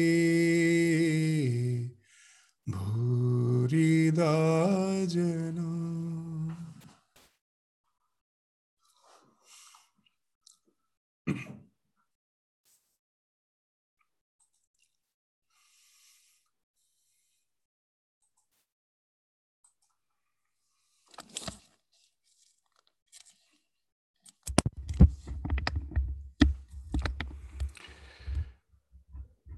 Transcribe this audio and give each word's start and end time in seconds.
भूरिदा 2.69 4.57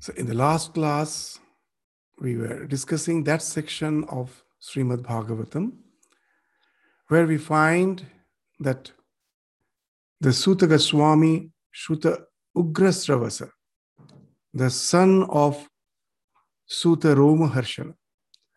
So, 0.10 0.16
in 0.16 0.26
the 0.26 0.34
last 0.34 0.74
class, 0.74 1.40
we 2.20 2.36
were 2.36 2.66
discussing 2.66 3.24
that 3.26 3.44
section 3.44 4.06
of 4.06 4.44
Srimad 4.60 5.04
Bhagavatam 5.04 5.74
where 7.10 7.28
we 7.28 7.38
find 7.38 8.04
that 8.60 8.92
the 10.20 10.34
Suta 10.34 10.66
Goswami, 10.66 11.52
Shuta 11.72 12.24
Ugrasravasa, 12.58 13.52
the 14.52 14.72
son 14.72 15.28
of 15.30 15.70
Suta 16.66 17.10
Romaharshana, 17.10 17.94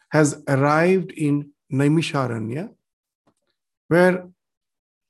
has 0.08 0.42
arrived 0.48 1.12
in 1.12 1.50
Naimisharanya, 1.70 2.70
where 3.88 4.26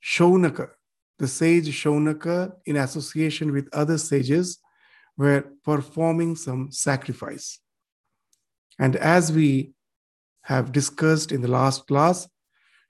Shaunaka, 0.03 0.71
the 1.19 1.27
sage 1.29 1.69
Shaunaka, 1.69 2.51
in 2.65 2.75
association 2.75 3.53
with 3.53 3.69
other 3.71 3.97
sages, 3.97 4.59
were 5.17 5.45
performing 5.63 6.35
some 6.35 6.71
sacrifice. 6.71 7.59
And 8.79 8.95
as 8.95 9.31
we 9.31 9.73
have 10.43 10.71
discussed 10.71 11.31
in 11.31 11.41
the 11.41 11.47
last 11.47 11.87
class, 11.87 12.27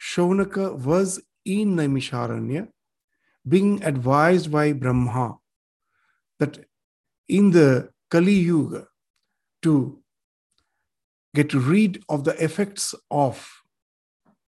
Shaunaka 0.02 0.78
was 0.78 1.22
in 1.46 1.76
Naimisharanya 1.76 2.70
being 3.48 3.84
advised 3.84 4.52
by 4.52 4.74
Brahma 4.74 5.38
that 6.40 6.66
in 7.28 7.52
the 7.52 7.90
Kali 8.10 8.34
Yuga, 8.34 8.88
to 9.62 10.00
get 11.34 11.54
rid 11.54 12.04
of 12.10 12.24
the 12.24 12.44
effects 12.44 12.94
of 13.10 13.50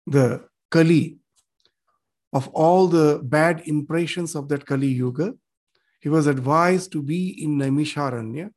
the 0.06 0.44
Kali, 0.70 1.18
of 2.32 2.48
all 2.48 2.88
the 2.88 3.20
bad 3.22 3.62
impressions 3.66 4.34
of 4.34 4.48
that 4.48 4.66
Kali 4.66 4.88
Yuga, 4.88 5.34
he 6.02 6.08
was 6.08 6.26
advised 6.26 6.90
to 6.92 7.00
be 7.00 7.42
in 7.42 7.58
Naimisharanya. 7.58 8.50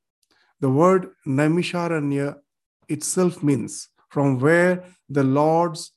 The 0.59 0.69
word 0.69 1.11
Naimisharanya 1.28 2.35
itself 2.89 3.44
means 3.44 3.88
from 4.09 4.39
where 4.39 4.83
the 5.07 5.23
Lord's 5.23 5.91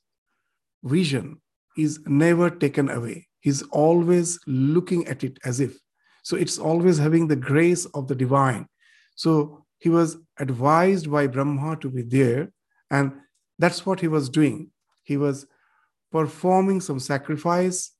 vision 0.83 1.41
is 1.75 1.99
never 2.05 2.49
taken 2.49 2.89
away. 2.89 3.27
He's 3.39 3.63
always 3.71 4.39
looking 4.45 5.07
at 5.07 5.23
it 5.23 5.39
as 5.43 5.59
if. 5.59 5.77
So 6.23 6.37
it's 6.37 6.59
always 6.59 6.97
having 6.99 7.27
the 7.27 7.35
grace 7.35 7.85
of 7.87 8.07
the 8.07 8.15
divine. 8.15 8.67
So 9.15 9.65
he 9.79 9.89
was 9.89 10.17
advised 10.37 11.09
by 11.09 11.27
Brahma 11.27 11.77
to 11.77 11.89
be 11.89 12.03
there, 12.03 12.51
and 12.91 13.13
that's 13.57 13.85
what 13.85 14.01
he 14.01 14.07
was 14.07 14.29
doing. 14.29 14.69
He 15.03 15.17
was 15.17 15.47
performing 16.11 16.81
some 16.81 16.99
sacrifice 16.99 17.91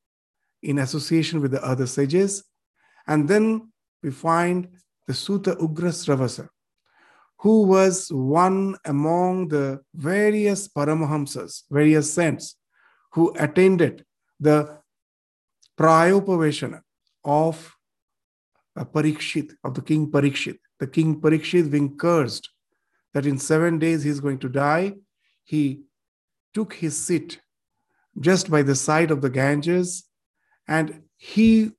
in 0.61 0.77
association 0.77 1.41
with 1.41 1.51
the 1.51 1.63
other 1.65 1.88
sages. 1.88 2.43
And 3.09 3.27
then 3.27 3.73
we 4.03 4.11
find 4.11 4.67
the 5.07 5.15
Suta 5.15 5.55
Ugrasravasa, 5.55 6.47
who 7.39 7.63
was 7.63 8.09
one 8.11 8.77
among 8.85 9.47
the 9.47 9.81
various 9.95 10.67
Paramahamsas, 10.67 11.63
various 11.71 12.13
saints, 12.13 12.55
who 13.13 13.33
attended 13.37 14.05
the 14.39 14.77
Prayopaveshana 15.77 16.81
of 17.25 17.75
Parikshit, 18.77 19.53
of 19.63 19.73
the 19.73 19.81
king 19.81 20.11
Parikshit. 20.11 20.59
The 20.79 20.87
king 20.87 21.19
Parikshit 21.19 21.71
being 21.71 21.97
cursed 21.97 22.47
that 23.15 23.25
in 23.25 23.39
seven 23.39 23.79
days 23.79 24.03
he 24.03 24.11
is 24.11 24.19
going 24.19 24.37
to 24.39 24.49
die, 24.49 24.93
he 25.43 25.81
took 26.53 26.73
his 26.73 26.95
seat 26.95 27.41
just 28.19 28.51
by 28.51 28.61
the 28.61 28.75
side 28.75 29.09
of 29.09 29.21
the 29.21 29.29
Ganges 29.29 30.05
and 30.67 31.01
he, 31.17 31.71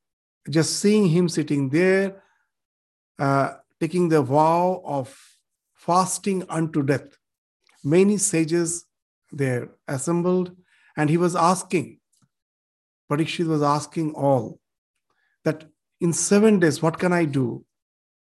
just 0.49 0.81
seeing 0.81 1.09
him 1.09 1.29
sitting 1.29 1.69
there, 1.69 2.23
uh, 3.19 3.55
taking 3.81 4.09
the 4.09 4.23
vow 4.23 4.83
of 4.85 5.15
fasting 5.75 6.45
unto 6.49 6.83
death. 6.83 7.17
Many 7.85 8.17
sages 8.17 8.85
there 9.33 9.71
assembled, 9.89 10.57
and 10.97 11.11
he 11.11 11.17
was 11.17 11.37
asking, 11.37 11.99
Parikshit 13.11 13.47
was 13.47 13.63
asking 13.63 14.15
all 14.15 14.61
that 15.45 15.65
in 16.01 16.13
seven 16.13 16.59
days, 16.59 16.83
what 16.83 16.99
can 16.99 17.13
I 17.13 17.25
do 17.25 17.65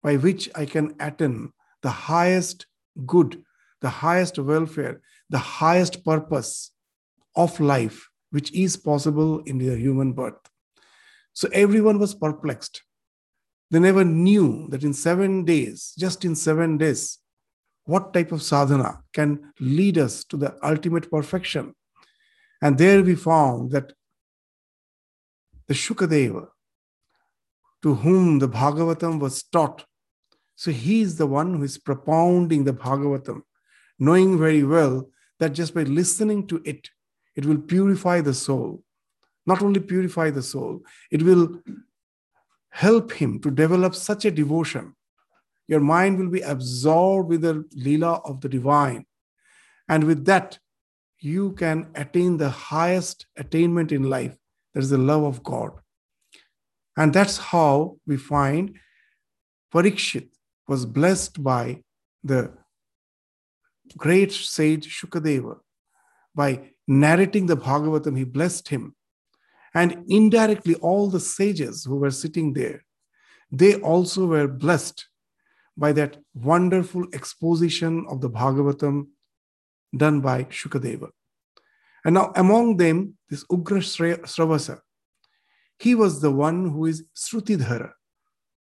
by 0.02 0.16
which 0.16 0.50
I 0.56 0.66
can 0.66 0.96
attain 1.00 1.52
the 1.82 1.90
highest 1.90 2.66
good, 3.06 3.44
the 3.82 3.90
highest 3.90 4.38
welfare, 4.40 5.02
the 5.30 5.38
highest 5.38 6.04
purpose 6.04 6.72
of 7.36 7.60
life, 7.60 8.10
which 8.32 8.52
is 8.54 8.76
possible 8.76 9.40
in 9.40 9.58
the 9.58 9.76
human 9.78 10.14
birth? 10.14 10.49
So 11.40 11.48
everyone 11.54 12.00
was 12.00 12.14
perplexed. 12.14 12.84
They 13.72 13.80
never 13.80 14.04
knew 14.04 14.68
that 14.72 14.84
in 14.84 14.94
seven 14.94 15.46
days, 15.46 15.94
just 15.98 16.26
in 16.26 16.36
seven 16.36 16.78
days, 16.78 17.20
what 17.86 18.14
type 18.14 18.34
of 18.34 18.44
sadhana 18.44 19.04
can 19.14 19.54
lead 19.58 19.98
us 19.98 20.26
to 20.26 20.36
the 20.36 20.58
ultimate 20.62 21.10
perfection. 21.10 21.76
And 22.62 22.78
there 22.78 23.02
we 23.02 23.16
found 23.16 23.72
that 23.72 23.94
the 25.70 25.74
Shukadeva, 25.74 26.48
to 27.84 27.96
whom 27.96 28.40
the 28.40 28.50
Bhagavatam 28.50 29.22
was 29.22 29.42
taught, 29.42 29.86
so 30.58 30.72
he 30.72 31.00
is 31.00 31.16
the 31.16 31.28
one 31.28 31.54
who 31.54 31.64
is 31.64 31.78
propounding 31.78 32.66
the 32.66 32.74
Bhagavatam, 32.74 33.44
knowing 33.98 34.38
very 34.38 34.64
well 34.64 35.10
that 35.40 35.54
just 35.54 35.74
by 35.74 35.84
listening 35.84 36.48
to 36.48 36.62
it, 36.66 36.90
it 37.38 37.46
will 37.46 37.60
purify 37.60 38.20
the 38.20 38.34
soul. 38.34 38.84
Not 39.50 39.64
only 39.64 39.80
purify 39.80 40.30
the 40.30 40.44
soul, 40.54 40.82
it 41.10 41.24
will 41.24 41.46
help 42.70 43.12
him 43.12 43.40
to 43.44 43.50
develop 43.50 43.96
such 43.96 44.26
a 44.26 44.32
devotion. 44.42 44.96
Your 45.68 45.80
mind 45.80 46.20
will 46.20 46.30
be 46.30 46.42
absorbed 46.42 47.30
with 47.30 47.42
the 47.42 47.56
Leela 47.86 48.22
of 48.30 48.42
the 48.42 48.50
divine. 48.50 49.06
And 49.88 50.04
with 50.04 50.26
that, 50.26 50.60
you 51.20 51.54
can 51.54 51.88
attain 51.96 52.38
the 52.38 52.50
highest 52.50 53.26
attainment 53.38 53.92
in 53.92 54.04
life. 54.04 54.36
That 54.74 54.84
is 54.84 54.92
the 54.92 54.98
love 55.12 55.24
of 55.24 55.44
God. 55.44 55.72
And 56.96 57.14
that's 57.14 57.38
how 57.38 57.98
we 58.06 58.18
find 58.18 58.76
Parikshit 59.74 60.30
was 60.68 60.86
blessed 60.86 61.42
by 61.44 61.84
the 62.24 62.54
great 63.98 64.32
sage 64.32 64.88
Shukadeva. 64.88 65.58
By 66.36 66.72
narrating 66.88 67.48
the 67.48 67.58
Bhagavatam, 67.58 68.18
he 68.18 68.24
blessed 68.24 68.70
him. 68.70 68.96
And 69.74 70.04
indirectly, 70.08 70.76
all 70.76 71.10
the 71.10 71.20
sages 71.20 71.86
who 71.86 71.98
were 71.98 72.12
sitting 72.12 72.54
there, 72.54 72.84
they 73.52 73.76
also 73.76 74.26
were 74.26 74.48
blessed 74.48 75.08
by 75.78 75.92
that 75.94 76.18
wonderful 76.34 77.06
exposition 77.14 78.06
of 78.10 78.22
the 78.22 78.30
Bhagavatam 78.30 79.08
done 79.96 80.22
by 80.22 80.44
Shukadeva. 80.46 81.10
And 82.06 82.16
now, 82.16 82.32
among 82.36 82.78
them, 82.78 83.18
this 83.30 83.44
Ugra 83.46 83.82
Sravasa, 83.82 84.80
he 85.78 85.96
was 85.96 86.22
the 86.22 86.32
one 86.32 86.70
who 86.70 86.86
is 86.86 87.04
Srutidhara. 87.16 87.92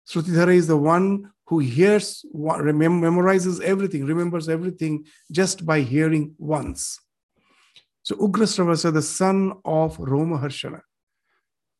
Srutidhara 0.08 0.56
is 0.56 0.68
the 0.68 0.78
one 0.78 1.32
who 1.48 1.60
hears, 1.60 2.26
memorizes 2.34 3.62
everything, 3.62 4.06
remembers 4.06 4.50
everything 4.50 5.06
just 5.32 5.66
by 5.66 5.82
hearing 5.82 6.36
once. 6.38 7.00
So 8.04 8.16
Ugrasravasa, 8.16 8.94
the 8.94 9.02
son 9.02 9.54
of 9.66 9.98
Romaharshana, 9.98 10.82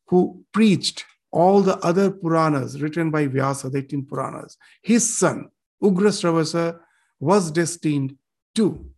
who 0.08 0.44
preached 0.52 1.04
all 1.30 1.60
the 1.60 1.76
other 1.78 2.10
Puranas 2.10 2.80
written 2.80 3.10
by 3.10 3.26
Vyasa, 3.26 3.70
the 3.70 3.78
18 3.78 4.06
Puranas, 4.06 4.56
his 4.82 5.18
son, 5.18 5.48
Ugrasravasa, 5.82 6.78
was 7.20 7.50
destined 7.50 8.16
to 8.54 8.90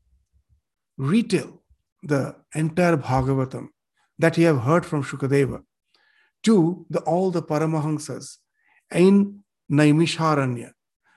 retell 0.97 1.63
the 2.03 2.37
entire 2.55 2.97
Bhagavatam 2.97 3.69
that 4.19 4.37
he 4.37 4.43
have 4.45 4.61
heard 4.61 4.87
from 4.87 5.03
Shukadeva 5.03 5.63
to 6.45 6.87
the, 6.89 7.01
all 7.01 7.31
the 7.31 7.43
Paramahansas 7.43 8.39
in 8.93 9.43
Naimisharanya. 9.71 10.73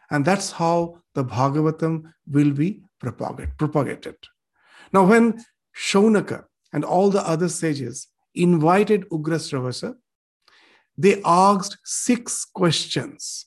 And 0.10 0.26
that's 0.26 0.52
how 0.52 1.02
the 1.14 1.24
Bhagavatam 1.24 2.14
will 2.28 2.52
be 2.52 2.84
propagate, 3.00 3.58
propagated. 3.58 4.16
Now, 4.92 5.06
when 5.06 5.44
Shaunaka 5.76 6.46
and 6.72 6.84
all 6.84 7.10
the 7.10 7.26
other 7.28 7.50
sages 7.50 8.08
invited 8.36 9.10
Ugrasravasa, 9.10 9.96
they 10.98 11.22
asked 11.26 11.78
six 11.84 12.46
questions. 12.46 13.46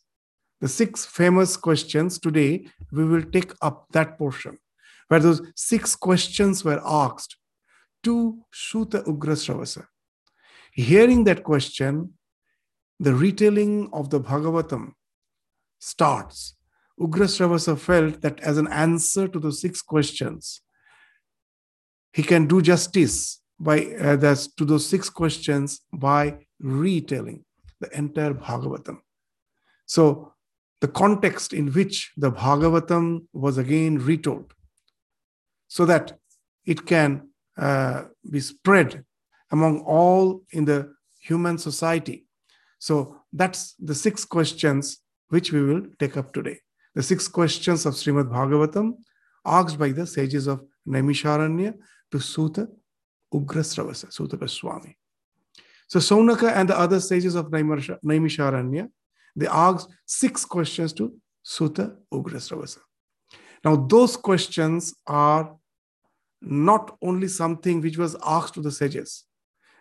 The 0.60 0.68
six 0.68 1.04
famous 1.04 1.56
questions 1.56 2.18
today, 2.18 2.66
we 2.90 3.04
will 3.04 3.22
take 3.22 3.52
up 3.60 3.86
that 3.92 4.18
portion 4.18 4.58
where 5.08 5.20
those 5.20 5.40
six 5.54 5.94
questions 5.94 6.64
were 6.64 6.80
asked 6.84 7.36
to 8.02 8.38
Suta 8.52 9.02
Ugrasravasa. 9.02 9.86
Hearing 10.72 11.24
that 11.24 11.44
question, 11.44 12.14
the 12.98 13.14
retelling 13.14 13.88
of 13.92 14.10
the 14.10 14.20
Bhagavatam 14.20 14.92
starts. 15.78 16.54
Ugrasravasa 16.98 17.78
felt 17.78 18.22
that 18.22 18.40
as 18.40 18.56
an 18.58 18.68
answer 18.68 19.28
to 19.28 19.38
the 19.38 19.52
six 19.52 19.82
questions, 19.82 20.62
he 22.12 22.22
can 22.22 22.46
do 22.46 22.62
justice 22.62 23.42
by 23.58 23.86
uh, 23.94 24.16
to 24.56 24.64
those 24.64 24.86
six 24.86 25.08
questions 25.08 25.80
by 25.92 26.38
retelling 26.60 27.44
the 27.80 27.96
entire 27.96 28.34
Bhagavatam. 28.34 28.98
So, 29.86 30.32
the 30.80 30.88
context 30.88 31.52
in 31.52 31.72
which 31.72 32.12
the 32.16 32.30
Bhagavatam 32.30 33.26
was 33.32 33.56
again 33.56 33.98
retold, 33.98 34.52
so 35.68 35.86
that 35.86 36.18
it 36.64 36.86
can 36.86 37.28
uh, 37.56 38.04
be 38.30 38.40
spread 38.40 39.04
among 39.50 39.80
all 39.80 40.42
in 40.50 40.64
the 40.64 40.92
human 41.20 41.58
society. 41.58 42.26
So 42.78 43.20
that's 43.32 43.74
the 43.78 43.94
six 43.94 44.24
questions 44.24 44.98
which 45.28 45.52
we 45.52 45.62
will 45.62 45.86
take 45.98 46.16
up 46.16 46.32
today. 46.32 46.58
The 46.94 47.02
six 47.02 47.28
questions 47.28 47.86
of 47.86 47.94
Srimad 47.94 48.30
Bhagavatam 48.30 48.94
asked 49.44 49.78
by 49.78 49.90
the 49.90 50.06
sages 50.06 50.46
of 50.46 50.64
Naimisharanya 50.86 51.74
to 52.12 52.20
Suta 52.20 52.68
Ugrasravasa, 53.32 54.12
Suta 54.12 54.36
Goswami. 54.36 54.96
So 55.88 55.98
Saunaka 55.98 56.52
and 56.52 56.68
the 56.68 56.78
other 56.78 57.00
sages 57.00 57.34
of 57.34 57.46
Naimisharanya, 57.46 58.88
they 59.36 59.46
asked 59.46 59.88
six 60.06 60.44
questions 60.44 60.92
to 60.94 61.14
Suta 61.42 61.96
Ugrasravasa. 62.12 62.78
Now 63.64 63.76
those 63.76 64.16
questions 64.16 64.94
are 65.06 65.56
not 66.40 66.96
only 67.02 67.28
something 67.28 67.80
which 67.80 67.98
was 67.98 68.16
asked 68.24 68.54
to 68.54 68.62
the 68.62 68.72
sages, 68.72 69.24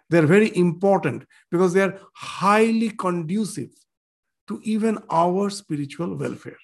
they're 0.10 0.28
very 0.28 0.56
important 0.56 1.26
because 1.52 1.74
they 1.74 1.82
are 1.82 2.00
highly 2.14 2.90
conducive 2.92 3.72
to 4.48 4.60
even 4.64 5.00
our 5.10 5.50
spiritual 5.50 6.16
welfare 6.16 6.58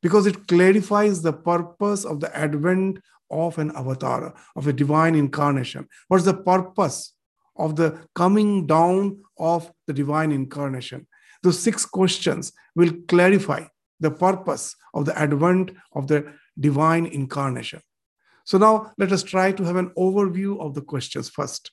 because 0.00 0.26
it 0.26 0.46
clarifies 0.46 1.20
the 1.22 1.32
purpose 1.32 2.04
of 2.04 2.20
the 2.20 2.34
advent 2.36 3.00
of 3.30 3.58
an 3.58 3.70
avatar, 3.74 4.34
of 4.56 4.66
a 4.66 4.72
divine 4.72 5.14
incarnation. 5.14 5.88
What's 6.08 6.24
the 6.24 6.34
purpose 6.34 7.14
of 7.56 7.76
the 7.76 7.98
coming 8.14 8.66
down 8.66 9.22
of 9.38 9.70
the 9.86 9.92
divine 9.92 10.32
incarnation? 10.32 11.06
Those 11.42 11.58
six 11.58 11.84
questions 11.84 12.52
will 12.74 12.92
clarify 13.06 13.64
the 14.00 14.10
purpose 14.10 14.76
of 14.94 15.04
the 15.04 15.18
advent 15.18 15.72
of 15.92 16.06
the 16.08 16.32
divine 16.58 17.06
incarnation. 17.06 17.80
So 18.44 18.58
now 18.58 18.92
let 18.98 19.12
us 19.12 19.22
try 19.22 19.52
to 19.52 19.64
have 19.64 19.76
an 19.76 19.90
overview 19.90 20.60
of 20.60 20.74
the 20.74 20.80
questions 20.80 21.28
first. 21.28 21.70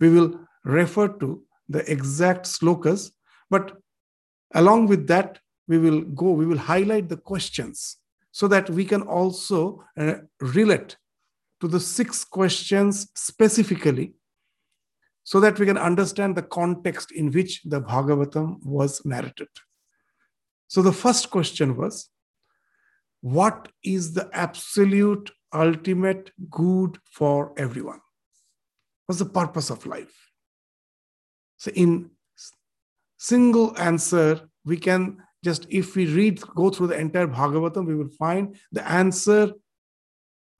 We 0.00 0.08
will 0.10 0.38
refer 0.64 1.08
to 1.08 1.42
the 1.68 1.90
exact 1.90 2.46
slokas, 2.46 3.10
but 3.50 3.76
along 4.54 4.86
with 4.86 5.06
that, 5.08 5.38
we 5.68 5.78
will 5.78 6.02
go, 6.02 6.32
we 6.32 6.46
will 6.46 6.58
highlight 6.58 7.08
the 7.08 7.16
questions 7.16 7.96
so 8.32 8.48
that 8.48 8.68
we 8.68 8.84
can 8.84 9.02
also 9.02 9.84
uh, 9.96 10.14
relate 10.40 10.96
to 11.60 11.68
the 11.68 11.78
six 11.78 12.24
questions 12.24 13.08
specifically 13.14 14.14
so 15.22 15.38
that 15.38 15.58
we 15.58 15.66
can 15.66 15.78
understand 15.78 16.34
the 16.34 16.42
context 16.42 17.12
in 17.12 17.30
which 17.30 17.62
the 17.62 17.80
Bhagavatam 17.80 18.56
was 18.64 19.04
narrated. 19.04 19.48
So 20.66 20.82
the 20.82 20.92
first 20.92 21.30
question 21.30 21.76
was 21.76 22.10
What 23.20 23.68
is 23.84 24.14
the 24.14 24.28
absolute 24.32 25.30
ultimate 25.52 26.30
good 26.50 26.98
for 27.10 27.52
everyone. 27.56 28.00
What's 29.06 29.18
the 29.18 29.26
purpose 29.26 29.70
of 29.70 29.86
life? 29.86 30.30
So, 31.58 31.70
in 31.74 32.10
single 33.18 33.78
answer, 33.78 34.48
we 34.64 34.76
can 34.76 35.18
just, 35.44 35.66
if 35.68 35.96
we 35.96 36.06
read, 36.06 36.40
go 36.40 36.70
through 36.70 36.88
the 36.88 36.98
entire 36.98 37.26
Bhagavatam, 37.26 37.86
we 37.86 37.96
will 37.96 38.10
find 38.10 38.56
the 38.70 38.88
answer 38.88 39.52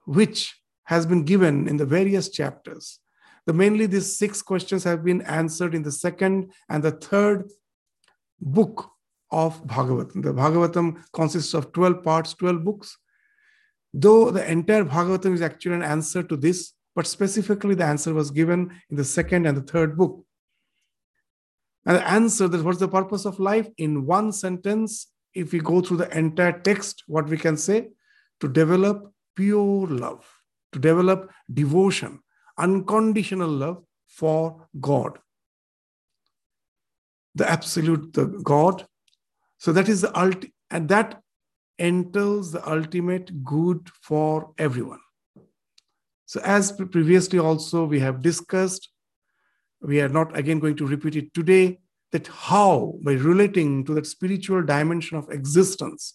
which 0.04 0.60
has 0.84 1.06
been 1.06 1.24
given 1.24 1.68
in 1.68 1.76
the 1.76 1.86
various 1.86 2.28
chapters. 2.28 2.98
The 3.46 3.52
mainly 3.52 3.86
these 3.86 4.16
six 4.16 4.42
questions 4.42 4.84
have 4.84 5.04
been 5.04 5.22
answered 5.22 5.74
in 5.74 5.82
the 5.82 5.92
second 5.92 6.52
and 6.68 6.82
the 6.82 6.92
third 6.92 7.50
book 8.40 8.90
of 9.30 9.64
Bhagavatam. 9.66 10.22
The 10.22 10.34
Bhagavatam 10.34 11.02
consists 11.12 11.54
of 11.54 11.72
12 11.72 12.02
parts, 12.02 12.34
12 12.34 12.64
books. 12.64 12.98
Though 13.94 14.30
the 14.30 14.48
entire 14.50 14.84
Bhagavatam 14.84 15.34
is 15.34 15.42
actually 15.42 15.76
an 15.76 15.82
answer 15.82 16.22
to 16.22 16.36
this, 16.36 16.72
but 16.94 17.06
specifically 17.06 17.74
the 17.74 17.84
answer 17.84 18.12
was 18.12 18.30
given 18.30 18.70
in 18.90 18.96
the 18.96 19.04
second 19.04 19.46
and 19.46 19.56
the 19.56 19.62
third 19.62 19.96
book. 19.96 20.24
And 21.84 21.96
the 21.96 22.08
answer 22.08 22.48
that 22.48 22.64
what's 22.64 22.78
the 22.78 22.88
purpose 22.88 23.24
of 23.24 23.40
life? 23.40 23.68
In 23.76 24.06
one 24.06 24.32
sentence, 24.32 25.08
if 25.34 25.52
we 25.52 25.58
go 25.58 25.80
through 25.80 25.96
the 25.98 26.16
entire 26.16 26.60
text, 26.60 27.02
what 27.06 27.28
we 27.28 27.36
can 27.36 27.56
say? 27.56 27.88
To 28.40 28.48
develop 28.48 29.12
pure 29.34 29.86
love, 29.86 30.26
to 30.72 30.78
develop 30.78 31.30
devotion, 31.52 32.20
unconditional 32.58 33.48
love 33.48 33.82
for 34.06 34.68
God. 34.80 35.18
The 37.34 37.50
absolute 37.50 38.12
the 38.12 38.26
God. 38.26 38.86
So 39.58 39.72
that 39.72 39.88
is 39.88 40.02
the 40.02 40.16
ultimate, 40.18 40.52
and 40.70 40.88
that 40.88 41.20
entails 41.78 42.52
the 42.52 42.68
ultimate 42.70 43.42
good 43.42 43.88
for 44.02 44.52
everyone. 44.58 45.00
So, 46.26 46.40
as 46.44 46.72
previously 46.72 47.38
also 47.38 47.84
we 47.84 48.00
have 48.00 48.22
discussed, 48.22 48.88
we 49.82 50.00
are 50.00 50.08
not 50.08 50.36
again 50.36 50.58
going 50.58 50.76
to 50.76 50.86
repeat 50.86 51.16
it 51.16 51.34
today, 51.34 51.80
that 52.12 52.26
how, 52.26 52.94
by 53.02 53.12
relating 53.12 53.84
to 53.84 53.94
that 53.94 54.06
spiritual 54.06 54.62
dimension 54.62 55.16
of 55.16 55.30
existence, 55.30 56.14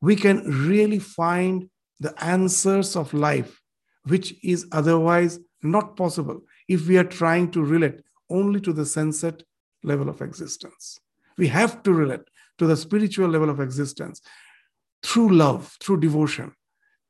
we 0.00 0.16
can 0.16 0.38
really 0.68 0.98
find 0.98 1.68
the 2.00 2.14
answers 2.22 2.96
of 2.96 3.12
life, 3.12 3.60
which 4.04 4.34
is 4.42 4.66
otherwise 4.72 5.38
not 5.62 5.96
possible 5.96 6.42
if 6.68 6.86
we 6.86 6.96
are 6.98 7.04
trying 7.04 7.50
to 7.50 7.62
relate 7.62 8.00
only 8.30 8.60
to 8.60 8.72
the 8.72 8.82
sensate 8.82 9.42
level 9.82 10.08
of 10.08 10.20
existence. 10.20 10.98
We 11.36 11.48
have 11.48 11.82
to 11.82 11.92
relate 11.92 12.22
to 12.58 12.66
the 12.66 12.76
spiritual 12.76 13.28
level 13.28 13.50
of 13.50 13.60
existence 13.60 14.20
through 15.02 15.30
love, 15.30 15.76
through 15.80 16.00
devotion, 16.00 16.54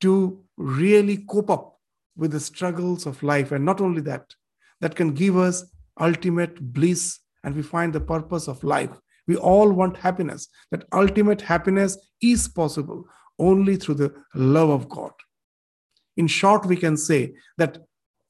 to 0.01 0.43
really 0.57 1.19
cope 1.19 1.51
up 1.51 1.79
with 2.17 2.33
the 2.33 2.41
struggles 2.41 3.07
of 3.07 3.23
life. 3.23 3.53
And 3.53 3.65
not 3.65 3.81
only 3.81 4.01
that, 4.03 4.35
that 4.85 4.95
can 4.95 5.15
give 5.15 5.39
us 5.39 5.65
ultimate 5.99 6.61
bliss 6.75 7.21
and 7.43 7.57
we 7.57 7.63
find 7.63 7.91
the 7.91 8.01
purpose 8.01 8.49
of 8.49 8.63
life. 8.63 8.91
We 9.27 9.37
all 9.37 9.73
want 9.73 9.97
happiness. 9.97 10.47
That 10.73 10.85
ultimate 10.93 11.41
happiness 11.41 11.97
is 12.21 12.49
possible 12.49 13.07
only 13.39 13.77
through 13.77 13.95
the 13.95 14.15
love 14.35 14.69
of 14.69 14.91
God. 14.91 15.13
In 16.19 16.27
short, 16.27 16.67
we 16.67 16.77
can 16.77 16.99
say 16.99 17.33
that 17.57 17.79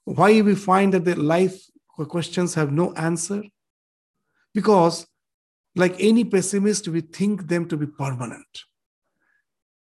why 0.05 0.43
we 0.43 0.55
find 0.55 0.95
that 0.95 1.05
the 1.05 1.17
life 1.17 1.61
questions 2.07 2.55
have 2.55 2.71
no 2.71 2.93
answer? 2.93 3.43
Because, 4.53 5.09
like 5.75 5.97
any 5.99 6.23
pessimist, 6.23 6.87
we 6.87 7.01
think 7.01 7.49
them 7.49 7.67
to 7.67 7.77
be 7.77 7.87
permanent. 7.87 8.63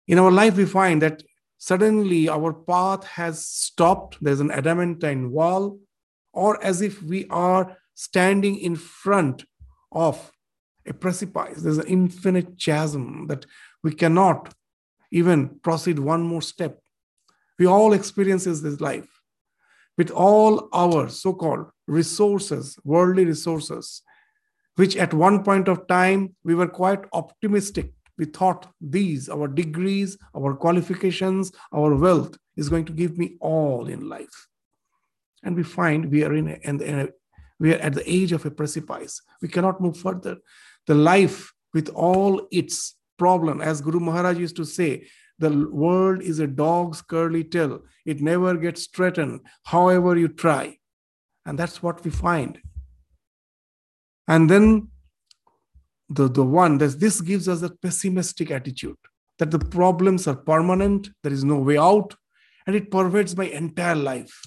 In 0.07 0.19
our 0.19 0.31
life, 0.31 0.55
we 0.55 0.65
find 0.65 1.01
that 1.01 1.21
suddenly 1.57 2.29
our 2.29 2.53
path 2.53 3.03
has 3.03 3.45
stopped, 3.45 4.17
there's 4.21 4.39
an 4.39 4.51
adamantine 4.51 5.31
wall, 5.31 5.79
or 6.35 6.63
as 6.63 6.81
if 6.81 7.01
we 7.01 7.25
are 7.29 7.77
standing 7.95 8.57
in 8.59 8.75
front 8.75 9.45
of 9.91 10.31
a 10.85 10.93
precipice. 10.93 11.61
There's 11.61 11.79
an 11.79 11.87
infinite 11.87 12.59
chasm 12.59 13.27
that 13.27 13.45
we 13.83 13.93
cannot 13.93 14.53
even 15.11 15.59
proceed 15.63 15.97
one 15.97 16.23
more 16.23 16.41
step. 16.41 16.79
We 17.57 17.65
all 17.65 17.93
experiences 17.93 18.61
this 18.61 18.81
life 18.81 19.07
with 19.97 20.11
all 20.11 20.67
our 20.73 21.07
so-called 21.07 21.67
resources, 21.87 22.77
worldly 22.83 23.25
resources, 23.25 24.01
which 24.75 24.97
at 24.97 25.13
one 25.13 25.43
point 25.43 25.69
of 25.69 25.87
time 25.87 26.35
we 26.43 26.53
were 26.53 26.67
quite 26.67 27.05
optimistic. 27.13 27.93
We 28.17 28.25
thought 28.25 28.67
these, 28.81 29.29
our 29.29 29.47
degrees, 29.47 30.17
our 30.35 30.53
qualifications, 30.53 31.51
our 31.71 31.95
wealth 31.95 32.37
is 32.57 32.69
going 32.69 32.85
to 32.85 32.93
give 32.93 33.17
me 33.17 33.37
all 33.39 33.87
in 33.87 34.09
life. 34.09 34.47
And 35.45 35.55
we 35.55 35.63
find 35.63 36.11
we 36.11 36.23
are 36.25 36.33
in 36.33 36.49
a, 36.49 36.57
in 36.63 36.99
a 36.99 37.07
we 37.59 37.73
are 37.73 37.77
at 37.77 37.93
the 37.93 38.03
age 38.11 38.33
of 38.33 38.45
a 38.45 38.51
precipice. 38.51 39.21
We 39.41 39.47
cannot 39.47 39.79
move 39.79 39.97
further. 39.97 40.37
The 40.87 40.95
life 40.95 41.53
with 41.73 41.87
all 41.89 42.47
its 42.51 42.95
problem, 43.17 43.61
as 43.61 43.79
Guru 43.79 44.01
Maharaj 44.01 44.37
used 44.37 44.57
to 44.57 44.65
say, 44.65 45.07
the 45.39 45.69
world 45.69 46.21
is 46.21 46.39
a 46.39 46.47
dog's 46.47 47.01
curly 47.01 47.43
tail. 47.43 47.81
It 48.05 48.21
never 48.21 48.55
gets 48.55 48.83
straightened, 48.83 49.41
however 49.63 50.17
you 50.17 50.27
try. 50.27 50.77
And 51.45 51.57
that's 51.57 51.81
what 51.81 52.03
we 52.03 52.11
find. 52.11 52.59
And 54.27 54.49
then 54.49 54.89
the, 56.09 56.27
the 56.27 56.43
one 56.43 56.77
that 56.79 56.99
this 56.99 57.21
gives 57.21 57.47
us 57.47 57.61
a 57.61 57.69
pessimistic 57.69 58.51
attitude 58.51 58.97
that 59.37 59.51
the 59.51 59.59
problems 59.59 60.27
are 60.27 60.35
permanent, 60.35 61.09
there 61.21 61.33
is 61.33 61.43
no 61.43 61.57
way 61.57 61.77
out, 61.77 62.15
and 62.65 62.75
it 62.75 62.89
pervades 62.89 63.35
my 63.35 63.45
entire 63.45 63.95
life. 63.95 64.41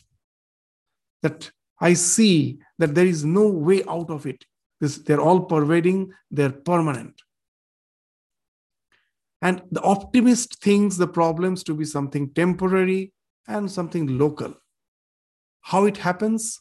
That 1.22 1.50
I 1.80 1.94
see 1.94 2.58
that 2.78 2.94
there 2.94 3.06
is 3.06 3.24
no 3.24 3.48
way 3.48 3.82
out 3.88 4.10
of 4.10 4.26
it. 4.26 4.44
This, 4.80 4.98
they're 4.98 5.20
all 5.20 5.40
pervading, 5.40 6.12
they're 6.30 6.50
permanent. 6.50 7.20
And 9.40 9.62
the 9.70 9.82
optimist 9.82 10.62
thinks 10.62 10.96
the 10.96 11.06
problems 11.06 11.62
to 11.64 11.74
be 11.74 11.84
something 11.84 12.30
temporary 12.32 13.12
and 13.46 13.70
something 13.70 14.18
local. 14.18 14.54
How 15.60 15.84
it 15.84 15.96
happens? 15.96 16.60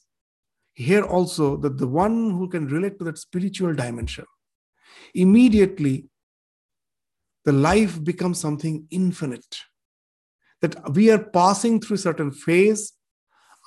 Here 0.74 1.04
also, 1.04 1.58
that 1.58 1.78
the 1.78 1.88
one 1.88 2.32
who 2.32 2.48
can 2.50 2.68
relate 2.68 3.00
to 3.00 3.06
that 3.06 3.18
spiritual 3.18 3.74
dimension, 3.74 4.26
immediately 5.16 6.06
the 7.46 7.52
life 7.52 8.04
becomes 8.04 8.40
something 8.40 8.86
infinite. 8.92 9.58
That 10.62 10.94
we 10.94 11.10
are 11.10 11.24
passing 11.24 11.80
through 11.80 11.98
certain 11.98 12.32
phase. 12.32 12.94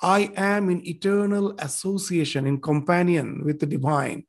I 0.01 0.31
am 0.35 0.69
in 0.69 0.85
eternal 0.87 1.55
association, 1.59 2.47
in 2.47 2.59
companion 2.59 3.43
with 3.45 3.59
the 3.59 3.65
divine. 3.65 4.25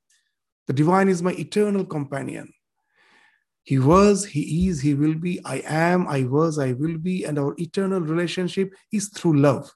The 0.66 0.72
divine 0.72 1.08
is 1.08 1.22
my 1.22 1.32
eternal 1.32 1.84
companion. 1.84 2.52
He 3.64 3.78
was, 3.78 4.24
He 4.24 4.68
is, 4.68 4.80
He 4.80 4.94
will 4.94 5.14
be, 5.14 5.40
I 5.44 5.62
am, 5.66 6.06
I 6.08 6.24
was, 6.24 6.58
I 6.58 6.72
will 6.72 6.98
be, 6.98 7.24
and 7.24 7.38
our 7.38 7.54
eternal 7.58 8.00
relationship 8.00 8.74
is 8.92 9.08
through 9.08 9.38
love. 9.38 9.72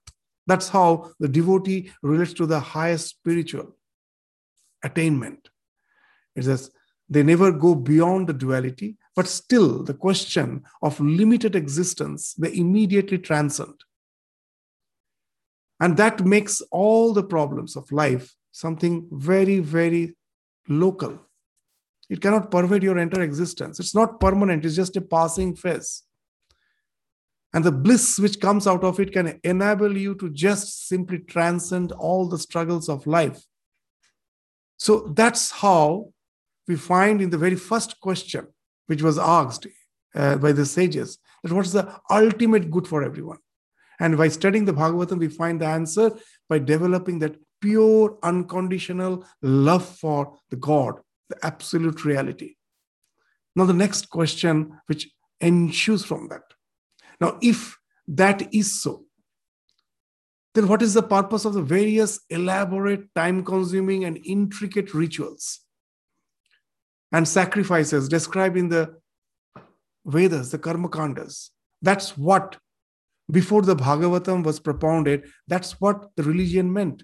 That's 0.46 0.68
how 0.68 1.12
the 1.18 1.28
devotee 1.28 1.90
relates 2.02 2.32
to 2.34 2.46
the 2.46 2.60
highest 2.60 3.08
spiritual 3.08 3.76
attainment. 4.84 5.48
It 6.34 6.44
says 6.44 6.70
they 7.08 7.22
never 7.22 7.50
go 7.52 7.74
beyond 7.74 8.26
the 8.26 8.32
duality, 8.32 8.96
but 9.14 9.26
still 9.26 9.82
the 9.82 9.94
question 9.94 10.64
of 10.82 11.00
limited 11.00 11.56
existence 11.56 12.34
they 12.34 12.54
immediately 12.54 13.18
transcend. 13.18 13.74
And 15.80 15.96
that 15.96 16.24
makes 16.24 16.62
all 16.70 17.12
the 17.12 17.22
problems 17.22 17.76
of 17.76 17.90
life 17.92 18.34
something 18.50 19.06
very, 19.12 19.58
very 19.58 20.16
local. 20.68 21.20
It 22.08 22.22
cannot 22.22 22.50
pervade 22.50 22.82
your 22.82 22.98
entire 22.98 23.22
existence. 23.22 23.78
It's 23.78 23.94
not 23.94 24.20
permanent, 24.20 24.64
it's 24.64 24.76
just 24.76 24.96
a 24.96 25.00
passing 25.00 25.54
phase. 25.54 26.02
And 27.52 27.64
the 27.64 27.72
bliss 27.72 28.18
which 28.18 28.40
comes 28.40 28.66
out 28.66 28.84
of 28.84 29.00
it 29.00 29.12
can 29.12 29.40
enable 29.44 29.96
you 29.96 30.14
to 30.16 30.30
just 30.30 30.88
simply 30.88 31.18
transcend 31.20 31.92
all 31.92 32.28
the 32.28 32.38
struggles 32.38 32.88
of 32.88 33.06
life. 33.06 33.42
So 34.78 35.12
that's 35.14 35.50
how 35.50 36.12
we 36.68 36.76
find 36.76 37.22
in 37.22 37.30
the 37.30 37.38
very 37.38 37.56
first 37.56 38.00
question, 38.00 38.46
which 38.86 39.02
was 39.02 39.18
asked 39.18 39.66
uh, 40.14 40.36
by 40.36 40.52
the 40.52 40.66
sages, 40.66 41.18
that 41.42 41.52
what 41.52 41.66
is 41.66 41.72
the 41.72 42.00
ultimate 42.10 42.70
good 42.70 42.86
for 42.86 43.02
everyone? 43.02 43.38
And 44.00 44.16
by 44.16 44.28
studying 44.28 44.64
the 44.64 44.72
Bhagavatam, 44.72 45.18
we 45.18 45.28
find 45.28 45.60
the 45.60 45.66
answer 45.66 46.12
by 46.48 46.58
developing 46.58 47.18
that 47.20 47.36
pure, 47.60 48.18
unconditional 48.22 49.26
love 49.42 49.84
for 49.84 50.38
the 50.50 50.56
God 50.56 51.00
the 51.28 51.44
absolute 51.44 52.04
reality. 52.04 52.54
Now, 53.54 53.64
the 53.64 53.72
next 53.72 54.10
question 54.10 54.78
which 54.86 55.08
ensues 55.40 56.04
from 56.04 56.28
that. 56.28 56.42
Now, 57.20 57.38
if 57.40 57.76
that 58.08 58.54
is 58.54 58.80
so, 58.80 59.04
then 60.54 60.68
what 60.68 60.82
is 60.82 60.94
the 60.94 61.02
purpose 61.02 61.44
of 61.44 61.54
the 61.54 61.62
various 61.62 62.20
elaborate, 62.30 63.14
time 63.14 63.44
consuming, 63.44 64.04
and 64.04 64.18
intricate 64.24 64.94
rituals 64.94 65.60
and 67.12 67.26
sacrifices 67.26 68.08
described 68.08 68.56
in 68.56 68.68
the 68.68 68.96
Vedas, 70.04 70.50
the 70.50 70.58
Karma 70.58 70.88
Kandas? 70.88 71.50
That's 71.82 72.16
what, 72.16 72.56
before 73.30 73.62
the 73.62 73.76
Bhagavatam 73.76 74.44
was 74.44 74.60
propounded, 74.60 75.24
that's 75.48 75.80
what 75.80 76.10
the 76.16 76.22
religion 76.22 76.72
meant. 76.72 77.02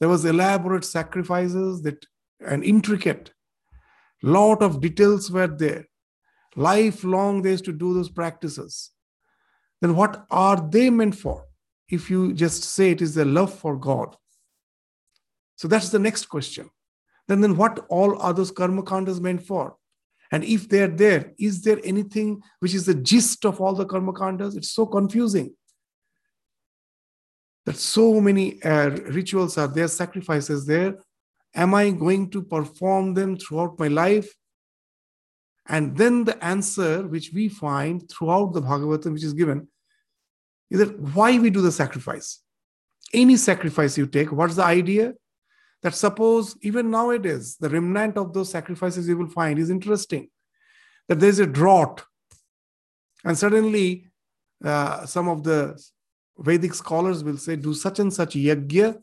There 0.00 0.08
was 0.08 0.24
elaborate 0.24 0.84
sacrifices 0.84 1.82
that 1.82 2.04
and 2.46 2.64
intricate. 2.64 3.32
Lot 4.22 4.62
of 4.62 4.80
details 4.80 5.30
were 5.30 5.46
there. 5.46 5.86
Lifelong, 6.56 7.42
they 7.42 7.50
used 7.50 7.64
to 7.64 7.72
do 7.72 7.94
those 7.94 8.10
practices. 8.10 8.90
Then 9.80 9.96
what 9.96 10.26
are 10.30 10.68
they 10.70 10.90
meant 10.90 11.14
for? 11.14 11.44
If 11.88 12.10
you 12.10 12.32
just 12.32 12.62
say 12.62 12.90
it 12.90 13.02
is 13.02 13.14
the 13.14 13.24
love 13.24 13.52
for 13.52 13.76
God. 13.76 14.16
So 15.56 15.68
that's 15.68 15.90
the 15.90 15.98
next 15.98 16.26
question. 16.26 16.70
Then, 17.28 17.40
then 17.40 17.56
what 17.56 17.84
all 17.88 18.20
are 18.20 18.32
those 18.32 18.50
karma 18.50 18.82
kandas 18.82 19.20
meant 19.20 19.42
for? 19.46 19.76
And 20.32 20.42
if 20.44 20.68
they're 20.68 20.88
there, 20.88 21.32
is 21.38 21.62
there 21.62 21.78
anything 21.84 22.42
which 22.58 22.74
is 22.74 22.86
the 22.86 22.94
gist 22.94 23.44
of 23.44 23.60
all 23.60 23.74
the 23.74 23.84
karma 23.84 24.12
kandas? 24.12 24.56
It's 24.56 24.72
so 24.72 24.86
confusing 24.86 25.54
that 27.66 27.76
so 27.76 28.20
many 28.20 28.60
uh, 28.62 28.90
rituals 28.90 29.58
are 29.58 29.68
there, 29.68 29.88
sacrifices 29.88 30.66
there, 30.66 30.96
Am 31.54 31.74
I 31.74 31.90
going 31.90 32.30
to 32.30 32.42
perform 32.42 33.14
them 33.14 33.36
throughout 33.36 33.78
my 33.78 33.88
life? 33.88 34.34
And 35.66 35.96
then 35.96 36.24
the 36.24 36.42
answer 36.42 37.06
which 37.06 37.30
we 37.32 37.48
find 37.48 38.08
throughout 38.10 38.52
the 38.52 38.62
Bhagavatam, 38.62 39.12
which 39.12 39.24
is 39.24 39.34
given, 39.34 39.68
is 40.70 40.78
that 40.78 40.98
why 40.98 41.38
we 41.38 41.50
do 41.50 41.60
the 41.60 41.70
sacrifice. 41.70 42.40
Any 43.12 43.36
sacrifice 43.36 43.98
you 43.98 44.06
take, 44.06 44.32
what's 44.32 44.56
the 44.56 44.64
idea? 44.64 45.12
That 45.82 45.94
suppose 45.94 46.56
even 46.62 46.90
nowadays, 46.90 47.56
the 47.56 47.68
remnant 47.68 48.16
of 48.16 48.32
those 48.32 48.50
sacrifices 48.50 49.08
you 49.08 49.16
will 49.16 49.28
find 49.28 49.58
is 49.58 49.70
interesting. 49.70 50.28
That 51.08 51.18
there's 51.18 51.40
a 51.40 51.46
drought, 51.46 52.04
and 53.24 53.36
suddenly 53.36 54.06
uh, 54.64 55.06
some 55.06 55.28
of 55.28 55.42
the 55.42 55.82
Vedic 56.38 56.74
scholars 56.74 57.22
will 57.24 57.36
say, 57.36 57.56
do 57.56 57.74
such 57.74 57.98
and 57.98 58.12
such 58.12 58.34
yajna, 58.34 59.00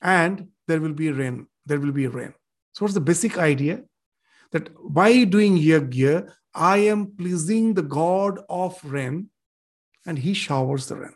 and 0.00 0.48
there 0.66 0.80
will 0.80 0.92
be 0.92 1.10
rain. 1.10 1.46
There 1.66 1.80
will 1.80 1.92
be 1.92 2.06
rain. 2.06 2.32
So, 2.72 2.84
what's 2.84 2.94
the 2.94 3.00
basic 3.00 3.38
idea? 3.38 3.82
That 4.52 4.70
by 4.88 5.24
doing 5.24 5.58
yajna, 5.58 6.32
I 6.54 6.78
am 6.78 7.12
pleasing 7.16 7.74
the 7.74 7.82
God 7.82 8.40
of 8.48 8.82
rain, 8.84 9.30
and 10.06 10.18
He 10.18 10.32
showers 10.32 10.86
the 10.86 10.96
rain. 10.96 11.14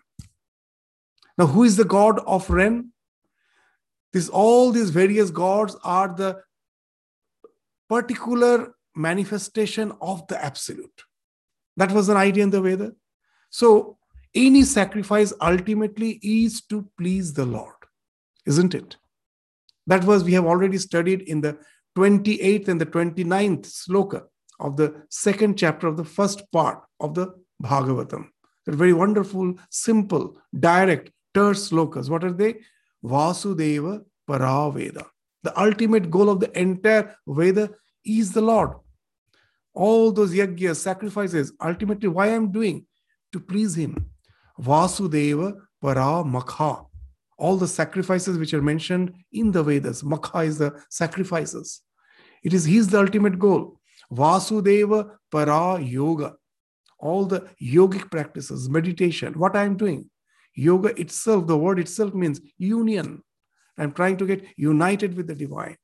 Now, 1.38 1.46
who 1.46 1.62
is 1.62 1.76
the 1.76 1.84
God 1.84 2.18
of 2.26 2.50
rain? 2.50 2.91
This 4.12 4.28
all 4.28 4.72
these 4.72 4.90
various 4.90 5.30
gods 5.30 5.76
are 5.84 6.08
the 6.14 6.40
particular 7.88 8.74
manifestation 8.94 9.92
of 10.00 10.26
the 10.28 10.42
absolute. 10.42 11.02
That 11.76 11.92
was 11.92 12.08
an 12.08 12.16
idea 12.16 12.44
in 12.44 12.50
the 12.50 12.60
Veda. 12.60 12.92
So, 13.50 13.98
any 14.34 14.62
sacrifice 14.62 15.32
ultimately 15.40 16.18
is 16.22 16.62
to 16.62 16.88
please 16.96 17.34
the 17.34 17.44
Lord, 17.44 17.74
isn't 18.46 18.74
it? 18.74 18.96
That 19.86 20.04
was, 20.04 20.24
we 20.24 20.32
have 20.32 20.46
already 20.46 20.78
studied 20.78 21.22
in 21.22 21.42
the 21.42 21.58
28th 21.96 22.68
and 22.68 22.80
the 22.80 22.86
29th 22.86 23.66
sloka 23.66 24.22
of 24.58 24.76
the 24.76 25.02
second 25.10 25.58
chapter 25.58 25.86
of 25.86 25.96
the 25.96 26.04
first 26.04 26.50
part 26.50 26.82
of 27.00 27.14
the 27.14 27.34
Bhagavatam. 27.62 28.28
They're 28.64 28.74
very 28.74 28.92
wonderful, 28.92 29.54
simple, 29.70 30.38
direct, 30.58 31.10
terse 31.34 31.70
slokas. 31.70 32.08
What 32.08 32.24
are 32.24 32.32
they? 32.32 32.56
Vasudeva 33.04 34.02
Paraveda. 34.28 35.06
The 35.42 35.58
ultimate 35.60 36.10
goal 36.10 36.30
of 36.30 36.40
the 36.40 36.56
entire 36.58 37.16
Veda 37.26 37.70
is 38.04 38.32
the 38.32 38.40
Lord. 38.40 38.76
All 39.74 40.12
those 40.12 40.32
yajnas, 40.32 40.76
sacrifices, 40.76 41.52
ultimately, 41.60 42.08
why 42.08 42.28
I'm 42.28 42.52
doing? 42.52 42.86
To 43.32 43.40
please 43.40 43.74
Him. 43.74 44.10
Vasudeva 44.60 45.54
Paramakha 45.82 46.86
all 47.42 47.56
the 47.56 47.66
sacrifices 47.66 48.38
which 48.38 48.54
are 48.54 48.62
mentioned 48.62 49.12
in 49.32 49.50
the 49.50 49.64
Vedas. 49.64 50.04
Makha 50.04 50.40
is 50.40 50.58
the 50.58 50.80
sacrifices. 50.90 51.82
It 52.44 52.54
is 52.54 52.64
He's 52.64 52.86
the 52.86 53.00
ultimate 53.00 53.38
goal. 53.38 53.80
Vasudeva 54.12 55.16
Para 55.30 55.80
Yoga. 55.80 56.34
All 57.00 57.24
the 57.24 57.48
yogic 57.60 58.08
practices, 58.12 58.70
meditation, 58.70 59.34
what 59.34 59.56
I 59.56 59.64
am 59.64 59.76
doing. 59.76 60.08
Yoga 60.54 60.98
itself, 61.00 61.46
the 61.46 61.56
word 61.56 61.78
itself 61.78 62.14
means 62.14 62.40
union. 62.58 63.22
I'm 63.78 63.92
trying 63.92 64.16
to 64.18 64.26
get 64.26 64.44
united 64.56 65.16
with 65.16 65.26
the 65.26 65.34
divine. 65.34 65.76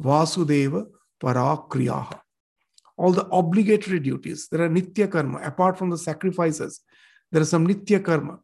Vasudeva 0.00 0.86
Para 1.20 1.56
Kriyaha. 1.68 2.20
All 2.96 3.12
the 3.12 3.26
obligatory 3.28 4.00
duties. 4.00 4.48
There 4.48 4.62
are 4.62 4.68
Nitya 4.68 5.10
Karma. 5.10 5.40
Apart 5.40 5.78
from 5.78 5.90
the 5.90 5.98
sacrifices, 5.98 6.80
there 7.30 7.40
are 7.40 7.46
some 7.46 7.66
Nitya 7.66 8.04
Karma 8.04 8.38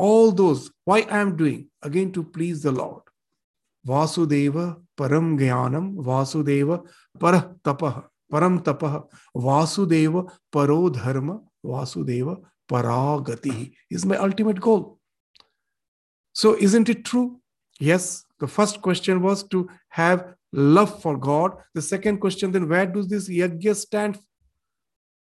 all 0.00 0.32
those, 0.32 0.70
why 0.86 1.00
I 1.10 1.18
am 1.18 1.36
doing? 1.36 1.68
Again, 1.82 2.10
to 2.12 2.24
please 2.24 2.62
the 2.62 2.72
Lord. 2.72 3.02
Vasudeva 3.86 4.80
Param 4.98 5.38
Gyanam, 5.38 5.94
Vasudeva 5.96 6.82
Parah 7.18 7.54
Tapah, 7.60 8.04
Param 8.32 8.62
Tapah, 8.62 9.04
Vasudeva 9.36 10.30
Paro 10.50 10.90
Dharma, 10.90 11.40
Vasudeva 11.62 12.38
Paragati 12.70 13.72
is 13.90 14.06
my 14.06 14.16
ultimate 14.16 14.60
goal. 14.60 14.98
So, 16.32 16.56
isn't 16.56 16.88
it 16.88 17.04
true? 17.04 17.40
Yes, 17.80 18.24
the 18.38 18.46
first 18.46 18.80
question 18.82 19.20
was 19.22 19.42
to 19.48 19.68
have 19.88 20.34
love 20.52 21.02
for 21.02 21.16
God. 21.16 21.56
The 21.74 21.82
second 21.82 22.18
question, 22.18 22.52
then, 22.52 22.68
where 22.68 22.86
does 22.86 23.08
this 23.08 23.28
yajna 23.28 23.74
stand 23.74 24.18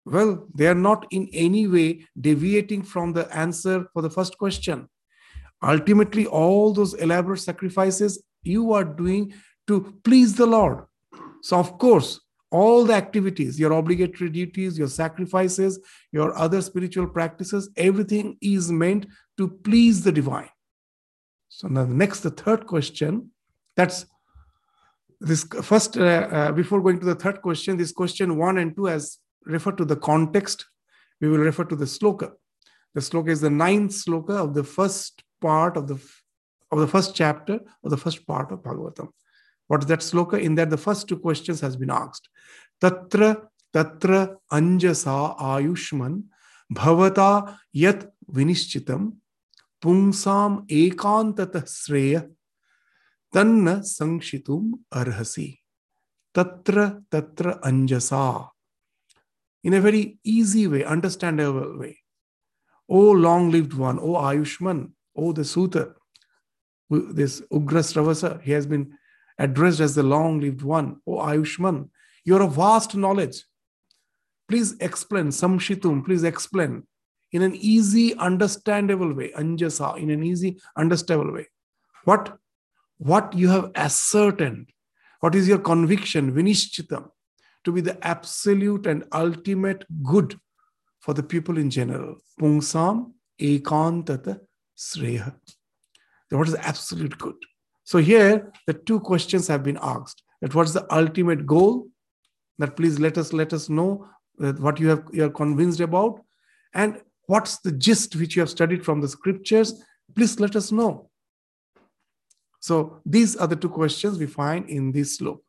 well, 0.05 0.47
they 0.55 0.67
are 0.67 0.75
not 0.75 1.05
in 1.11 1.29
any 1.31 1.67
way 1.67 2.05
deviating 2.19 2.83
from 2.83 3.13
the 3.13 3.33
answer 3.35 3.85
for 3.93 4.01
the 4.01 4.09
first 4.09 4.38
question. 4.38 4.89
Ultimately, 5.63 6.25
all 6.25 6.73
those 6.73 6.95
elaborate 6.95 7.39
sacrifices 7.39 8.23
you 8.41 8.73
are 8.73 8.83
doing 8.83 9.33
to 9.67 9.93
please 10.03 10.35
the 10.35 10.47
Lord. 10.47 10.85
So, 11.43 11.57
of 11.57 11.77
course, 11.77 12.19
all 12.51 12.84
the 12.86 12.93
activities, 12.93 13.60
your 13.60 13.72
obligatory 13.72 14.29
duties, 14.29 14.77
your 14.77 14.88
sacrifices, 14.88 15.79
your 16.12 16.38
other 16.38 16.62
spiritual 16.62 17.08
practices, 17.08 17.70
everything 17.77 18.38
is 18.41 18.72
meant 18.72 19.08
to 19.38 19.48
please 19.48 20.03
the 20.03 20.12
divine. 20.12 20.50
So, 21.50 21.67
now 21.67 21.86
the 21.86 21.93
next, 21.93 22.22
the 22.22 22.31
third 22.31 22.67
question, 22.67 23.31
that's 23.75 24.05
this 25.20 25.43
first, 25.43 25.98
uh, 25.98 26.01
uh, 26.01 26.51
before 26.51 26.81
going 26.81 27.00
to 27.00 27.05
the 27.05 27.15
third 27.15 27.41
question, 27.41 27.77
this 27.77 27.91
question 27.91 28.38
one 28.38 28.58
and 28.58 28.75
two, 28.75 28.89
as 28.89 29.20
refer 29.46 29.72
to 29.74 29.86
the 29.86 29.96
context, 29.96 30.65
we 31.20 31.29
will 31.29 31.38
refer 31.38 31.63
to 31.65 31.75
the 31.75 31.86
sloka. 31.86 32.31
The 32.96 33.01
sloka 33.01 33.29
is 33.29 33.41
the 33.41 33.50
ninth 33.50 33.91
sloka 33.91 34.31
of 34.31 34.53
the 34.53 34.63
first 34.63 35.24
part 35.39 35.77
of 35.77 35.88
the 35.88 36.01
of 36.72 36.79
the 36.79 36.88
first 36.88 37.15
chapter 37.15 37.60
of 37.84 37.91
the 37.91 37.98
first 37.98 38.25
part 38.25 38.51
of 38.51 38.60
Bhagavatam. 38.60 39.10
What 39.72 39.84
is 39.84 39.88
that 39.88 40.00
sloka? 40.00 40.38
In 40.38 40.56
that, 40.56 40.70
the 40.70 40.75
first 40.78 41.08
two 41.08 41.18
questions 41.18 41.62
has 41.62 41.78
been 41.78 41.90
asked. 41.90 42.28
Tatra 42.82 43.48
tatra 43.74 44.36
anjasa 44.51 45.40
ayushman 45.40 46.24
bhavata 46.74 47.58
yat 47.72 48.12
vinishchitam 48.30 49.13
pungsam 49.82 50.68
ekantata 50.68 51.63
sreya 51.63 52.30
tanna 53.34 53.78
sangshitum 53.78 54.72
arhasi. 54.94 55.60
Tatra 56.36 57.01
tatra 57.10 57.62
anjasa 57.62 58.50
in 59.63 59.74
a 59.74 59.80
very 59.80 60.18
easy 60.25 60.68
way, 60.68 60.84
understandable 60.84 61.78
way. 61.78 61.98
Oh, 62.90 63.12
long 63.12 63.51
lived 63.51 63.74
one, 63.74 64.00
oh, 64.00 64.16
Ayushman, 64.16 64.92
oh, 65.16 65.32
the 65.32 65.46
Suta, 65.46 65.94
this 66.90 67.40
Ugra 67.54 68.42
he 68.42 68.51
has 68.51 68.66
been 68.66 68.98
addressed 69.43 69.79
as 69.79 69.95
the 69.95 70.03
long 70.03 70.39
lived 70.39 70.62
one, 70.62 70.98
oh, 71.07 71.17
Ayushman, 71.17 71.89
you're 72.24 72.41
a 72.41 72.48
vast 72.48 72.95
knowledge. 72.95 73.43
Please 74.48 74.75
explain, 74.79 75.27
Samshitum, 75.27 76.05
please 76.05 76.24
explain 76.24 76.83
in 77.31 77.42
an 77.42 77.55
easy, 77.55 78.16
understandable 78.18 79.13
way, 79.13 79.31
Anjasa, 79.31 79.98
in 79.98 80.09
an 80.09 80.24
easy, 80.24 80.59
understandable 80.77 81.33
way. 81.33 81.48
What, 82.03 82.37
what 82.98 83.33
you 83.33 83.50
have 83.50 83.72
ascertained, 83.75 84.70
what 85.22 85.35
is 85.35 85.48
your 85.48 85.59
conviction, 85.59 86.33
Vinishchitam, 86.33 87.09
to 87.63 87.72
be 87.72 87.81
the 87.81 87.98
absolute 88.05 88.85
and 88.85 89.05
ultimate 89.13 89.85
good 90.03 90.39
for 91.00 91.13
the 91.13 91.24
people 91.24 91.57
in 91.57 91.70
general. 91.70 92.18
Pungsam 92.39 93.11
ekantata 93.39 94.39
sreha. 94.77 95.35
What 96.29 96.48
is 96.48 96.55
absolute 96.55 97.18
good? 97.18 97.35
So 97.83 97.98
here 97.98 98.51
the 98.67 98.74
two 98.74 99.00
questions 99.00 99.48
have 99.48 99.63
been 99.63 99.79
asked. 99.81 100.24
That 100.41 100.55
what 100.55 100.67
is 100.67 100.74
the 100.74 100.94
ultimate 100.94 101.46
goal? 101.46 101.87
That 102.57 102.75
please 102.75 103.00
let 103.00 103.17
us 103.17 103.33
let 103.33 103.53
us 103.53 103.70
know 103.70 104.07
what 104.37 104.79
you 104.79 104.89
have 104.89 105.03
you 105.11 105.25
are 105.25 105.29
convinced 105.29 105.79
about, 105.79 106.22
and 106.74 107.01
what's 107.27 107.59
the 107.59 107.72
gist 107.72 108.15
which 108.15 108.35
you 108.35 108.41
have 108.41 108.50
studied 108.50 108.83
from 108.83 109.01
the 109.01 109.07
scriptures. 109.07 109.83
Please 110.15 110.39
let 110.39 110.55
us 110.55 110.72
know. 110.72 111.09
So 112.59 113.01
these 113.05 113.35
are 113.35 113.48
the 113.48 113.55
two 113.55 113.70
questions 113.70 114.20
we 114.20 114.27
find 114.27 114.70
in 114.70 114.91
this 114.91 115.20
sloka. 115.20 115.39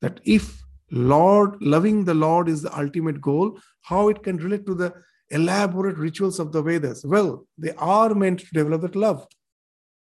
That 0.00 0.20
if 0.24 0.62
Lord, 0.90 1.60
loving 1.60 2.04
the 2.04 2.14
Lord 2.14 2.48
is 2.48 2.62
the 2.62 2.78
ultimate 2.78 3.20
goal. 3.20 3.58
How 3.82 4.08
it 4.08 4.22
can 4.22 4.36
relate 4.38 4.64
to 4.66 4.74
the 4.74 4.94
elaborate 5.30 5.98
rituals 5.98 6.38
of 6.38 6.52
the 6.52 6.62
Vedas? 6.62 7.04
Well, 7.04 7.46
they 7.58 7.72
are 7.72 8.14
meant 8.14 8.40
to 8.40 8.46
develop 8.52 8.82
that 8.82 8.96
love. 8.96 9.26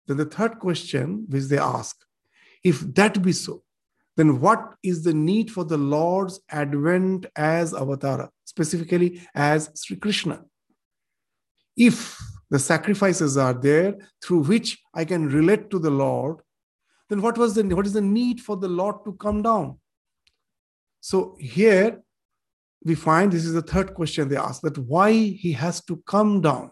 Then 0.08 0.18
the 0.18 0.26
third 0.26 0.60
question 0.60 1.26
which 1.30 1.46
they 1.46 1.58
ask, 1.58 1.96
if 2.63 2.82
that 2.96 3.22
be 3.22 3.32
so, 3.32 3.63
then 4.16 4.39
what 4.39 4.76
is 4.84 5.04
the 5.04 5.13
need 5.13 5.52
for 5.52 5.63
the 5.66 5.78
Lord's 5.78 6.39
advent 6.50 7.26
as 7.36 7.74
avatara, 7.74 8.30
specifically 8.46 9.22
as 9.34 9.72
Sri 9.76 9.98
Krishna? 9.98 10.44
If 11.76 12.18
the 12.50 12.60
sacrifices 12.60 13.38
are 13.38 13.54
there 13.54 13.96
through 14.24 14.44
which 14.44 14.78
I 14.94 15.06
can 15.06 15.28
relate 15.28 15.72
to 15.72 15.80
the 15.80 15.89
Lord, 15.89 16.38
then 17.10 17.22
what 17.22 17.38
was 17.38 17.56
the 17.56 17.63
what 17.63 17.88
is 17.88 17.94
the 17.94 18.02
need 18.02 18.42
for 18.42 18.56
the 18.58 18.68
Lord 18.68 19.04
to 19.06 19.13
come 19.13 19.42
down? 19.42 19.80
So 21.02 21.36
here 21.39 22.02
we 22.86 22.96
find 22.96 23.32
this 23.32 23.46
is 23.46 23.54
the 23.54 23.62
third 23.62 23.94
question 23.94 24.30
they 24.30 24.38
ask 24.38 24.62
that 24.62 24.78
why 24.78 25.12
he 25.12 25.52
has 25.54 25.84
to 25.86 25.98
come 26.06 26.42
down. 26.42 26.72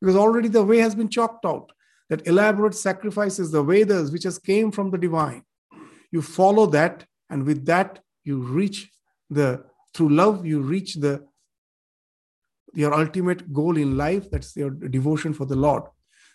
Because 0.00 0.16
already 0.16 0.48
the 0.48 0.62
way 0.62 0.78
has 0.78 0.94
been 0.94 1.08
chalked 1.08 1.46
out. 1.46 1.72
That 2.10 2.26
elaborate 2.26 2.74
sacrifices, 2.74 3.50
the 3.50 3.62
Vedas, 3.62 4.10
which 4.10 4.24
has 4.24 4.38
came 4.38 4.70
from 4.70 4.90
the 4.90 4.98
divine. 4.98 5.42
You 6.10 6.22
follow 6.22 6.66
that, 6.66 7.06
and 7.30 7.44
with 7.44 7.64
that, 7.66 8.00
you 8.24 8.38
reach 8.38 8.90
the 9.30 9.64
through 9.94 10.10
love, 10.10 10.44
you 10.44 10.60
reach 10.60 10.94
the 10.96 11.26
your 12.74 12.92
ultimate 12.92 13.52
goal 13.52 13.76
in 13.76 13.96
life, 13.96 14.28
that's 14.30 14.56
your 14.56 14.70
devotion 14.70 15.32
for 15.32 15.46
the 15.46 15.54
Lord. 15.54 15.84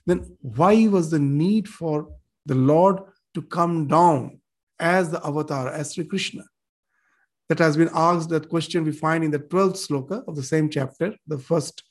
Then 0.06 0.38
why 0.42 0.88
was 0.88 1.12
the 1.12 1.20
need 1.20 1.68
for 1.68 2.08
the 2.46 2.56
Lord 2.56 3.02
to 3.34 3.42
come 3.42 3.88
down 3.88 4.40
as 4.80 5.12
the 5.12 5.26
avatar, 5.26 5.68
as 5.68 5.94
Sri 5.94 6.06
Krishna? 6.06 6.44
that 7.50 7.60
has 7.60 7.76
been 7.76 7.90
asked 7.94 8.30
that 8.30 8.48
question 8.48 8.84
we 8.84 8.92
find 8.92 9.24
in 9.24 9.32
the 9.32 9.40
12th 9.40 9.88
sloka 9.88 10.24
of 10.28 10.36
the 10.36 10.44
same 10.44 10.70
chapter, 10.70 11.16
the 11.28 11.38
first 11.38 11.84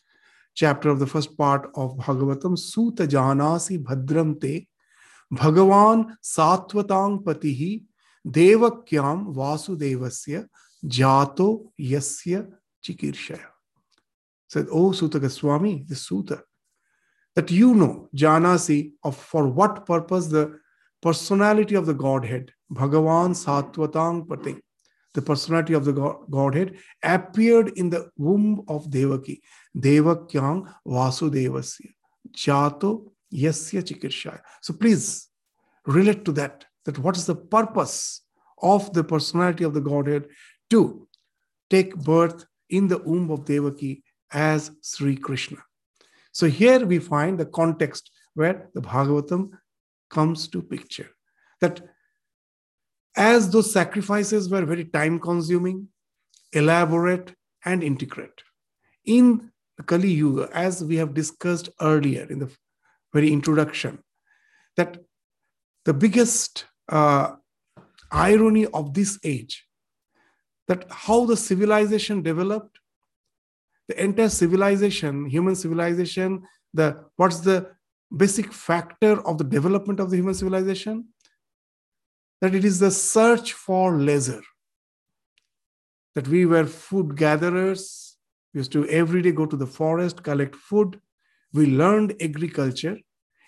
chapter 0.59 0.91
of 0.91 0.99
the 0.99 1.07
first 1.07 1.37
part 1.39 1.71
of 1.77 1.97
Bhagavatam, 1.99 2.59
Suta 2.59 3.07
Janasi 3.07 3.81
Bhadram 3.81 4.41
Te, 4.41 4.67
Bhagavan 5.33 6.17
Satvatang 6.21 7.23
Patihi, 7.23 7.85
Devakyam 8.27 9.33
Vasudevasya, 9.33 10.49
Jato 10.85 11.73
Yasya 11.81 12.51
Chikirshaya. 12.85 13.47
Said, 14.49 14.67
Oh 14.73 14.91
Suta 14.91 15.21
Goswami, 15.21 15.85
the 15.87 15.95
Suta, 15.95 16.43
that 17.37 17.53
you 17.53 17.75
know, 17.75 18.09
Janasi, 18.17 18.95
of 19.05 19.17
for 19.17 19.47
what 19.47 19.87
purpose 19.87 20.27
the 20.27 20.59
personality 21.01 21.77
of 21.77 21.87
the 21.87 21.95
Godhead, 21.95 22.51
Bhagavan 22.73 23.31
Satvatang 23.45 24.27
Patihi 24.27 24.61
the 25.15 25.23
personality 25.23 25.75
of 25.75 25.85
the 25.85 25.93
Godhead, 26.31 26.77
appeared 27.03 27.69
in 27.77 27.91
the 27.91 28.11
womb 28.17 28.65
of 28.69 28.91
Devaki. 28.91 29.43
Devakyang 29.77 30.73
Vasudevasya. 30.87 31.91
Jato 32.33 33.13
Yasya 33.33 33.83
Chikirshaya. 33.83 34.41
So 34.63 34.75
please 34.75 35.29
relate 35.87 36.25
to 36.25 36.33
that. 36.33 36.65
That 36.85 36.99
what 36.99 37.17
is 37.17 37.27
the 37.27 37.35
purpose 37.35 38.23
of 38.63 38.93
the 38.93 39.05
personality 39.05 39.65
of 39.65 39.75
the 39.75 39.81
Godhead 39.81 40.27
to 40.71 41.09
take 41.71 41.95
birth 41.97 42.45
in 42.71 42.89
the 42.89 42.99
womb 42.99 43.31
of 43.31 43.45
Devaki 43.45 44.03
as 44.33 44.71
Sri 44.83 45.17
Krishna. 45.17 45.59
So 46.33 46.47
here 46.47 46.85
we 46.85 46.99
find 46.99 47.39
the 47.39 47.47
context 47.47 48.11
where 48.35 48.69
the 48.75 48.81
Bhagavatam 48.81 49.51
comes 50.11 50.49
to 50.49 50.63
picture. 50.63 51.11
That 51.61 51.81
as 53.19 53.51
those 53.51 53.73
sacrifices 53.73 54.49
were 54.49 54.65
very 54.65 54.85
time 54.85 55.19
consuming, 55.19 55.89
elaborate, 56.53 57.35
and 57.65 57.83
intricate. 57.83 58.43
In 59.05 59.51
Kali 59.87 60.13
Yuga, 60.13 60.49
as 60.53 60.85
we 60.85 60.97
have 60.97 61.13
discussed 61.15 61.69
earlier 61.81 62.27
in 62.31 62.39
the 62.39 62.51
very 63.13 63.33
introduction, 63.33 63.99
that 64.77 64.99
the 65.85 65.93
biggest 65.93 66.67
uh, 66.89 67.33
irony 68.13 68.67
of 68.67 68.95
this 68.95 69.19
age 69.25 69.65
that 70.69 70.85
how 70.91 71.25
the 71.25 71.37
civilization 71.37 72.23
developed 72.23 72.79
the 73.89 74.03
entire 74.03 74.29
civilization 74.29 75.27
human 75.27 75.55
civilization 75.55 76.43
the 76.75 77.05
what's 77.17 77.41
the 77.41 77.71
basic 78.17 78.53
factor 78.53 79.21
of 79.27 79.39
the 79.39 79.45
development 79.45 80.01
of 80.01 80.11
the 80.11 80.17
human 80.17 80.35
civilization 80.35 81.05
that 82.41 82.55
it 82.55 82.65
is 82.65 82.79
the 82.79 82.91
search 82.91 83.53
for 83.53 83.99
leisure. 83.99 84.43
That 86.15 86.29
we 86.29 86.47
were 86.47 86.67
food 86.67 87.17
gatherers 87.17 88.09
we 88.53 88.59
used 88.59 88.73
to 88.73 88.87
every 88.89 89.23
day 89.23 89.33
go 89.33 89.47
to 89.47 89.57
the 89.57 89.67
forest 89.67 90.23
collect 90.23 90.55
food. 90.55 91.01
We 91.53 91.67
learned 91.67 92.15
agriculture. 92.21 92.99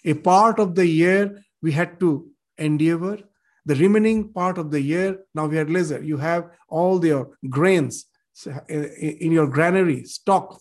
A 0.04 0.14
part 0.14 0.58
of 0.58 0.74
the 0.74 0.86
year 0.86 1.42
we 1.62 1.72
had 1.72 2.00
to 2.00 2.28
endeavor. 2.58 3.18
The 3.66 3.74
remaining 3.74 4.32
part 4.32 4.58
of 4.58 4.70
the 4.70 4.80
year 4.80 5.18
now 5.34 5.46
we 5.46 5.56
had 5.56 5.70
leisure. 5.70 6.02
You 6.02 6.16
have 6.18 6.50
all 6.68 7.04
your 7.04 7.36
grains 7.48 8.06
eh, 8.46 8.58
eh, 8.68 9.16
in 9.20 9.32
your 9.32 9.46
granary 9.46 10.04
stock. 10.04 10.60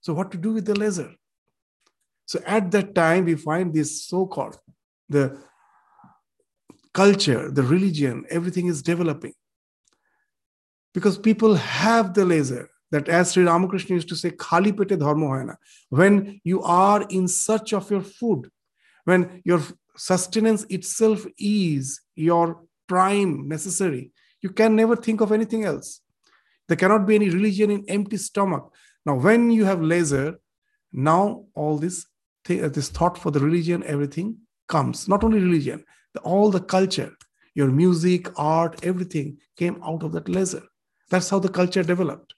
So 0.00 0.12
what 0.12 0.30
to 0.32 0.38
do 0.38 0.52
with 0.52 0.66
the 0.66 0.78
leisure? 0.78 1.12
So 2.26 2.40
at 2.46 2.70
that 2.70 2.94
time, 2.94 3.24
we 3.24 3.34
find 3.34 3.74
this 3.74 4.06
so 4.06 4.26
called 4.26 4.58
the 5.08 5.38
culture, 6.94 7.50
the 7.50 7.62
religion, 7.62 8.24
everything 8.30 8.66
is 8.66 8.82
developing. 8.82 9.34
Because 10.94 11.18
people 11.18 11.54
have 11.54 12.14
the 12.14 12.24
laser 12.24 12.68
that 12.90 13.08
as 13.08 13.32
Sri 13.32 13.44
Ramakrishna 13.44 13.94
used 13.94 14.08
to 14.10 14.16
say, 14.16 14.30
Khali 14.30 14.72
pete 14.72 14.98
dharma 14.98 15.26
hoina. 15.26 15.56
When 15.88 16.40
you 16.44 16.62
are 16.62 17.02
in 17.08 17.26
search 17.26 17.72
of 17.72 17.90
your 17.90 18.02
food, 18.02 18.50
when 19.04 19.40
your 19.44 19.62
sustenance 19.96 20.64
itself 20.68 21.26
is 21.38 22.00
your 22.14 22.62
prime 22.86 23.48
necessary, 23.48 24.12
you 24.42 24.50
can 24.50 24.76
never 24.76 24.94
think 24.94 25.22
of 25.22 25.32
anything 25.32 25.64
else. 25.64 26.00
There 26.68 26.76
cannot 26.76 27.06
be 27.06 27.14
any 27.14 27.30
religion 27.30 27.70
in 27.70 27.84
empty 27.88 28.18
stomach. 28.18 28.70
Now, 29.06 29.14
when 29.14 29.50
you 29.50 29.64
have 29.64 29.80
laser, 29.80 30.38
now 30.92 31.46
all 31.54 31.78
this 31.78 32.06
th- 32.44 32.72
this 32.72 32.88
thought 32.88 33.16
for 33.16 33.30
the 33.30 33.40
religion, 33.40 33.82
everything 33.84 34.36
comes. 34.68 35.08
Not 35.08 35.24
only 35.24 35.40
religion, 35.40 35.84
the, 36.14 36.20
all 36.20 36.50
the 36.50 36.60
culture, 36.60 37.12
your 37.54 37.68
music, 37.68 38.28
art, 38.38 38.84
everything 38.84 39.38
came 39.56 39.80
out 39.84 40.02
of 40.02 40.12
that 40.12 40.28
laser. 40.28 40.62
That's 41.10 41.28
how 41.28 41.38
the 41.38 41.48
culture 41.48 41.82
developed. 41.82 42.34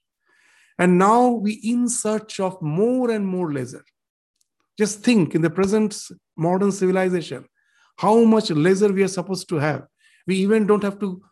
And 0.79 0.99
now 0.99 1.29
we 1.29 1.53
in 1.53 1.89
search 1.89 2.41
of 2.41 2.61
more 2.61 3.11
and 3.11 3.27
more 3.27 3.53
laser. 3.53 3.85
Just 4.77 5.01
think 5.01 5.35
in 5.35 5.43
the 5.43 5.51
present 5.51 5.97
modern 6.37 6.73
civilization, 6.73 7.45
how 7.97 8.25
much 8.25 8.51
laser 8.51 8.93
we 8.93 9.05
are 9.05 9.09
supposed 9.09 9.49
to 9.51 9.57
have. 9.57 9.87
We 10.27 10.37
even 10.37 10.67
don't 10.67 10.83
have 10.83 10.99
to 10.99 11.23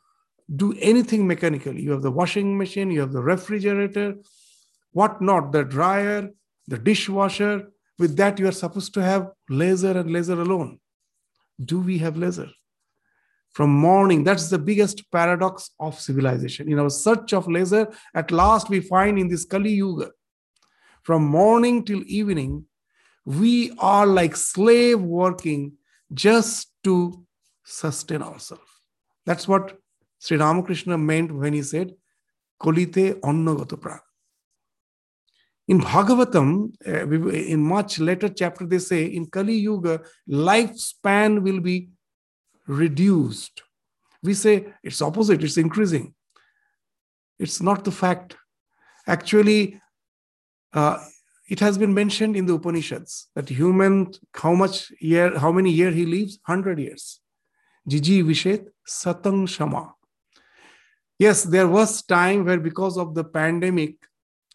do 0.55 0.75
anything 0.79 1.27
mechanically. 1.27 1.83
You 1.83 1.91
have 1.93 2.03
the 2.03 2.11
washing 2.11 2.57
machine, 2.57 2.91
you 2.91 3.01
have 3.01 3.13
the 3.13 3.23
refrigerator, 3.23 4.15
what 4.93 5.21
not, 5.21 5.51
the 5.51 5.65
dryer, 5.65 6.31
the 6.69 6.79
dishwasher, 6.79 7.73
with 7.99 8.17
that, 8.17 8.39
you 8.39 8.49
are 8.49 8.53
supposed 8.53 8.95
to 8.95 9.03
have 9.03 9.31
laser 9.49 9.97
and 9.97 10.11
laser 10.13 10.41
alone. 10.41 10.81
Do 11.65 11.81
we 11.81 11.99
have 11.99 12.17
leisure? 12.17 12.51
From 13.53 13.71
morning, 13.71 14.25
that's 14.25 14.49
the 14.49 14.59
biggest 14.59 15.11
paradox 15.11 15.71
of 15.79 16.01
civilization. 16.01 16.71
In 16.71 16.79
our 16.79 16.89
search 16.89 17.35
of 17.35 17.47
leisure, 17.47 17.89
at 18.15 18.31
last 18.31 18.71
we 18.71 18.81
find 18.81 19.19
in 19.19 19.29
this 19.29 19.45
Kali 19.45 19.73
Yuga, 19.73 20.11
from 21.03 21.25
morning 21.25 21.85
till 21.85 22.03
evening, 22.07 22.65
we 23.25 23.73
are 23.79 24.07
like 24.07 24.37
slave 24.37 25.01
working 25.01 25.73
just 26.13 26.73
to 26.85 27.27
sustain 27.65 28.23
ourselves. 28.23 28.63
That's 29.27 29.47
what 29.47 29.77
Sri 30.19 30.37
Ramakrishna 30.37 30.97
meant 30.97 31.33
when 31.33 31.53
he 31.53 31.63
said, 31.63 31.95
Kolite 32.61 33.21
onnagato 33.21 33.77
pran. 33.79 34.01
In 35.73 35.81
Bhagavatam, 35.81 36.75
uh, 36.87 37.09
in 37.33 37.61
much 37.63 37.99
later 37.99 38.29
chapter, 38.29 38.67
they 38.67 38.79
say 38.79 39.07
in 39.07 39.25
Kali 39.25 39.55
Yuga, 39.55 40.03
lifespan 40.29 41.41
will 41.41 41.61
be 41.61 41.89
reduced. 42.67 43.63
We 44.23 44.35
say 44.35 44.67
it's 44.83 45.01
opposite, 45.01 45.43
it's 45.43 45.57
increasing. 45.57 46.13
It's 47.39 47.63
not 47.63 47.85
the 47.85 47.91
fact. 47.91 48.37
Actually, 49.07 49.81
uh, 50.75 50.99
it 51.49 51.61
has 51.61 51.79
been 51.79 51.95
mentioned 51.95 52.37
in 52.37 52.45
the 52.45 52.53
Upanishads 52.53 53.31
that 53.35 53.49
human, 53.49 54.13
how 54.35 54.53
much 54.53 54.93
year, 55.01 55.39
how 55.39 55.53
many 55.53 55.71
year 55.71 55.91
he 55.91 56.05
lives? 56.05 56.39
100 56.45 56.81
years. 56.81 57.19
Jiji 57.89 58.23
Vishet 58.23 58.67
Satang 58.87 59.49
Shama. 59.49 59.95
Yes, 61.19 61.45
there 61.45 61.69
was 61.69 62.03
time 62.03 62.45
where 62.45 62.61
because 62.61 62.99
of 62.99 63.15
the 63.15 63.25
pandemic, 63.25 63.95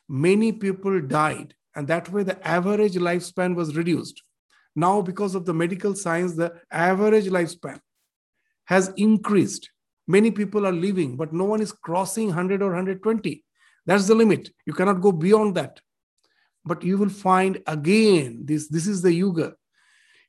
many 0.07 0.51
people 0.51 0.99
died, 1.01 1.53
and 1.75 1.87
that 1.87 2.11
way 2.11 2.23
the 2.23 2.45
average 2.47 2.93
lifespan 2.93 3.55
was 3.55 3.75
reduced. 3.75 4.23
Now, 4.75 5.01
because 5.01 5.35
of 5.35 5.45
the 5.45 5.53
medical 5.53 5.95
science, 5.95 6.35
the 6.35 6.53
average 6.71 7.25
lifespan 7.25 7.79
has 8.65 8.93
increased. 8.97 9.71
Many 10.07 10.31
people 10.31 10.65
are 10.65 10.71
living, 10.71 11.17
but 11.17 11.33
no 11.33 11.45
one 11.45 11.61
is 11.61 11.71
crossing 11.71 12.27
100 12.27 12.61
or 12.61 12.67
120. 12.67 13.43
That's 13.85 14.07
the 14.07 14.15
limit. 14.15 14.49
You 14.65 14.73
cannot 14.73 15.01
go 15.01 15.11
beyond 15.11 15.55
that. 15.55 15.79
But 16.63 16.83
you 16.83 16.97
will 16.97 17.09
find 17.09 17.61
again 17.65 18.41
this, 18.45 18.67
this 18.67 18.87
is 18.87 19.01
the 19.01 19.13
Yuga. 19.13 19.55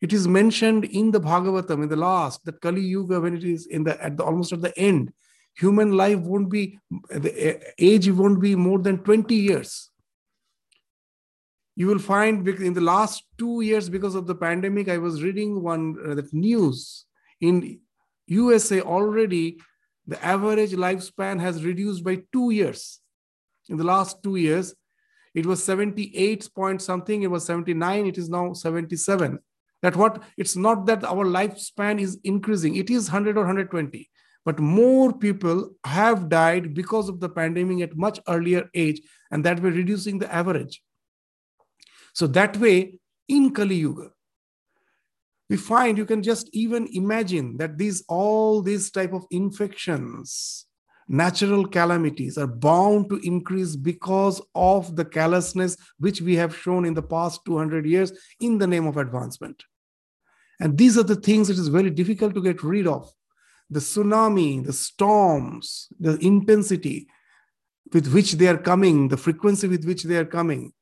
It 0.00 0.12
is 0.12 0.28
mentioned 0.28 0.84
in 0.84 1.10
the 1.10 1.20
Bhagavatam 1.20 1.82
in 1.82 1.88
the 1.88 1.96
last, 1.96 2.44
that 2.44 2.60
Kali 2.60 2.80
Yuga, 2.80 3.20
when 3.20 3.36
it 3.36 3.44
is 3.44 3.66
in 3.66 3.82
the 3.82 4.02
at 4.02 4.16
the 4.16 4.24
almost 4.24 4.52
at 4.52 4.62
the 4.62 4.76
end, 4.78 5.12
human 5.58 5.96
life 5.96 6.18
won't 6.18 6.50
be, 6.50 6.78
the 7.10 7.60
age 7.78 8.10
won't 8.10 8.40
be 8.40 8.54
more 8.54 8.78
than 8.78 8.98
20 8.98 9.34
years. 9.34 9.90
You 11.74 11.86
will 11.86 11.98
find 11.98 12.46
in 12.48 12.74
the 12.74 12.80
last 12.80 13.24
two 13.38 13.60
years, 13.60 13.88
because 13.88 14.14
of 14.14 14.26
the 14.26 14.34
pandemic, 14.34 14.88
I 14.88 14.98
was 14.98 15.22
reading 15.22 15.62
one 15.62 15.96
uh, 16.04 16.14
that 16.14 16.32
news 16.32 17.04
in 17.40 17.80
USA 18.26 18.80
already, 18.80 19.58
the 20.06 20.22
average 20.24 20.72
lifespan 20.72 21.40
has 21.40 21.64
reduced 21.64 22.02
by 22.04 22.22
two 22.32 22.50
years. 22.50 23.00
In 23.68 23.76
the 23.76 23.84
last 23.84 24.22
two 24.22 24.36
years, 24.36 24.74
it 25.34 25.46
was 25.46 25.62
78 25.62 26.48
point 26.54 26.82
something, 26.82 27.22
it 27.22 27.30
was 27.30 27.44
79, 27.44 28.06
it 28.06 28.18
is 28.18 28.28
now 28.28 28.52
77. 28.52 29.38
That 29.82 29.94
what 29.94 30.22
it's 30.36 30.56
not 30.56 30.86
that 30.86 31.04
our 31.04 31.24
lifespan 31.24 32.00
is 32.00 32.18
increasing, 32.24 32.74
it 32.76 32.90
is 32.90 33.08
100 33.08 33.36
or 33.36 33.42
120 33.42 34.10
but 34.48 34.60
more 34.60 35.12
people 35.12 35.58
have 35.84 36.30
died 36.30 36.72
because 36.72 37.10
of 37.10 37.20
the 37.20 37.28
pandemic 37.28 37.82
at 37.82 37.98
much 37.98 38.18
earlier 38.28 38.70
age 38.74 39.02
and 39.30 39.44
that 39.44 39.60
way 39.62 39.68
reducing 39.68 40.18
the 40.18 40.34
average. 40.34 40.82
So 42.14 42.26
that 42.28 42.56
way 42.56 42.98
in 43.28 43.52
kali 43.52 43.74
yuga 43.74 44.08
we 45.50 45.58
find 45.58 45.98
you 45.98 46.06
can 46.06 46.22
just 46.22 46.48
even 46.54 46.88
imagine 46.94 47.58
that 47.58 47.76
these 47.76 48.02
all 48.08 48.62
these 48.62 48.90
type 48.90 49.12
of 49.12 49.26
infections 49.30 50.64
natural 51.08 51.66
calamities 51.66 52.38
are 52.38 52.46
bound 52.46 53.10
to 53.10 53.20
increase 53.32 53.76
because 53.76 54.40
of 54.54 54.96
the 54.96 55.04
callousness 55.04 55.76
which 55.98 56.22
we 56.22 56.36
have 56.36 56.56
shown 56.56 56.86
in 56.86 56.94
the 56.94 57.08
past 57.14 57.44
200 57.44 57.84
years 57.84 58.12
in 58.40 58.56
the 58.56 58.66
name 58.66 58.86
of 58.86 58.96
advancement. 58.96 59.62
And 60.58 60.76
these 60.78 60.98
are 60.98 61.08
the 61.14 61.16
things 61.16 61.48
it 61.50 61.58
is 61.58 61.68
very 61.68 61.90
difficult 61.90 62.34
to 62.34 62.42
get 62.42 62.62
rid 62.62 62.86
of 62.86 63.12
the 63.70 63.80
tsunami, 63.80 64.64
the 64.64 64.72
storms, 64.72 65.88
the 66.00 66.16
intensity 66.18 67.08
with 67.92 68.12
which 68.12 68.32
they 68.32 68.48
are 68.48 68.58
coming, 68.58 69.08
the 69.08 69.16
frequency 69.16 69.68
with 69.68 69.84
which 69.84 70.04
they 70.04 70.16
are 70.16 70.24
coming. 70.24 70.72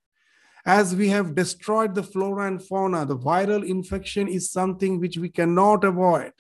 As 0.65 0.97
we 0.97 1.09
have 1.09 1.35
destroyed 1.35 1.95
the 1.95 2.03
flora 2.03 2.49
and 2.49 2.63
fauna, 2.63 3.07
the 3.07 3.17
viral 3.17 3.65
infection 3.65 4.27
is 4.27 4.51
something 4.51 4.99
which 4.99 5.17
we 5.17 5.29
cannot 5.29 5.85
avoid. 5.85 6.33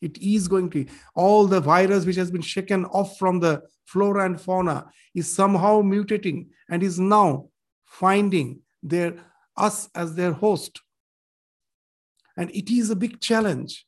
It 0.00 0.18
is 0.18 0.48
going 0.48 0.70
to, 0.70 0.86
all 1.14 1.46
the 1.46 1.60
virus 1.60 2.04
which 2.04 2.16
has 2.16 2.30
been 2.30 2.42
shaken 2.42 2.84
off 2.86 3.18
from 3.18 3.38
the 3.38 3.62
flora 3.84 4.24
and 4.24 4.40
fauna 4.40 4.90
is 5.14 5.32
somehow 5.32 5.82
mutating 5.82 6.48
and 6.68 6.82
is 6.82 6.98
now 6.98 7.48
finding 7.84 8.60
their 8.82 9.14
us 9.56 9.88
as 9.94 10.14
their 10.14 10.32
host. 10.32 10.80
And 12.36 12.50
it 12.50 12.70
is 12.70 12.90
a 12.90 12.96
big 12.96 13.20
challenge 13.20 13.86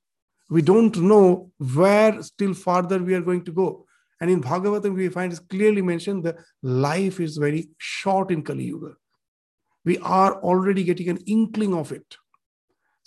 we 0.52 0.60
don't 0.60 0.96
know 0.98 1.50
where 1.74 2.22
still 2.22 2.52
farther 2.52 2.98
we 2.98 3.14
are 3.14 3.22
going 3.22 3.42
to 3.44 3.52
go. 3.52 3.86
And 4.20 4.30
in 4.30 4.42
Bhagavatam, 4.42 4.94
we 4.94 5.08
find 5.08 5.32
it's 5.32 5.40
clearly 5.40 5.80
mentioned 5.80 6.24
that 6.24 6.36
life 6.62 7.20
is 7.20 7.38
very 7.38 7.70
short 7.78 8.30
in 8.30 8.42
Kali 8.42 8.64
Yuga. 8.64 8.92
We 9.86 9.96
are 9.98 10.34
already 10.42 10.84
getting 10.84 11.08
an 11.08 11.18
inkling 11.26 11.74
of 11.74 11.90
it. 11.90 12.18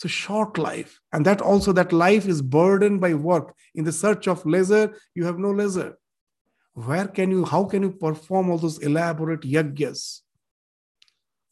A 0.03 0.08
short 0.08 0.58
life. 0.58 0.99
And 1.13 1.25
that 1.25 1.39
also, 1.41 1.71
that 1.73 1.93
life 1.93 2.27
is 2.27 2.41
burdened 2.41 2.99
by 2.99 3.13
work. 3.13 3.55
In 3.75 3.86
the 3.86 3.91
search 3.91 4.27
of 4.27 4.45
leisure, 4.45 4.93
you 5.13 5.23
have 5.25 5.39
no 5.39 5.51
leisure. 5.51 5.97
Where 6.73 7.08
can 7.08 7.31
you, 7.31 7.45
how 7.45 7.63
can 7.65 7.84
you 7.84 7.91
perform 7.91 8.49
all 8.49 8.58
those 8.58 8.79
elaborate 8.79 9.41
yagyas? 9.41 10.21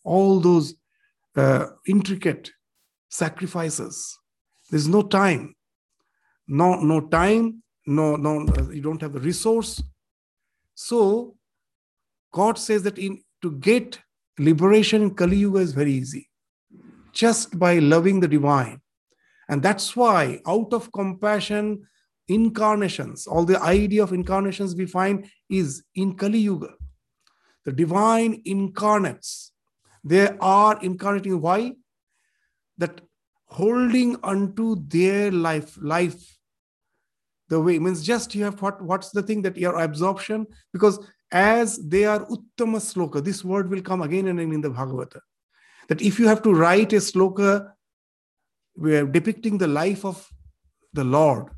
All 0.03 0.39
those 0.39 0.75
uh, 1.35 1.67
intricate 1.87 2.51
sacrifices 3.09 4.19
There's 4.69 4.87
no 4.87 5.03
time. 5.03 5.55
No, 6.47 6.75
no 6.75 7.01
time, 7.01 7.63
no, 7.85 8.15
no, 8.15 8.45
you 8.71 8.81
don't 8.81 9.01
have 9.01 9.13
the 9.13 9.19
resource. 9.19 9.81
So 10.75 11.35
God 12.31 12.57
says 12.57 12.83
that 12.83 12.97
in 12.97 13.21
to 13.41 13.51
get 13.51 13.99
liberation 14.39 15.01
in 15.01 15.15
Kali 15.15 15.37
Yuga 15.37 15.59
is 15.59 15.73
very 15.73 15.93
easy. 15.93 16.29
Just 17.11 17.59
by 17.59 17.79
loving 17.79 18.19
the 18.19 18.27
divine. 18.27 18.81
And 19.49 19.61
that's 19.61 19.95
why, 19.95 20.41
out 20.47 20.73
of 20.73 20.91
compassion, 20.91 21.85
incarnations, 22.27 23.27
all 23.27 23.45
the 23.45 23.61
idea 23.61 24.01
of 24.01 24.13
incarnations 24.13 24.75
we 24.75 24.85
find 24.85 25.29
is 25.49 25.83
in 25.95 26.15
Kali 26.15 26.39
Yuga. 26.39 26.73
The 27.65 27.73
divine 27.73 28.41
incarnates. 28.45 29.51
They 30.03 30.29
are 30.39 30.79
incarnating. 30.81 31.39
Why? 31.41 31.73
That 32.77 33.01
holding 33.45 34.17
unto 34.23 34.75
their 34.87 35.31
life, 35.31 35.77
life, 35.81 36.32
the 37.53 37.59
way 37.59 37.77
means 37.77 38.03
just 38.03 38.33
you 38.33 38.43
have 38.43 38.59
what 38.63 38.81
what's 38.89 39.11
the 39.17 39.21
thing 39.21 39.43
that 39.43 39.57
your 39.63 39.75
absorption 39.79 40.45
because 40.71 40.97
as 41.31 41.77
they 41.93 42.05
are 42.05 42.25
uttama 42.35 42.79
sloka, 42.85 43.23
this 43.23 43.43
word 43.43 43.69
will 43.69 43.81
come 43.89 44.01
again 44.01 44.27
and 44.27 44.39
again 44.39 44.53
in 44.53 44.61
the 44.61 44.69
Bhagavata. 44.69 45.19
That 45.89 46.01
if 46.01 46.19
you 46.19 46.27
have 46.27 46.41
to 46.43 46.53
write 46.53 46.93
a 46.93 46.97
sloka 46.97 47.71
we 48.75 48.95
are 48.95 49.05
depicting 49.05 49.59
the 49.59 49.67
life 49.67 50.03
of 50.03 50.27
the 50.93 51.03
Lord, 51.03 51.49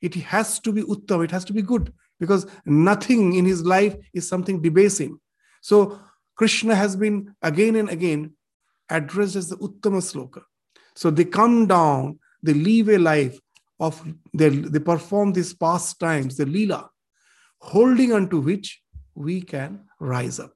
it 0.00 0.14
has 0.14 0.58
to 0.60 0.72
be 0.72 0.82
uttam, 0.94 1.22
it 1.24 1.30
has 1.30 1.44
to 1.44 1.52
be 1.52 1.60
good, 1.60 1.92
because 2.18 2.46
nothing 2.64 3.34
in 3.34 3.44
his 3.44 3.62
life 3.62 3.94
is 4.14 4.26
something 4.26 4.62
debasing. 4.62 5.18
So 5.60 5.98
Krishna 6.36 6.74
has 6.74 6.96
been 6.96 7.34
again 7.42 7.76
and 7.76 7.90
again 7.90 8.32
addressed 8.88 9.36
as 9.36 9.50
the 9.50 9.56
uttama 9.58 10.00
sloka. 10.00 10.42
So 10.94 11.10
they 11.10 11.26
come 11.26 11.66
down, 11.66 12.20
they 12.42 12.54
live 12.54 12.88
a 12.88 12.98
life 12.98 13.38
of 13.82 14.00
they, 14.32 14.48
they 14.48 14.78
perform 14.78 15.32
these 15.32 15.52
pastimes, 15.52 16.36
the 16.36 16.46
lila, 16.46 16.88
holding 17.58 18.12
unto 18.12 18.38
which 18.38 18.80
we 19.14 19.42
can 19.42 19.80
rise 19.98 20.38
up. 20.38 20.52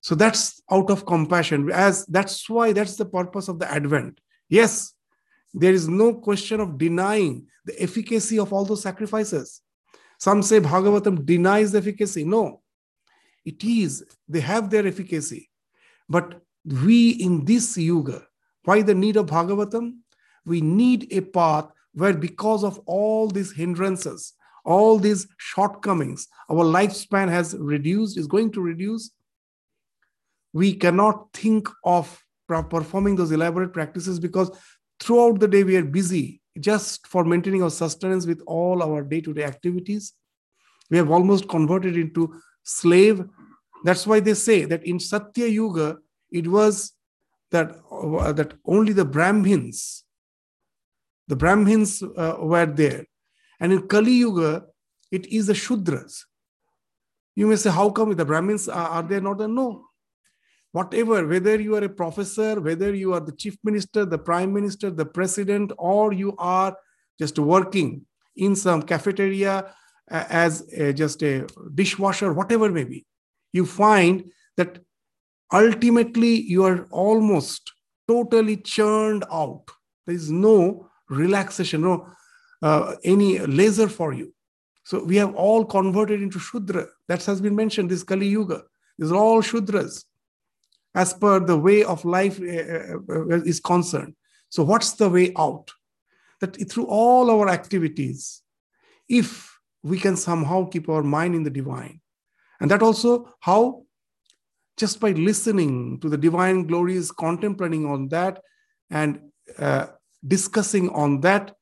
So 0.00 0.16
that's 0.16 0.60
out 0.70 0.90
of 0.90 1.06
compassion. 1.06 1.70
As 1.70 2.04
that's 2.06 2.50
why 2.50 2.72
that's 2.72 2.96
the 2.96 3.04
purpose 3.04 3.46
of 3.48 3.60
the 3.60 3.70
Advent. 3.70 4.20
Yes, 4.48 4.92
there 5.54 5.72
is 5.72 5.88
no 5.88 6.14
question 6.14 6.58
of 6.60 6.78
denying 6.78 7.46
the 7.64 7.80
efficacy 7.80 8.38
of 8.40 8.52
all 8.52 8.64
those 8.64 8.82
sacrifices. 8.82 9.62
Some 10.18 10.42
say 10.42 10.60
Bhagavatam 10.60 11.24
denies 11.24 11.70
the 11.70 11.78
efficacy. 11.78 12.24
No, 12.24 12.60
it 13.44 13.62
is. 13.62 14.04
They 14.28 14.40
have 14.40 14.68
their 14.68 14.86
efficacy. 14.86 15.48
But 16.08 16.40
we 16.84 17.10
in 17.10 17.44
this 17.44 17.78
yuga, 17.78 18.26
why 18.64 18.82
the 18.82 18.96
need 18.96 19.16
of 19.16 19.26
Bhagavatam? 19.26 19.98
We 20.44 20.60
need 20.60 21.12
a 21.12 21.20
path 21.20 21.70
where, 21.94 22.14
because 22.14 22.64
of 22.64 22.78
all 22.86 23.28
these 23.28 23.52
hindrances, 23.52 24.34
all 24.64 24.98
these 24.98 25.26
shortcomings, 25.38 26.28
our 26.48 26.64
lifespan 26.64 27.28
has 27.28 27.54
reduced, 27.58 28.18
is 28.18 28.26
going 28.26 28.52
to 28.52 28.60
reduce. 28.60 29.10
We 30.52 30.74
cannot 30.74 31.32
think 31.32 31.68
of 31.84 32.22
performing 32.46 33.16
those 33.16 33.30
elaborate 33.30 33.72
practices 33.72 34.18
because 34.18 34.50
throughout 34.98 35.40
the 35.40 35.48
day 35.48 35.62
we 35.62 35.76
are 35.76 35.84
busy 35.84 36.40
just 36.58 37.06
for 37.06 37.24
maintaining 37.24 37.62
our 37.62 37.70
sustenance 37.70 38.26
with 38.26 38.42
all 38.46 38.82
our 38.82 39.02
day 39.02 39.20
to 39.20 39.32
day 39.32 39.44
activities. 39.44 40.12
We 40.90 40.96
have 40.96 41.10
almost 41.10 41.48
converted 41.48 41.96
into 41.96 42.34
slave. 42.64 43.24
That's 43.84 44.06
why 44.06 44.20
they 44.20 44.34
say 44.34 44.64
that 44.64 44.84
in 44.84 44.98
Satya 44.98 45.46
Yuga, 45.46 45.98
it 46.30 46.46
was 46.48 46.92
that, 47.52 47.76
uh, 47.90 48.32
that 48.32 48.54
only 48.66 48.92
the 48.92 49.04
Brahmins, 49.04 50.04
the 51.30 51.36
Brahmins 51.36 52.02
uh, 52.02 52.36
were 52.40 52.66
there. 52.66 53.04
And 53.60 53.72
in 53.72 53.86
Kali 53.86 54.12
Yuga, 54.24 54.64
it 55.12 55.26
is 55.26 55.46
the 55.46 55.52
Shudras. 55.52 56.24
You 57.36 57.46
may 57.46 57.56
say, 57.56 57.70
how 57.70 57.90
come 57.90 58.14
the 58.16 58.24
Brahmins 58.24 58.68
are, 58.68 58.88
are 58.96 59.02
there 59.04 59.20
not? 59.20 59.38
No. 59.38 59.86
Whatever, 60.72 61.26
whether 61.26 61.60
you 61.60 61.76
are 61.76 61.84
a 61.84 61.88
professor, 61.88 62.60
whether 62.60 62.92
you 62.94 63.14
are 63.14 63.20
the 63.20 63.36
chief 63.42 63.56
minister, 63.62 64.04
the 64.04 64.18
prime 64.18 64.52
minister, 64.52 64.90
the 64.90 65.06
president, 65.06 65.72
or 65.78 66.12
you 66.12 66.34
are 66.38 66.76
just 67.18 67.38
working 67.38 68.04
in 68.36 68.56
some 68.56 68.82
cafeteria 68.82 69.72
uh, 70.10 70.24
as 70.28 70.62
a, 70.72 70.92
just 70.92 71.22
a 71.22 71.46
dishwasher, 71.74 72.32
whatever 72.32 72.68
may 72.70 72.84
be, 72.84 73.06
you 73.52 73.64
find 73.64 74.24
that 74.56 74.80
ultimately 75.52 76.40
you 76.40 76.64
are 76.64 76.86
almost 76.90 77.72
totally 78.08 78.56
churned 78.56 79.24
out. 79.30 79.64
There 80.06 80.16
is 80.16 80.30
no 80.30 80.89
relaxation, 81.10 81.82
no 81.82 82.08
uh, 82.62 82.96
any 83.04 83.38
laser 83.40 83.88
for 83.88 84.12
you. 84.12 84.32
So 84.84 85.04
we 85.04 85.16
have 85.16 85.34
all 85.34 85.64
converted 85.64 86.22
into 86.22 86.38
Shudra. 86.38 86.86
That 87.08 87.24
has 87.24 87.40
been 87.40 87.54
mentioned, 87.54 87.90
this 87.90 88.02
Kali 88.02 88.28
Yuga. 88.28 88.62
These 88.98 89.12
are 89.12 89.16
all 89.16 89.42
Shudras 89.42 90.04
as 90.94 91.12
per 91.14 91.40
the 91.40 91.56
way 91.56 91.84
of 91.84 92.04
life 92.04 92.40
uh, 92.40 92.96
uh, 93.08 93.42
is 93.44 93.60
concerned. 93.60 94.14
So, 94.48 94.62
what's 94.62 94.92
the 94.92 95.08
way 95.08 95.32
out? 95.36 95.70
That 96.40 96.70
through 96.70 96.86
all 96.86 97.30
our 97.30 97.48
activities, 97.48 98.42
if 99.08 99.58
we 99.82 99.98
can 99.98 100.16
somehow 100.16 100.68
keep 100.68 100.88
our 100.88 101.02
mind 101.02 101.34
in 101.34 101.42
the 101.42 101.50
divine, 101.50 102.00
and 102.60 102.70
that 102.70 102.82
also 102.82 103.32
how 103.40 103.84
just 104.76 104.98
by 104.98 105.10
listening 105.12 106.00
to 106.00 106.08
the 106.08 106.16
divine 106.16 106.66
glories, 106.66 107.12
contemplating 107.12 107.84
on 107.84 108.08
that, 108.08 108.42
and 108.90 109.20
uh, 109.58 109.86
discussing 110.26 110.90
on 110.90 111.20
that, 111.20 111.54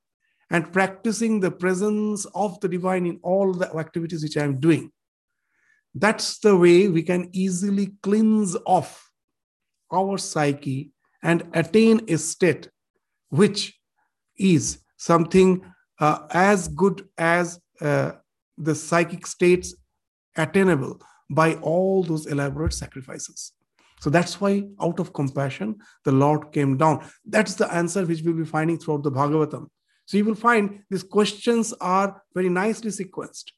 and 0.50 0.72
practicing 0.72 1.40
the 1.40 1.50
presence 1.50 2.24
of 2.34 2.58
the 2.60 2.68
divine 2.68 3.06
in 3.06 3.18
all 3.22 3.52
the 3.52 3.74
activities 3.76 4.22
which 4.22 4.36
I 4.36 4.44
am 4.44 4.58
doing. 4.60 4.90
That's 5.94 6.38
the 6.38 6.56
way 6.56 6.88
we 6.88 7.02
can 7.02 7.28
easily 7.32 7.92
cleanse 8.02 8.56
off 8.64 9.10
our 9.92 10.18
psyche 10.18 10.92
and 11.22 11.42
attain 11.54 12.00
a 12.08 12.18
state 12.18 12.70
which 13.30 13.78
is 14.38 14.78
something 14.96 15.64
uh, 16.00 16.26
as 16.30 16.68
good 16.68 17.06
as 17.18 17.60
uh, 17.80 18.12
the 18.56 18.74
psychic 18.74 19.26
states 19.26 19.74
attainable 20.36 21.00
by 21.30 21.54
all 21.56 22.02
those 22.02 22.26
elaborate 22.26 22.72
sacrifices. 22.72 23.52
So 24.00 24.10
that's 24.10 24.40
why, 24.40 24.64
out 24.80 25.00
of 25.00 25.12
compassion, 25.12 25.76
the 26.04 26.12
Lord 26.12 26.52
came 26.52 26.76
down. 26.76 27.04
That's 27.24 27.54
the 27.54 27.72
answer 27.72 28.04
which 28.04 28.22
we'll 28.22 28.34
be 28.34 28.44
finding 28.44 28.78
throughout 28.78 29.02
the 29.02 29.10
Bhagavatam. 29.10 29.68
So 30.06 30.16
you 30.16 30.24
will 30.24 30.34
find 30.34 30.84
these 30.88 31.02
questions 31.02 31.74
are 31.80 32.22
very 32.34 32.48
nicely 32.48 32.90
sequenced. 32.90 33.52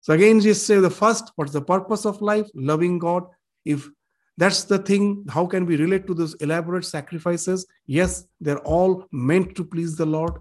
So 0.00 0.14
again, 0.14 0.40
just 0.40 0.66
say 0.66 0.80
the 0.80 0.90
first, 0.90 1.32
what's 1.36 1.52
the 1.52 1.60
purpose 1.60 2.06
of 2.06 2.22
life? 2.22 2.48
Loving 2.54 2.98
God. 2.98 3.24
If 3.64 3.88
that's 4.36 4.64
the 4.64 4.78
thing, 4.78 5.24
how 5.28 5.46
can 5.46 5.66
we 5.66 5.76
relate 5.76 6.06
to 6.06 6.14
those 6.14 6.34
elaborate 6.34 6.84
sacrifices? 6.84 7.66
Yes, 7.86 8.24
they're 8.40 8.58
all 8.60 9.06
meant 9.12 9.54
to 9.56 9.64
please 9.64 9.96
the 9.96 10.06
Lord. 10.06 10.34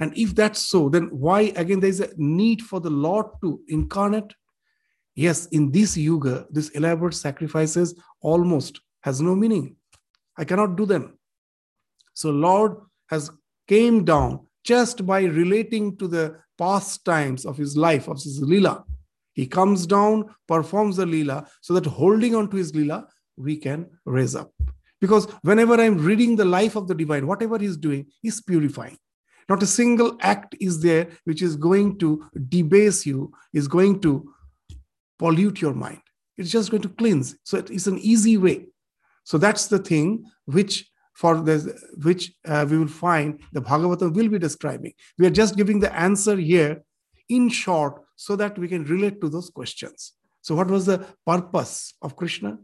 And 0.00 0.16
if 0.16 0.34
that's 0.34 0.60
so, 0.60 0.88
then 0.88 1.04
why 1.10 1.52
again 1.54 1.80
there's 1.80 2.00
a 2.00 2.10
need 2.16 2.62
for 2.62 2.80
the 2.80 2.90
Lord 2.90 3.26
to 3.42 3.60
incarnate? 3.68 4.34
Yes, 5.14 5.46
in 5.46 5.70
this 5.70 5.96
yuga, 5.96 6.46
these 6.50 6.70
elaborate 6.70 7.14
sacrifices 7.14 7.94
almost 8.20 8.80
has 9.02 9.20
no 9.20 9.34
meaning. 9.34 9.76
I 10.36 10.44
cannot 10.44 10.76
do 10.76 10.86
them. 10.86 11.18
So 12.14 12.30
Lord 12.30 12.76
has 13.10 13.30
came 13.68 14.04
down 14.04 14.46
just 14.64 15.06
by 15.06 15.22
relating 15.22 15.96
to 15.98 16.08
the 16.08 16.36
past 16.58 17.04
times 17.04 17.44
of 17.44 17.56
his 17.56 17.76
life, 17.76 18.08
of 18.08 18.16
his 18.16 18.40
lila. 18.40 18.84
He 19.34 19.46
comes 19.46 19.86
down, 19.86 20.34
performs 20.48 20.96
the 20.96 21.06
lila, 21.06 21.46
so 21.60 21.74
that 21.74 21.86
holding 21.86 22.34
on 22.34 22.48
to 22.50 22.56
his 22.56 22.74
lila, 22.74 23.06
we 23.36 23.56
can 23.56 23.86
raise 24.04 24.34
up. 24.34 24.52
Because 25.00 25.26
whenever 25.42 25.74
I'm 25.74 25.98
reading 25.98 26.36
the 26.36 26.44
life 26.44 26.76
of 26.76 26.88
the 26.88 26.94
divine, 26.94 27.26
whatever 27.26 27.58
he's 27.58 27.76
doing, 27.76 28.06
he's 28.22 28.40
purifying. 28.40 28.96
Not 29.48 29.62
a 29.62 29.66
single 29.66 30.16
act 30.20 30.56
is 30.60 30.80
there 30.80 31.08
which 31.24 31.42
is 31.42 31.56
going 31.56 31.98
to 31.98 32.24
debase 32.48 33.04
you, 33.04 33.32
is 33.52 33.68
going 33.68 34.00
to 34.00 34.33
pollute 35.18 35.60
your 35.60 35.74
mind. 35.74 36.00
It's 36.36 36.50
just 36.50 36.70
going 36.70 36.82
to 36.82 36.88
cleanse. 36.88 37.36
So 37.44 37.58
it's 37.58 37.86
an 37.86 37.98
easy 37.98 38.36
way. 38.36 38.66
So 39.24 39.38
that's 39.38 39.68
the 39.68 39.78
thing 39.78 40.24
which 40.46 40.90
for 41.14 41.40
the 41.40 41.78
which 42.02 42.32
uh, 42.44 42.66
we 42.68 42.76
will 42.76 42.88
find 42.88 43.40
the 43.52 43.62
Bhagavatam 43.62 44.14
will 44.14 44.28
be 44.28 44.38
describing. 44.38 44.92
We 45.18 45.26
are 45.26 45.30
just 45.30 45.56
giving 45.56 45.80
the 45.80 45.94
answer 45.94 46.36
here 46.36 46.82
in 47.28 47.48
short 47.48 48.02
so 48.16 48.36
that 48.36 48.58
we 48.58 48.68
can 48.68 48.84
relate 48.84 49.20
to 49.20 49.28
those 49.28 49.50
questions. 49.50 50.12
So, 50.42 50.54
what 50.54 50.68
was 50.68 50.86
the 50.86 51.06
purpose 51.24 51.94
of 52.02 52.16
Krishna? 52.16 52.58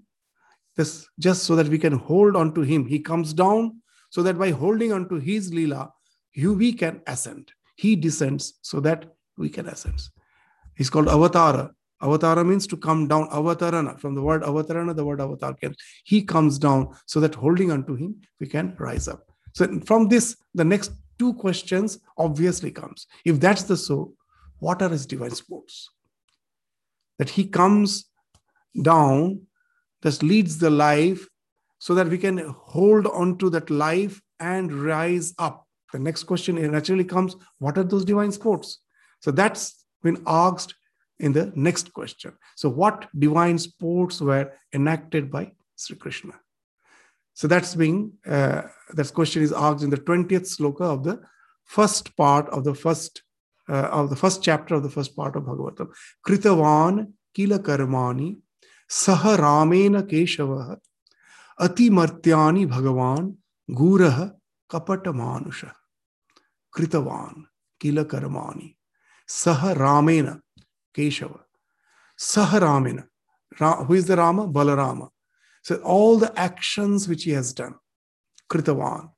This 0.76 1.08
just 1.18 1.44
so 1.44 1.56
that 1.56 1.68
we 1.68 1.78
can 1.78 1.92
hold 1.92 2.36
on 2.36 2.54
to 2.54 2.62
him. 2.62 2.86
He 2.86 2.98
comes 2.98 3.32
down 3.32 3.80
so 4.10 4.22
that 4.22 4.38
by 4.38 4.50
holding 4.50 4.92
on 4.92 5.08
to 5.08 5.16
his 5.16 5.54
lila, 5.54 5.92
you 6.32 6.52
we 6.54 6.72
can 6.72 7.00
ascend. 7.06 7.52
He 7.76 7.96
descends 7.96 8.58
so 8.62 8.80
that 8.80 9.06
we 9.38 9.48
can 9.48 9.66
ascend. 9.66 10.00
He's 10.76 10.90
called 10.90 11.06
Avatara. 11.06 11.70
Avatara 12.02 12.46
means 12.46 12.66
to 12.68 12.76
come 12.76 13.08
down. 13.08 13.28
Avatarana. 13.28 13.98
From 14.00 14.14
the 14.14 14.22
word 14.22 14.42
avatarana, 14.42 14.96
the 14.96 15.04
word 15.04 15.20
avatar 15.20 15.54
comes. 15.54 15.76
He 16.04 16.22
comes 16.22 16.58
down 16.58 16.94
so 17.06 17.20
that 17.20 17.34
holding 17.34 17.70
onto 17.70 17.94
him, 17.94 18.20
we 18.38 18.46
can 18.46 18.74
rise 18.78 19.06
up. 19.06 19.30
So 19.54 19.80
from 19.80 20.08
this, 20.08 20.36
the 20.54 20.64
next 20.64 20.92
two 21.18 21.34
questions 21.34 21.98
obviously 22.16 22.70
comes. 22.70 23.06
If 23.24 23.40
that's 23.40 23.64
the 23.64 23.76
so, 23.76 24.14
what 24.58 24.80
are 24.82 24.88
his 24.88 25.06
divine 25.06 25.32
sports? 25.32 25.90
That 27.18 27.28
he 27.28 27.44
comes 27.44 28.06
down, 28.80 29.42
thus 30.00 30.22
leads 30.22 30.58
the 30.58 30.70
life 30.70 31.28
so 31.78 31.94
that 31.94 32.08
we 32.08 32.18
can 32.18 32.38
hold 32.38 33.06
on 33.08 33.36
to 33.38 33.50
that 33.50 33.68
life 33.68 34.20
and 34.38 34.72
rise 34.72 35.34
up. 35.38 35.66
The 35.92 35.98
next 35.98 36.24
question 36.24 36.54
naturally 36.70 37.04
comes 37.04 37.36
what 37.58 37.76
are 37.76 37.84
those 37.84 38.04
divine 38.04 38.32
sports? 38.32 38.78
So 39.20 39.30
that's 39.30 39.84
been 40.02 40.22
asked 40.26 40.74
in 41.20 41.32
the 41.32 41.52
next 41.54 41.92
question. 41.92 42.32
So, 42.56 42.68
what 42.68 43.08
divine 43.16 43.58
sports 43.58 44.20
were 44.20 44.52
enacted 44.72 45.30
by 45.30 45.52
Sri 45.76 45.96
Krishna? 45.96 46.34
So 47.40 47.48
that's 47.48 47.74
being 47.74 48.12
uh, 48.26 48.62
that 48.92 49.14
question 49.14 49.42
is 49.42 49.52
asked 49.52 49.82
in 49.82 49.90
the 49.90 49.96
twentieth 49.96 50.44
sloka 50.44 50.82
of 50.82 51.04
the 51.04 51.22
first 51.64 52.14
part 52.16 52.48
of 52.50 52.64
the 52.64 52.74
first 52.74 53.22
uh, 53.68 53.88
of 53.98 54.10
the 54.10 54.16
first 54.16 54.42
chapter 54.42 54.74
of 54.74 54.82
the 54.82 54.90
first 54.90 55.16
part 55.16 55.36
of 55.36 55.44
Bhagavatam. 55.44 55.88
Kritavan 56.26 57.12
kila 57.34 57.60
karmani 57.60 58.36
saha 58.90 59.38
ramena 59.38 60.02
keshava 60.02 60.76
ati 61.58 61.88
martyani 61.88 62.66
bhagavan 62.66 63.36
gurah 63.70 64.32
kapata 64.70 65.12
manusha. 65.14 65.72
Kritavan 66.76 67.44
kila 67.80 68.04
karmani 68.04 68.76
saha 69.26 69.74
ramena 69.74 70.40
keshava 70.96 71.40
saha 72.18 72.60
ramena. 72.60 73.06
Ra, 73.58 73.84
who 73.84 73.94
is 73.94 74.06
the 74.06 74.16
Rama? 74.16 74.46
Balarama. 74.48 75.08
So 75.62 75.76
all 75.76 76.18
the 76.18 76.32
actions 76.38 77.08
which 77.08 77.24
he 77.24 77.32
has 77.32 77.52
done, 77.52 77.74
Kritavan, 78.48 79.10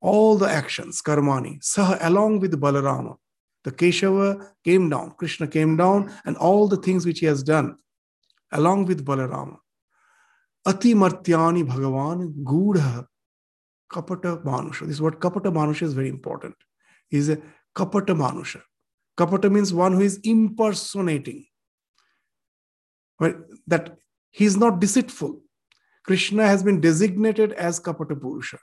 all 0.00 0.36
the 0.36 0.48
actions, 0.48 1.02
Karmani, 1.02 1.58
Saha, 1.60 1.98
along 2.00 2.40
with 2.40 2.60
Balarama, 2.60 3.16
the 3.64 3.72
Keshava 3.72 4.50
came 4.64 4.88
down, 4.88 5.14
Krishna 5.18 5.48
came 5.48 5.76
down, 5.76 6.12
and 6.24 6.36
all 6.36 6.68
the 6.68 6.76
things 6.76 7.04
which 7.04 7.18
he 7.18 7.26
has 7.26 7.42
done, 7.42 7.76
along 8.52 8.86
with 8.86 9.04
Balarama. 9.04 9.56
Ati 10.64 10.94
Martyani 10.94 11.66
Bhagavan 11.66 12.44
Gudha 12.44 13.06
Kapata 13.90 14.42
Manusha. 14.44 14.86
This 14.86 15.00
word 15.00 15.18
Kapata 15.18 15.52
Manusha 15.52 15.82
is 15.82 15.94
very 15.94 16.08
important. 16.08 16.54
Is 17.10 17.28
a 17.28 17.38
Kapata 17.74 18.14
Manusha. 18.14 18.62
Kapata 19.18 19.50
means 19.50 19.74
one 19.74 19.92
who 19.92 20.00
is 20.00 20.20
impersonating. 20.22 21.46
That 23.66 23.96
he 24.30 24.44
is 24.44 24.56
not 24.56 24.80
deceitful. 24.80 25.40
Krishna 26.04 26.46
has 26.46 26.62
been 26.62 26.80
designated 26.80 27.52
as 27.54 27.80
Kapata 27.80 28.18
Purusha 28.18 28.58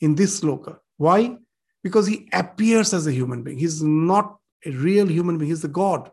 in 0.00 0.14
this 0.14 0.40
sloka. 0.40 0.78
Why? 0.98 1.38
Because 1.82 2.06
he 2.06 2.28
appears 2.32 2.92
as 2.92 3.06
a 3.06 3.12
human 3.12 3.42
being. 3.42 3.58
He's 3.58 3.82
not 3.82 4.36
a 4.64 4.70
real 4.70 5.06
human 5.06 5.38
being, 5.38 5.50
he's 5.50 5.62
the 5.62 5.68
God. 5.68 6.10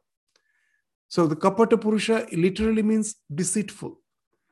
So 1.09 1.27
the 1.27 1.35
Kapata 1.35 1.79
Purusha 1.79 2.27
literally 2.31 2.81
means 2.81 3.15
deceitful. 3.33 3.99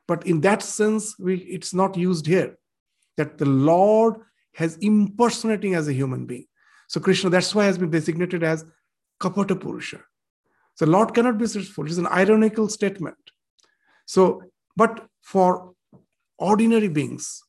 But 0.06 0.26
in 0.26 0.40
that 0.42 0.62
sense, 0.62 1.18
we, 1.18 1.36
it's 1.38 1.72
not 1.72 1.96
used 1.96 2.26
here. 2.26 2.58
That 3.16 3.38
the 3.38 3.46
Lord 3.46 4.16
has 4.54 4.76
impersonating 4.76 5.74
as 5.74 5.88
a 5.88 5.92
human 5.92 6.26
being. 6.26 6.46
So 6.88 7.00
Krishna, 7.00 7.30
that's 7.30 7.54
why 7.54 7.64
has 7.64 7.78
been 7.78 7.90
designated 7.90 8.42
as 8.42 8.64
Kapata 9.20 9.58
Purusha. 9.60 10.00
So 10.74 10.86
Lord 10.86 11.14
cannot 11.14 11.38
be 11.38 11.44
deceitful. 11.44 11.86
It's 11.86 11.98
an 11.98 12.06
ironical 12.06 12.68
statement. 12.68 13.16
So, 14.06 14.42
but 14.76 15.06
for 15.22 15.72
ordinary 16.38 16.88
beings, 16.88 17.42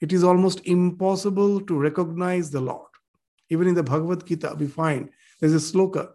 it 0.00 0.12
is 0.12 0.24
almost 0.24 0.60
impossible 0.64 1.60
to 1.60 1.78
recognize 1.78 2.50
the 2.50 2.60
Lord. 2.60 2.88
Even 3.50 3.68
in 3.68 3.74
the 3.74 3.82
Bhagavad 3.82 4.26
Gita, 4.26 4.56
we 4.58 4.66
find 4.66 5.10
there's 5.38 5.54
a 5.54 5.56
sloka 5.56 6.08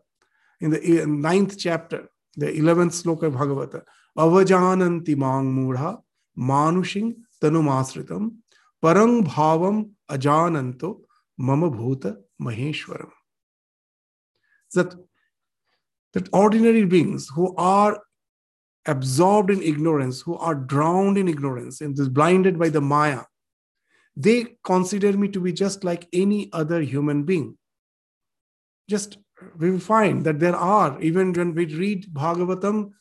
in 0.59 0.71
the 0.71 1.05
ninth 1.05 1.57
chapter, 1.57 2.09
the 2.35 2.47
11th 2.47 3.03
sloka 3.03 3.23
of 3.23 3.33
Bhagavata. 3.33 3.83
Avajananti 4.17 5.15
mang 5.15 5.53
manushing 6.37 7.15
tanumasritam 7.41 8.31
parang 8.81 9.23
bhavam 9.23 9.91
ajananto 10.09 11.01
mama 11.37 11.69
bhuta 11.69 12.17
maheshwaram. 12.41 13.11
That, 14.73 14.93
that 16.13 16.29
ordinary 16.33 16.85
beings 16.85 17.29
who 17.33 17.55
are 17.55 18.01
absorbed 18.85 19.49
in 19.51 19.61
ignorance, 19.61 20.21
who 20.21 20.37
are 20.37 20.55
drowned 20.55 21.17
in 21.17 21.27
ignorance 21.27 21.81
and 21.81 21.97
is 21.97 22.09
blinded 22.09 22.57
by 22.57 22.69
the 22.69 22.81
Maya, 22.81 23.23
they 24.15 24.57
consider 24.63 25.13
me 25.13 25.27
to 25.29 25.39
be 25.39 25.53
just 25.53 25.83
like 25.83 26.07
any 26.11 26.49
other 26.51 26.81
human 26.81 27.23
being. 27.23 27.57
Just 28.89 29.17
we 29.57 29.69
will 29.69 29.79
find 29.79 30.25
that 30.25 30.39
there 30.39 30.55
are, 30.55 30.99
even 31.01 31.33
when 31.33 31.53
we 31.53 31.65
read 31.65 32.11
Bhagavatam, 32.13 32.91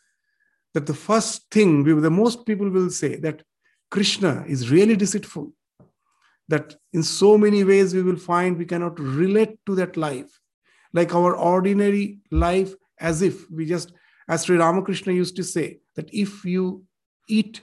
that 0.75 0.87
the 0.87 0.95
first 0.95 1.51
thing 1.51 1.85
we, 1.85 1.95
the 1.95 2.11
most 2.11 2.45
people 2.45 2.69
will 2.69 2.91
say 2.91 3.17
that 3.17 3.43
Krishna 3.91 4.45
is 4.47 4.71
really 4.71 4.97
deceitful. 4.97 5.53
That 6.49 6.77
in 6.93 7.03
so 7.03 7.39
many 7.39 7.65
ways 7.65 7.95
we 7.95 8.03
will 8.03 8.19
find 8.19 8.59
we 8.59 8.67
cannot 8.67 9.01
relate 9.01 9.59
to 9.67 9.75
that 9.77 9.97
life, 9.97 10.39
like 10.93 11.15
our 11.15 11.35
ordinary 11.35 12.21
life, 12.31 12.75
as 12.99 13.23
if 13.23 13.51
we 13.51 13.67
just 13.67 13.93
as 14.29 14.45
Sri 14.45 14.57
Ramakrishna 14.57 15.13
used 15.13 15.37
to 15.37 15.45
say, 15.45 15.79
that 15.95 16.13
if 16.13 16.45
you 16.45 16.85
eat 17.29 17.63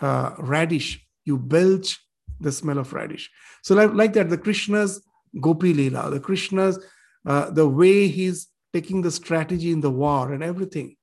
uh, 0.00 0.34
radish, 0.38 1.06
you 1.24 1.36
belch 1.36 1.98
the 2.40 2.52
smell 2.52 2.78
of 2.78 2.92
radish. 2.92 3.30
So, 3.62 3.74
like, 3.74 3.92
like 3.92 4.12
that, 4.14 4.30
the 4.30 4.38
Krishna's 4.38 5.02
Gopi 5.40 5.74
Leela, 5.74 6.10
the 6.10 6.20
Krishna's, 6.20 6.78
uh, 7.26 7.50
the 7.50 7.68
way 7.68 8.08
he's 8.08 8.48
taking 8.72 9.02
the 9.02 9.10
strategy 9.10 9.70
in 9.72 9.80
the 9.80 9.90
war 9.90 10.32
and 10.32 10.42
everything, 10.42 10.96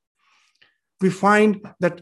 we 1.02 1.10
find 1.10 1.62
that 1.80 2.02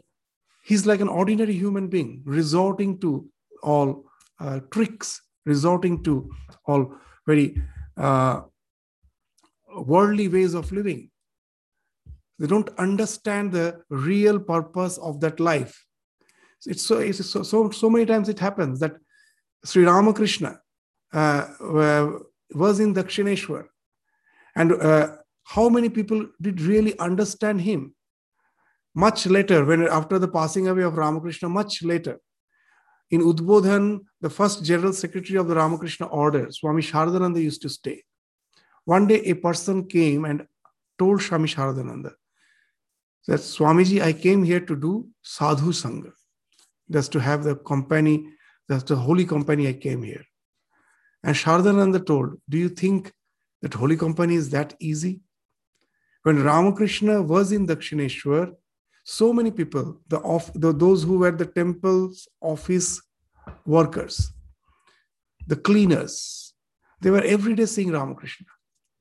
he's 0.64 0.86
like 0.86 1.02
an 1.02 1.10
ordinary 1.10 1.54
human 1.54 1.88
being, 1.88 2.22
resorting 2.26 3.00
to 3.00 3.28
all 3.62 4.06
uh, 4.40 4.60
tricks, 4.72 5.22
resorting 5.46 6.04
to 6.04 6.32
all 6.66 6.96
very 7.26 7.62
uh, 7.98 8.42
worldly 9.76 10.28
ways 10.28 10.54
of 10.54 10.72
living. 10.72 11.10
They 12.40 12.48
don't 12.48 12.70
understand 12.78 13.52
the 13.52 13.82
real 13.90 14.40
purpose 14.40 14.98
of 14.98 15.20
that 15.22 15.40
life. 15.40 15.86
It's 16.66 16.86
so, 16.86 17.00
it's 17.00 17.26
so, 17.26 17.44
so, 17.44 17.70
so 17.70 17.90
many 17.90 18.06
times 18.06 18.30
it 18.30 18.40
happens 18.40 18.80
that 18.80 18.96
Sri 19.66 19.86
Ramakrishna 19.86 20.60
uh, 21.14 21.48
was 22.54 22.80
in 22.80 22.94
Dakshineshwar. 22.94 23.66
And 24.56 24.74
uh, 24.74 25.18
how 25.44 25.70
many 25.70 25.90
people 25.90 26.28
did 26.42 26.62
really 26.62 26.98
understand 27.00 27.62
him? 27.62 27.96
Much 28.96 29.26
later, 29.26 29.66
when 29.66 29.88
after 29.88 30.20
the 30.20 30.28
passing 30.28 30.68
away 30.68 30.84
of 30.84 30.98
Ramakrishna, 30.98 31.50
much 31.50 31.84
later, 31.84 32.20
in 33.10 33.22
Udbodhan, 33.22 34.02
the 34.22 34.30
first 34.30 34.64
general 34.64 34.94
secretary 34.94 35.38
of 35.38 35.48
the 35.48 35.56
Ramakrishna 35.56 36.08
order, 36.08 36.52
Swami 36.52 36.82
Sharadananda 36.82 37.42
used 37.42 37.62
to 37.64 37.70
stay. 37.70 38.04
One 38.86 39.08
day, 39.08 39.22
a 39.22 39.34
person 39.34 39.88
came 39.88 40.26
and 40.26 40.48
told 41.00 41.22
Swami 41.22 41.48
Sharadananda 41.48 42.14
that 43.28 43.40
Swamiji, 43.40 44.02
I 44.02 44.14
came 44.14 44.44
here 44.44 44.60
to 44.60 44.76
do 44.76 45.08
sadhu 45.22 45.72
sangha, 45.72 46.12
just 46.92 47.12
to 47.14 47.20
have 47.20 47.44
the 47.44 47.56
company, 47.56 48.30
that's 48.68 48.84
the 48.84 48.96
holy 48.96 49.26
company 49.26 49.68
I 49.68 49.74
came 49.74 50.04
here. 50.04 50.26
And 51.24 51.36
Sharadananda 51.36 52.06
told, 52.06 52.42
Do 52.50 52.58
you 52.58 52.70
think 52.70 53.14
that 53.62 53.74
holy 53.74 53.96
company 53.96 54.36
is 54.36 54.50
that 54.50 54.76
easy? 54.80 55.22
When 56.24 56.44
Ramakrishna 56.44 57.22
was 57.22 57.52
in 57.52 57.68
Dakshineshwar, 57.68 58.54
so 59.06 59.34
many 59.34 59.52
people, 59.52 60.02
the, 60.08 60.20
off, 60.20 60.52
the 60.54 60.74
those 60.74 61.04
who 61.04 61.20
were 61.20 61.32
the 61.32 61.46
temple's 61.46 62.28
office 62.42 63.02
workers, 63.66 64.32
the 65.48 65.58
cleaners, 65.58 66.54
they 67.02 67.10
were 67.10 67.24
every 67.24 67.56
day 67.56 67.66
seeing 67.66 67.92
Ramakrishna. 67.92 68.48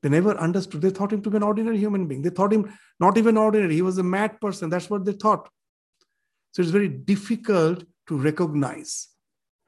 They 0.03 0.09
never 0.09 0.37
understood. 0.37 0.81
They 0.81 0.89
thought 0.89 1.13
him 1.13 1.21
to 1.21 1.29
be 1.29 1.37
an 1.37 1.43
ordinary 1.43 1.77
human 1.77 2.07
being. 2.07 2.21
They 2.21 2.29
thought 2.29 2.51
him 2.51 2.71
not 2.99 3.17
even 3.17 3.37
ordinary. 3.37 3.73
He 3.73 3.81
was 3.81 3.97
a 3.97 4.03
mad 4.03 4.39
person. 4.41 4.69
That's 4.69 4.89
what 4.89 5.05
they 5.05 5.13
thought. 5.13 5.49
So 6.51 6.61
it's 6.61 6.71
very 6.71 6.89
difficult 6.89 7.85
to 8.09 8.17
recognize. 8.17 9.07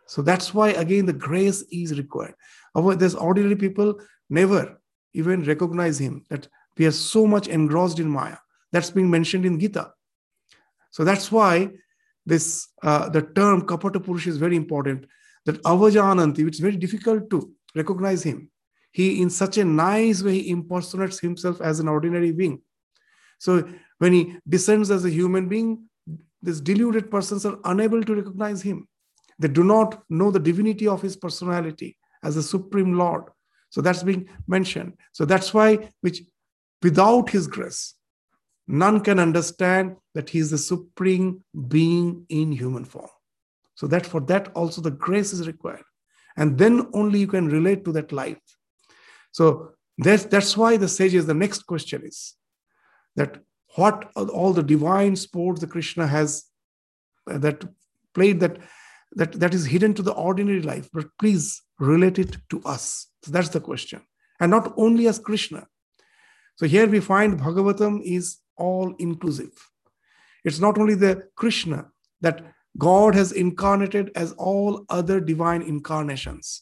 So 0.07 0.21
that's 0.21 0.53
why, 0.53 0.71
again, 0.71 1.05
the 1.05 1.13
grace 1.13 1.63
is 1.71 1.97
required. 1.97 2.35
There's 2.75 3.15
ordinary 3.15 3.55
people 3.55 4.01
never 4.29 4.81
even 5.13 5.43
recognize 5.45 5.97
him, 5.97 6.25
that 6.29 6.49
we 6.77 6.85
are 6.85 6.91
so 6.91 7.25
much 7.25 7.47
engrossed 7.47 7.99
in 7.99 8.09
Maya. 8.09 8.37
That's 8.73 8.91
being 8.91 9.09
mentioned 9.09 9.45
in 9.45 9.57
Gita. 9.57 9.93
So 10.91 11.05
that's 11.05 11.31
why 11.31 11.69
this 12.25 12.67
uh, 12.83 13.07
the 13.07 13.21
term 13.21 13.61
Kapata 13.61 14.03
Purusha 14.03 14.29
is 14.29 14.37
very 14.37 14.57
important. 14.57 15.05
That 15.45 15.63
Avajananti, 15.63 16.45
it's 16.45 16.59
very 16.59 16.75
difficult 16.75 17.29
to 17.29 17.53
recognize 17.73 18.23
him 18.23 18.51
he 18.97 19.05
in 19.21 19.29
such 19.29 19.57
a 19.57 19.65
nice 19.65 20.23
way 20.25 20.35
he 20.39 20.49
impersonates 20.55 21.19
himself 21.27 21.61
as 21.69 21.79
an 21.79 21.87
ordinary 21.95 22.31
being 22.41 22.57
so 23.45 23.53
when 24.01 24.13
he 24.17 24.21
descends 24.55 24.91
as 24.97 25.05
a 25.05 25.15
human 25.19 25.47
being 25.53 25.69
these 26.41 26.61
deluded 26.69 27.09
persons 27.15 27.45
are 27.45 27.57
unable 27.73 28.03
to 28.09 28.15
recognize 28.21 28.61
him 28.69 28.87
they 29.39 29.47
do 29.47 29.63
not 29.63 30.03
know 30.09 30.31
the 30.31 30.39
divinity 30.39 30.87
of 30.87 31.01
his 31.01 31.15
personality 31.15 31.97
as 32.23 32.35
the 32.35 32.43
Supreme 32.43 32.97
Lord. 32.97 33.25
So 33.69 33.81
that's 33.81 34.03
being 34.03 34.29
mentioned. 34.47 34.93
So 35.11 35.25
that's 35.25 35.53
why, 35.53 35.89
which 36.01 36.21
without 36.81 37.29
his 37.29 37.47
grace, 37.47 37.93
none 38.67 39.01
can 39.01 39.19
understand 39.19 39.97
that 40.13 40.29
he 40.29 40.39
is 40.39 40.51
the 40.51 40.57
supreme 40.57 41.43
being 41.67 42.25
in 42.29 42.51
human 42.51 42.85
form. 42.85 43.09
So 43.75 43.87
that 43.87 44.05
for 44.05 44.21
that 44.21 44.51
also 44.55 44.81
the 44.81 44.91
grace 44.91 45.33
is 45.33 45.47
required. 45.47 45.83
And 46.37 46.57
then 46.57 46.87
only 46.93 47.19
you 47.19 47.27
can 47.27 47.47
relate 47.47 47.83
to 47.85 47.91
that 47.93 48.11
life. 48.11 48.39
So 49.35 49.71
that's, 49.97 50.23
that's 50.23 50.55
why 50.55 50.77
the 50.77 50.87
sages, 50.87 51.25
the 51.25 51.33
next 51.33 51.63
question 51.63 52.03
is 52.05 52.35
that 53.17 53.41
what 53.75 54.09
all 54.15 54.53
the 54.53 54.63
divine 54.63 55.17
sports 55.17 55.59
the 55.59 55.67
Krishna 55.67 56.07
has 56.07 56.45
uh, 57.29 57.37
that 57.39 57.65
played 58.13 58.39
that 58.39 58.59
that 59.11 59.33
that 59.41 59.53
is 59.53 59.65
hidden 59.65 59.93
to 59.95 60.01
the 60.01 60.13
ordinary 60.13 60.61
life, 60.61 60.87
but 60.93 61.07
please 61.19 61.61
relate 61.79 62.17
it 62.17 62.37
to 62.51 62.61
us. 62.63 63.07
So 63.23 63.31
that's 63.31 63.49
the 63.49 63.59
question. 63.59 64.01
And 64.39 64.51
not 64.51 64.73
only 64.77 65.09
as 65.09 65.19
Krishna. 65.19 65.67
So 66.55 66.65
here 66.65 66.87
we 66.87 67.01
find 67.01 67.37
Bhagavatam 67.37 68.01
is 68.03 68.37
all 68.55 68.95
inclusive. 68.99 69.51
It's 70.45 70.61
not 70.61 70.77
only 70.77 70.95
the 70.95 71.27
Krishna 71.35 71.87
that 72.21 72.41
God 72.77 73.15
has 73.15 73.33
incarnated 73.33 74.11
as 74.15 74.31
all 74.37 74.85
other 74.87 75.19
divine 75.19 75.61
incarnations. 75.61 76.61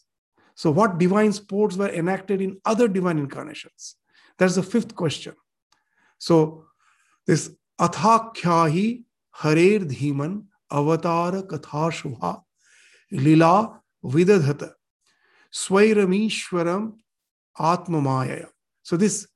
So, 0.55 0.71
what 0.71 0.97
divine 0.97 1.33
sports 1.33 1.75
were 1.75 1.89
enacted 1.89 2.41
in 2.41 2.57
other 2.65 2.87
divine 2.87 3.17
incarnations? 3.17 3.95
That's 4.37 4.55
the 4.55 4.63
fifth 4.63 4.95
question. 4.95 5.35
So, 6.19 6.65
this 7.25 7.51
Athakyahi 7.79 9.03
Harer 9.37 9.79
Dhiman 9.79 10.43
Avatar 10.71 11.31
Katha 11.43 11.91
Shubha 11.91 12.41
Lila 13.11 13.81
Vidadhata 14.03 14.73
Swairamishwaram 15.51 16.93
Atmamaya. 17.59 18.47
So, 18.83 18.95
this, 18.97 19.27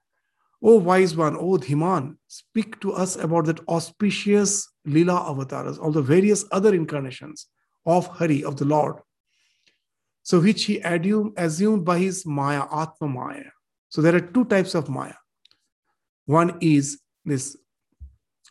oh 0.61 0.77
wise 0.77 1.15
one, 1.15 1.35
oh 1.35 1.57
Dhiman, 1.57 2.17
speak 2.27 2.79
to 2.81 2.93
us 2.93 3.15
about 3.15 3.45
that 3.45 3.59
auspicious 3.67 4.69
Lila 4.85 5.29
avatars, 5.29 5.77
all 5.77 5.91
the 5.91 6.01
various 6.01 6.45
other 6.51 6.73
incarnations 6.73 7.47
of 7.85 8.07
Hari, 8.07 8.43
of 8.43 8.57
the 8.57 8.65
Lord. 8.65 8.97
So, 10.27 10.41
which 10.41 10.65
he 10.65 10.79
assumed 10.79 11.85
by 11.85 11.99
his 11.99 12.25
Maya, 12.25 12.63
Atma 12.69 13.07
Maya. 13.07 13.45
So, 13.87 14.01
there 14.01 14.13
are 14.13 14.19
two 14.19 14.43
types 14.43 14.75
of 14.75 14.89
Maya. 14.89 15.13
One 16.25 16.57
is 16.59 16.99
this 17.23 17.55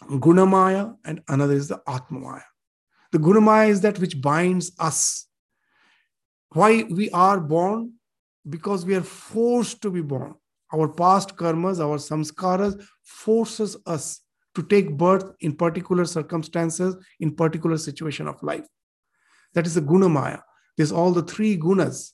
Gunamaya, 0.04 0.96
and 1.04 1.20
another 1.28 1.52
is 1.52 1.68
the 1.68 1.82
Atma 1.86 2.18
Maya. 2.18 2.48
The 3.12 3.18
Gunamaya 3.18 3.68
is 3.68 3.82
that 3.82 3.98
which 3.98 4.18
binds 4.22 4.72
us. 4.78 5.26
Why 6.54 6.84
we 6.84 7.10
are 7.10 7.40
born? 7.40 7.92
Because 8.48 8.86
we 8.86 8.94
are 8.94 9.02
forced 9.02 9.82
to 9.82 9.90
be 9.90 10.00
born. 10.00 10.34
Our 10.72 10.88
past 10.88 11.36
karmas, 11.36 11.78
our 11.78 11.98
samskaras 11.98 12.82
forces 13.02 13.76
us 13.84 14.22
to 14.54 14.62
take 14.62 14.96
birth 14.96 15.30
in 15.40 15.54
particular 15.54 16.06
circumstances, 16.06 16.96
in 17.20 17.36
particular 17.36 17.76
situation 17.76 18.28
of 18.28 18.42
life. 18.42 18.66
That 19.52 19.66
is 19.66 19.74
the 19.74 19.82
gunamaya. 19.82 20.40
This 20.76 20.92
all 20.92 21.12
the 21.12 21.22
three 21.22 21.56
gunas 21.56 22.12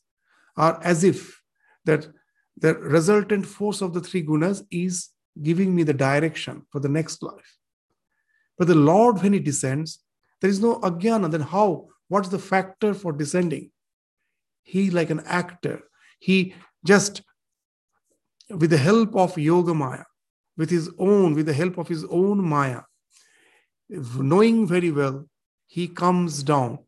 are 0.56 0.80
as 0.82 1.04
if 1.04 1.42
that 1.84 2.06
the 2.56 2.74
resultant 2.74 3.46
force 3.46 3.80
of 3.80 3.94
the 3.94 4.00
three 4.00 4.24
gunas 4.24 4.64
is 4.70 5.08
giving 5.42 5.74
me 5.74 5.82
the 5.82 5.94
direction 5.94 6.66
for 6.70 6.80
the 6.80 6.88
next 6.88 7.22
life. 7.22 7.56
But 8.58 8.68
the 8.68 8.74
Lord, 8.74 9.22
when 9.22 9.32
He 9.32 9.40
descends, 9.40 10.00
there 10.40 10.50
is 10.50 10.60
no 10.60 10.78
ajnana. 10.80 11.30
Then 11.30 11.40
how? 11.40 11.88
What's 12.08 12.28
the 12.28 12.38
factor 12.38 12.92
for 12.92 13.12
descending? 13.12 13.70
He, 14.62 14.90
like 14.90 15.10
an 15.10 15.20
actor, 15.20 15.82
he 16.18 16.54
just, 16.84 17.22
with 18.50 18.70
the 18.70 18.76
help 18.76 19.16
of 19.16 19.38
Yoga 19.38 19.74
Maya, 19.74 20.04
with 20.56 20.70
his 20.70 20.90
own, 20.98 21.34
with 21.34 21.46
the 21.46 21.52
help 21.52 21.78
of 21.78 21.88
his 21.88 22.04
own 22.04 22.44
Maya, 22.44 22.82
knowing 23.88 24.66
very 24.66 24.90
well, 24.90 25.28
he 25.66 25.88
comes 25.88 26.42
down. 26.42 26.78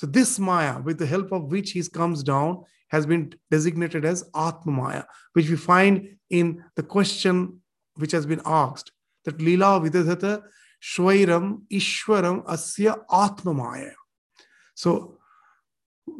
So, 0.00 0.06
this 0.06 0.38
Maya, 0.38 0.80
with 0.80 0.98
the 0.98 1.04
help 1.04 1.30
of 1.30 1.52
which 1.52 1.72
he 1.72 1.82
comes 1.82 2.22
down, 2.22 2.64
has 2.88 3.04
been 3.04 3.34
designated 3.50 4.06
as 4.06 4.24
Atma 4.34 4.72
Maya, 4.72 5.04
which 5.34 5.50
we 5.50 5.56
find 5.56 6.16
in 6.30 6.64
the 6.74 6.82
question 6.82 7.60
which 7.96 8.12
has 8.12 8.24
been 8.24 8.40
asked 8.46 8.92
that 9.26 9.42
Lila 9.42 9.78
Vidadhata 9.78 10.42
Shwairam 10.82 11.64
Ishwaram 11.70 12.46
Asya 12.46 12.98
Atma 13.12 13.52
Maya. 13.52 13.90
So, 14.74 15.18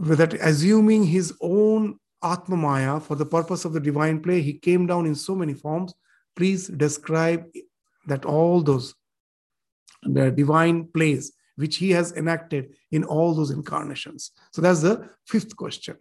that, 0.00 0.34
assuming 0.34 1.04
his 1.04 1.32
own 1.40 1.98
Atma 2.22 2.58
Maya 2.58 3.00
for 3.00 3.14
the 3.14 3.24
purpose 3.24 3.64
of 3.64 3.72
the 3.72 3.80
divine 3.80 4.20
play, 4.20 4.42
he 4.42 4.52
came 4.52 4.86
down 4.86 5.06
in 5.06 5.14
so 5.14 5.34
many 5.34 5.54
forms 5.54 5.94
please 6.36 6.68
describe 6.68 7.46
that 8.06 8.26
all 8.26 8.60
those 8.60 8.94
the 10.02 10.30
divine 10.30 10.84
plays 10.84 11.32
which 11.60 11.76
he 11.76 11.90
has 11.90 12.12
enacted 12.12 12.74
in 12.90 13.04
all 13.04 13.34
those 13.34 13.50
incarnations. 13.50 14.32
So 14.52 14.62
that's 14.62 14.82
the 14.82 15.08
fifth 15.26 15.56
question. 15.56 15.96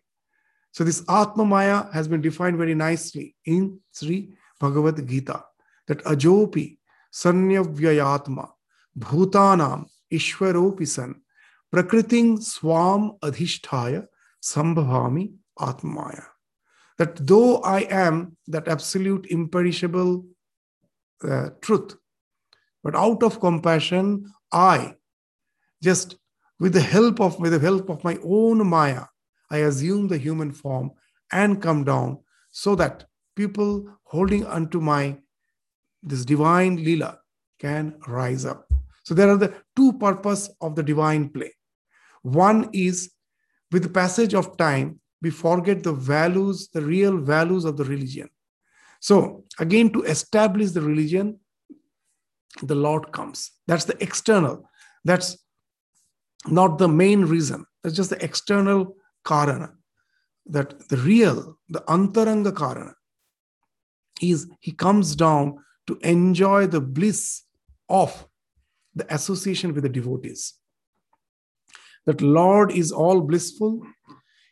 So 0.71 0.83
this 0.83 1.03
Atma 1.09 1.45
Maya 1.45 1.85
has 1.93 2.07
been 2.07 2.21
defined 2.21 2.57
very 2.57 2.75
nicely 2.75 3.35
in 3.45 3.79
Sri 3.93 4.33
Bhagavad 4.59 5.07
Gita 5.07 5.43
that 5.87 6.03
Ajopi 6.03 6.77
Sanyavyayatma 7.13 8.49
Bhutanam 8.97 9.85
Ishwaropi 10.11 10.87
San 10.87 11.15
Prakriting 11.73 12.41
Swam 12.41 13.17
Adhisthaya 13.21 14.07
Sambhavami 14.43 15.33
Atmaya 15.59 16.25
that 16.99 17.15
though 17.25 17.57
I 17.59 17.79
am 17.89 18.37
that 18.47 18.67
absolute 18.67 19.25
imperishable 19.27 20.25
uh, 21.23 21.49
truth, 21.61 21.95
but 22.83 22.95
out 22.95 23.23
of 23.23 23.39
compassion, 23.39 24.31
I 24.51 24.95
just 25.81 26.17
with 26.59 26.73
the 26.73 26.81
help 26.81 27.19
of 27.19 27.39
with 27.39 27.53
the 27.53 27.59
help 27.59 27.89
of 27.89 28.03
my 28.03 28.17
own 28.23 28.65
Maya, 28.67 29.05
I 29.49 29.57
assume 29.59 30.07
the 30.07 30.17
human 30.17 30.51
form 30.51 30.91
and 31.31 31.61
come 31.61 31.83
down 31.83 32.19
so 32.51 32.75
that 32.75 33.05
people 33.35 33.85
holding 34.03 34.45
unto 34.45 34.81
my 34.81 35.17
this 36.03 36.25
divine 36.25 36.77
lila 36.77 37.19
can 37.59 37.95
rise 38.07 38.45
up. 38.45 38.67
So 39.03 39.13
there 39.13 39.29
are 39.29 39.37
the 39.37 39.53
two 39.75 39.93
purpose 39.93 40.49
of 40.61 40.75
the 40.75 40.83
divine 40.83 41.29
play. 41.29 41.53
One 42.21 42.69
is 42.73 43.11
with 43.71 43.83
the 43.83 43.89
passage 43.89 44.33
of 44.33 44.57
time, 44.57 44.99
we 45.21 45.29
forget 45.29 45.83
the 45.83 45.93
values, 45.93 46.69
the 46.73 46.81
real 46.81 47.17
values 47.17 47.65
of 47.65 47.77
the 47.77 47.83
religion. 47.83 48.29
So, 49.01 49.45
again, 49.59 49.91
to 49.93 50.03
establish 50.03 50.71
the 50.71 50.81
religion, 50.81 51.39
the 52.63 52.75
Lord 52.75 53.11
comes. 53.11 53.51
That's 53.67 53.85
the 53.85 54.01
external. 54.01 54.69
That's 55.05 55.37
not 56.47 56.77
the 56.77 56.87
main 56.87 57.25
reason. 57.25 57.65
That's 57.83 57.95
just 57.95 58.09
the 58.09 58.23
external 58.23 58.95
karana. 59.25 59.73
That 60.45 60.89
the 60.89 60.97
real, 60.97 61.57
the 61.69 61.81
antaranga 61.81 62.51
karana, 62.51 62.93
is 64.21 64.47
he 64.59 64.71
comes 64.71 65.15
down 65.15 65.59
to 65.87 65.97
enjoy 66.03 66.67
the 66.67 66.81
bliss 66.81 67.43
of 67.87 68.27
the 68.95 69.11
association 69.13 69.73
with 69.73 69.83
the 69.83 69.89
devotees. 69.89 70.55
That 72.05 72.21
Lord 72.21 72.71
is 72.71 72.91
all 72.91 73.21
blissful 73.21 73.83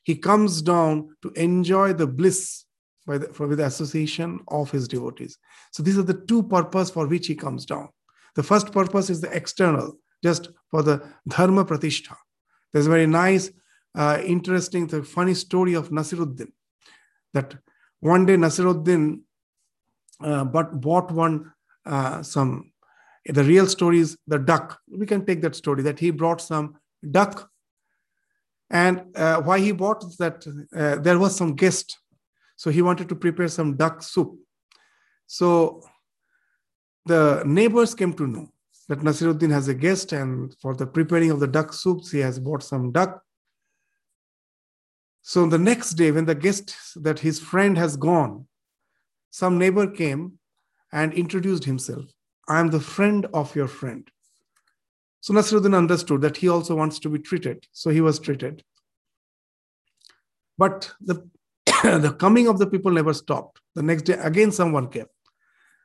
he 0.07 0.15
comes 0.15 0.61
down 0.61 1.17
to 1.21 1.29
enjoy 1.35 1.91
the 1.91 2.07
bliss 2.07 2.63
by 3.05 3.17
the, 3.17 3.27
for, 3.27 3.45
with 3.45 3.57
the 3.57 3.65
association 3.65 4.39
of 4.47 4.71
his 4.71 4.87
devotees. 4.87 5.37
So 5.73 5.83
these 5.83 5.97
are 5.97 6.03
the 6.03 6.23
two 6.29 6.43
purposes 6.43 6.91
for 6.91 7.07
which 7.07 7.27
he 7.27 7.35
comes 7.35 7.65
down. 7.65 7.89
The 8.35 8.43
first 8.43 8.71
purpose 8.71 9.09
is 9.09 9.19
the 9.19 9.35
external, 9.35 9.97
just 10.27 10.49
for 10.71 10.81
the 10.83 10.95
dharma 11.27 11.63
pratishtha. 11.65 12.15
There's 12.71 12.87
a 12.87 12.95
very 12.97 13.07
nice, 13.07 13.45
uh, 13.95 14.17
interesting, 14.35 14.87
the 14.87 15.03
funny 15.03 15.33
story 15.33 15.73
of 15.73 15.89
Nasiruddin. 15.89 16.51
That 17.33 17.55
one 17.99 18.25
day 18.25 18.35
Nasiruddin 18.35 19.03
uh, 20.29 20.43
but 20.45 20.67
bought 20.81 21.11
one 21.11 21.35
uh, 21.85 22.23
some. 22.23 22.71
The 23.37 23.43
real 23.43 23.67
story 23.67 23.99
is 23.99 24.17
the 24.33 24.39
duck. 24.39 24.79
We 25.01 25.05
can 25.05 25.25
take 25.25 25.41
that 25.41 25.55
story 25.55 25.83
that 25.83 25.99
he 25.99 26.11
brought 26.11 26.41
some 26.41 26.65
duck 27.17 27.49
and 28.69 28.95
uh, 29.15 29.41
why 29.41 29.59
he 29.59 29.71
bought 29.71 30.03
that, 30.17 30.45
uh, 30.75 30.95
there 31.05 31.19
was 31.19 31.35
some 31.35 31.55
guest. 31.55 31.97
So 32.55 32.69
he 32.69 32.81
wanted 32.81 33.07
to 33.09 33.15
prepare 33.15 33.47
some 33.47 33.75
duck 33.75 34.01
soup. 34.01 34.31
So 35.27 35.83
the 37.05 37.43
neighbors 37.45 37.93
came 37.95 38.13
to 38.13 38.27
know 38.27 38.47
that 38.87 38.99
Nasiruddin 38.99 39.51
has 39.51 39.67
a 39.67 39.73
guest, 39.73 40.13
and 40.13 40.55
for 40.61 40.75
the 40.75 40.87
preparing 40.87 41.31
of 41.31 41.39
the 41.39 41.47
duck 41.47 41.73
soups, 41.73 42.11
he 42.11 42.19
has 42.19 42.39
bought 42.39 42.63
some 42.63 42.91
duck. 42.91 43.21
So 45.21 45.45
the 45.45 45.57
next 45.57 45.91
day, 45.91 46.11
when 46.11 46.25
the 46.25 46.35
guest 46.35 46.73
that 47.03 47.19
his 47.19 47.39
friend 47.39 47.77
has 47.77 47.97
gone, 47.97 48.47
some 49.29 49.57
neighbor 49.57 49.87
came 49.87 50.39
and 50.91 51.13
introduced 51.13 51.65
himself. 51.65 52.05
I 52.47 52.59
am 52.59 52.69
the 52.69 52.79
friend 52.79 53.27
of 53.33 53.53
your 53.55 53.67
friend. 53.67 54.09
So 55.19 55.33
Nasruddin 55.33 55.75
understood 55.75 56.21
that 56.21 56.37
he 56.37 56.47
also 56.47 56.75
wants 56.75 56.99
to 56.99 57.09
be 57.09 57.19
treated. 57.19 57.67
So 57.73 57.89
he 57.89 57.99
was 57.99 58.19
treated. 58.19 58.63
But 60.57 60.93
the 61.01 61.29
the 61.83 62.15
coming 62.17 62.47
of 62.47 62.59
the 62.59 62.67
people 62.67 62.91
never 62.91 63.13
stopped. 63.13 63.59
The 63.75 63.83
next 63.83 64.03
day, 64.03 64.13
again, 64.13 64.51
someone 64.51 64.87
came. 64.87 65.07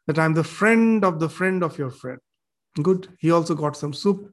That 0.07 0.19
I'm 0.19 0.35
the 0.35 0.45
friend 0.45 1.05
of 1.05 1.19
the 1.19 1.29
friend 1.29 1.63
of 1.63 1.79
your 1.79 1.91
friend. 1.91 2.21
Good. 2.81 3.09
He 3.19 3.31
also 3.31 3.55
got 3.55 3.77
some 3.77 3.93
soup. 3.93 4.33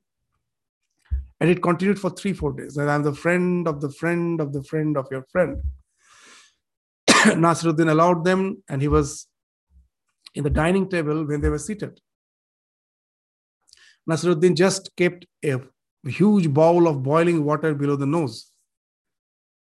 And 1.41 1.49
it 1.49 1.63
continued 1.63 1.99
for 1.99 2.09
three, 2.09 2.33
four 2.33 2.53
days. 2.53 2.77
And 2.77 2.89
I'm 2.89 3.03
the 3.03 3.13
friend 3.13 3.67
of 3.67 3.81
the 3.81 3.91
friend 3.91 4.39
of 4.41 4.53
the 4.53 4.63
friend 4.63 4.97
of 4.97 5.07
your 5.09 5.25
friend. 5.31 5.61
Nasiruddin 7.07 7.89
allowed 7.89 8.23
them, 8.23 8.61
and 8.69 8.81
he 8.81 8.87
was 8.87 9.27
in 10.35 10.43
the 10.43 10.49
dining 10.49 10.89
table 10.89 11.25
when 11.25 11.41
they 11.41 11.49
were 11.49 11.59
seated. 11.59 11.99
Nasiruddin 14.09 14.55
just 14.55 14.95
kept 14.95 15.25
a 15.43 15.61
huge 16.05 16.49
bowl 16.53 16.87
of 16.87 17.03
boiling 17.03 17.43
water 17.43 17.73
below 17.73 17.95
the 17.95 18.05
nose. 18.05 18.51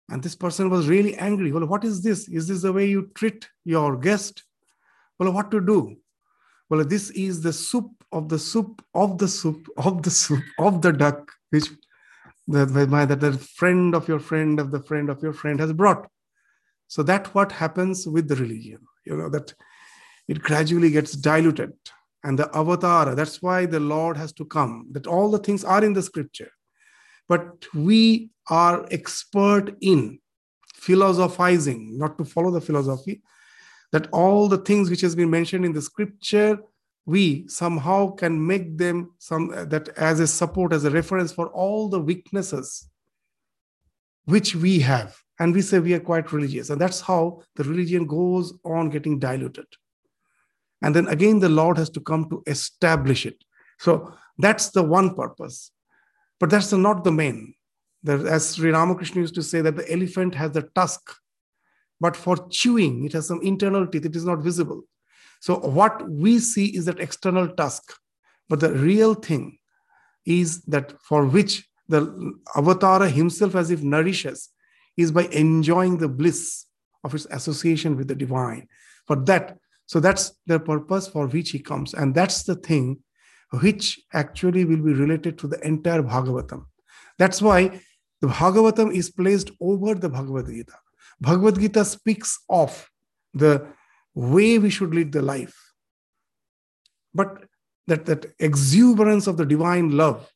And 0.10 0.24
this 0.24 0.36
person 0.36 0.70
was 0.70 0.88
really 0.88 1.16
angry. 1.16 1.52
Well, 1.52 1.68
what 1.68 1.84
is 1.84 2.02
this? 2.02 2.28
Is 2.28 2.48
this 2.48 2.64
the 2.64 2.74
way 2.74 2.88
you 2.88 3.12
treat 3.14 3.48
your 3.64 3.96
guest? 3.96 4.44
Well, 5.20 5.32
what 5.32 5.52
to 5.52 5.62
do? 5.62 5.98
Well, 6.70 6.86
this 6.86 7.10
is 7.12 7.42
the 7.42 7.54
soup 7.54 7.92
of 8.12 8.30
the 8.30 8.40
soup 8.40 8.84
of 8.94 9.18
the 9.18 9.28
soup 9.28 9.68
of 9.78 10.04
the 10.04 10.12
soup 10.12 10.44
of 10.60 10.82
the 10.82 10.92
duck, 10.92 11.32
which 11.50 11.70
that, 12.48 12.68
that 12.74 13.20
the 13.20 13.34
friend 13.34 13.96
of 13.96 14.08
your 14.08 14.20
friend 14.20 14.60
of 14.60 14.72
the 14.72 14.82
friend 14.82 15.10
of 15.10 15.22
your 15.22 15.34
friend 15.34 15.60
has 15.60 15.74
brought. 15.74 16.08
So 16.88 17.04
that 17.04 17.34
what 17.36 17.52
happens 17.52 18.08
with 18.08 18.28
the 18.28 18.36
religion, 18.36 18.80
you 19.06 19.16
know, 19.16 19.30
that 19.30 19.54
it 20.28 20.42
gradually 20.42 20.92
gets 20.92 21.14
diluted. 21.14 21.74
And 22.24 22.38
the 22.38 22.50
avatar, 22.56 23.16
that's 23.16 23.42
why 23.42 23.66
the 23.66 23.80
Lord 23.80 24.18
has 24.18 24.34
to 24.34 24.46
come, 24.46 24.88
that 24.92 25.08
all 25.08 25.32
the 25.32 25.40
things 25.40 25.64
are 25.64 25.84
in 25.84 25.94
the 25.94 26.02
scripture. 26.02 26.52
But 27.28 27.66
we 27.74 28.32
are 28.50 28.86
expert 28.92 29.76
in 29.82 30.20
philosophizing, 30.74 31.98
not 31.98 32.18
to 32.18 32.26
follow 32.26 32.52
the 32.52 32.62
philosophy, 32.62 33.22
that 33.92 34.08
all 34.12 34.48
the 34.48 34.58
things 34.58 34.90
which 34.90 35.02
has 35.02 35.16
been 35.16 35.30
mentioned 35.30 35.66
in 35.66 35.74
the 35.74 35.82
scripture, 35.82 36.60
we 37.06 37.48
somehow 37.48 38.12
can 38.12 38.46
make 38.46 38.78
them 38.78 39.12
some 39.18 39.52
uh, 39.52 39.66
that 39.66 39.90
as 39.98 40.20
a 40.20 40.28
support, 40.28 40.74
as 40.74 40.86
a 40.86 40.92
reference 40.92 41.32
for 41.32 41.48
all 41.48 41.90
the 41.90 42.00
weaknesses 42.00 42.88
which 44.26 44.56
we 44.56 44.80
have 44.80 45.18
and 45.40 45.56
we 45.56 45.62
say 45.62 45.80
we 45.80 45.94
are 45.94 46.00
quite 46.00 46.32
religious. 46.32 46.70
And 46.70 46.80
that's 46.80 47.02
how 47.02 47.42
the 47.56 47.64
religion 47.64 48.06
goes 48.06 48.54
on 48.64 48.90
getting 48.90 49.18
diluted. 49.18 49.66
And 50.82 50.96
then 50.96 51.08
again, 51.08 51.40
the 51.40 51.50
Lord 51.50 51.78
has 51.78 51.90
to 51.92 52.02
come 52.02 52.30
to 52.30 52.44
establish 52.46 53.26
it. 53.26 53.44
So 53.80 54.14
that's 54.38 54.70
the 54.70 54.84
one 54.84 55.16
purpose. 55.16 55.72
But 56.40 56.50
that's 56.50 56.72
not 56.72 57.04
the 57.04 57.12
main. 57.12 57.56
as 58.06 58.56
Sri 58.56 58.72
Ramakrishna 58.72 59.22
used 59.22 59.36
to 59.36 59.44
say, 59.44 59.62
that 59.62 59.76
the 59.76 59.92
elephant 59.92 60.36
has 60.36 60.52
the 60.52 60.64
tusk, 60.76 61.16
but 62.00 62.16
for 62.16 62.48
chewing, 62.50 63.06
it 63.06 63.14
has 63.14 63.28
some 63.28 63.42
internal 63.42 63.86
teeth, 63.86 64.06
it 64.06 64.16
is 64.16 64.26
not 64.26 64.40
visible. 64.40 64.84
So 65.42 65.56
what 65.60 66.10
we 66.10 66.40
see 66.40 66.76
is 66.76 66.86
that 66.86 67.00
external 67.00 67.48
tusk. 67.48 67.94
But 68.48 68.60
the 68.60 68.74
real 68.74 69.14
thing 69.14 69.58
is 70.26 70.62
that 70.64 70.94
for 71.02 71.26
which 71.26 71.68
the 71.88 72.34
avatara 72.56 73.10
himself 73.10 73.56
as 73.56 73.72
if 73.72 73.82
nourishes 73.82 74.50
is 74.98 75.12
by 75.12 75.26
enjoying 75.32 75.98
the 75.98 76.10
bliss 76.10 76.66
of 77.04 77.16
its 77.16 77.26
association 77.32 77.96
with 77.96 78.08
the 78.08 78.16
divine. 78.16 78.68
For 79.08 79.16
that, 79.26 79.58
so 79.86 80.00
that's 80.00 80.34
the 80.46 80.60
purpose 80.60 81.08
for 81.08 81.28
which 81.28 81.52
he 81.52 81.60
comes. 81.60 81.94
And 81.94 82.14
that's 82.14 82.44
the 82.44 82.56
thing 82.56 83.00
which 83.62 84.00
actually 84.14 84.66
will 84.66 84.84
be 84.84 84.94
related 84.94 85.38
to 85.40 85.48
the 85.48 85.60
entire 85.66 86.04
Bhagavatam. 86.04 86.66
That's 87.18 87.42
why 87.42 87.82
the 88.22 88.28
Bhagavatam 88.28 88.94
is 88.94 89.10
placed 89.10 89.52
over 89.60 89.96
the 89.96 90.10
Bhagavad 90.10 90.48
Gita. 90.48 90.74
Bhagavad 91.22 91.60
Gita 91.60 91.86
speaks 91.86 92.40
of 92.50 92.90
the 93.34 93.68
way 94.14 94.58
we 94.58 94.70
should 94.70 94.94
lead 94.94 95.12
the 95.12 95.22
life. 95.22 95.56
But 97.14 97.46
that, 97.88 98.06
that 98.06 98.34
exuberance 98.40 99.28
of 99.28 99.38
the 99.38 99.46
divine 99.46 99.98
love 99.98 100.32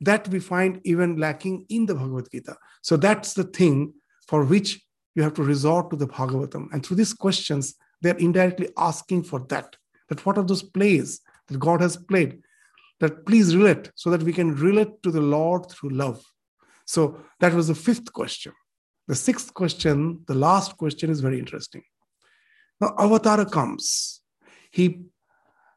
that 0.00 0.28
we 0.28 0.40
find 0.40 0.80
even 0.84 1.16
lacking 1.16 1.66
in 1.68 1.86
the 1.86 1.94
Bhagavad 1.94 2.30
Gita. 2.30 2.56
So 2.82 2.96
that's 2.96 3.34
the 3.34 3.44
thing 3.44 3.94
for 4.26 4.44
which 4.44 4.80
you 5.14 5.22
have 5.22 5.34
to 5.34 5.42
resort 5.42 5.90
to 5.90 5.96
the 5.96 6.06
Bhagavatam. 6.06 6.68
And 6.72 6.84
through 6.84 6.96
these 6.98 7.12
questions, 7.12 7.74
they're 8.00 8.16
indirectly 8.16 8.68
asking 8.76 9.24
for 9.24 9.40
that. 9.48 9.76
That 10.08 10.24
what 10.24 10.38
are 10.38 10.44
those 10.44 10.62
plays 10.62 11.20
that 11.48 11.58
God 11.58 11.80
has 11.80 11.96
played? 11.96 12.40
That 13.00 13.26
please 13.26 13.56
relate 13.56 13.90
so 13.94 14.10
that 14.10 14.22
we 14.22 14.32
can 14.32 14.54
relate 14.54 15.02
to 15.02 15.10
the 15.10 15.20
Lord 15.20 15.68
through 15.70 15.90
love. 15.90 16.24
So 16.86 17.20
that 17.40 17.52
was 17.52 17.68
the 17.68 17.74
fifth 17.74 18.12
question. 18.12 18.52
The 19.08 19.14
sixth 19.14 19.52
question, 19.54 20.22
the 20.26 20.34
last 20.34 20.76
question, 20.76 21.10
is 21.10 21.20
very 21.20 21.38
interesting. 21.38 21.82
Now, 22.80 22.94
Avatara 22.98 23.50
comes. 23.50 24.20
He 24.70 25.00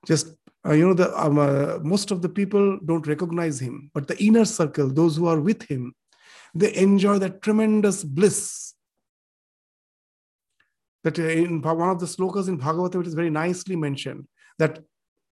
just 0.06 0.36
uh, 0.66 0.74
you 0.74 0.88
know 0.88 0.94
the 0.94 1.10
um, 1.20 1.40
uh, 1.40 1.80
most 1.82 2.12
of 2.12 2.22
the 2.22 2.30
people 2.30 2.80
don't 2.86 3.08
recognize 3.08 3.60
him 3.60 3.90
but 3.94 4.08
the 4.08 4.22
inner 4.24 4.46
circle 4.46 4.88
those 4.88 5.16
who 5.16 5.28
are 5.28 5.40
with 5.40 5.64
him 5.64 5.94
they 6.54 6.74
enjoy 6.76 7.18
that 7.18 7.42
tremendous 7.42 8.04
bliss 8.04 8.74
that 11.04 11.18
uh, 11.18 11.24
in 11.24 11.62
one 11.62 11.90
of 11.90 12.00
the 12.00 12.06
slokas 12.06 12.48
in 12.48 12.60
bhagavatam 12.60 13.02
it 13.02 13.08
is 13.08 13.14
very 13.14 13.30
nicely 13.30 13.76
mentioned 13.76 14.28
that 14.60 14.80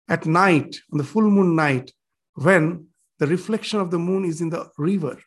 at 0.08 0.26
night 0.26 0.76
on 0.92 0.98
the 0.98 1.04
full 1.04 1.28
moon 1.30 1.54
night 1.54 1.92
when 2.34 2.86
the 3.18 3.26
reflection 3.26 3.78
of 3.80 3.90
the 3.90 3.98
moon 3.98 4.24
is 4.24 4.40
in 4.40 4.50
the 4.50 4.68
river 4.78 5.18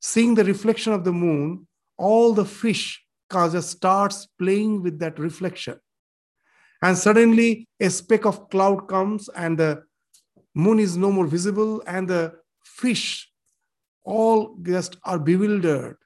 seeing 0.00 0.34
the 0.34 0.44
reflection 0.44 0.92
of 0.92 1.04
the 1.04 1.12
moon 1.12 1.66
all 1.96 2.32
the 2.32 2.44
fish 2.44 3.04
just 3.30 3.70
starts 3.70 4.26
playing 4.38 4.82
with 4.82 4.98
that 4.98 5.18
reflection. 5.18 5.78
And 6.82 6.96
suddenly 6.96 7.68
a 7.78 7.90
speck 7.90 8.24
of 8.24 8.48
cloud 8.48 8.88
comes 8.88 9.28
and 9.28 9.58
the 9.58 9.84
moon 10.54 10.78
is 10.80 10.96
no 10.96 11.12
more 11.12 11.26
visible 11.26 11.82
and 11.86 12.08
the 12.08 12.32
fish 12.64 13.30
all 14.04 14.56
just 14.62 14.96
are 15.04 15.18
bewildered. 15.18 15.98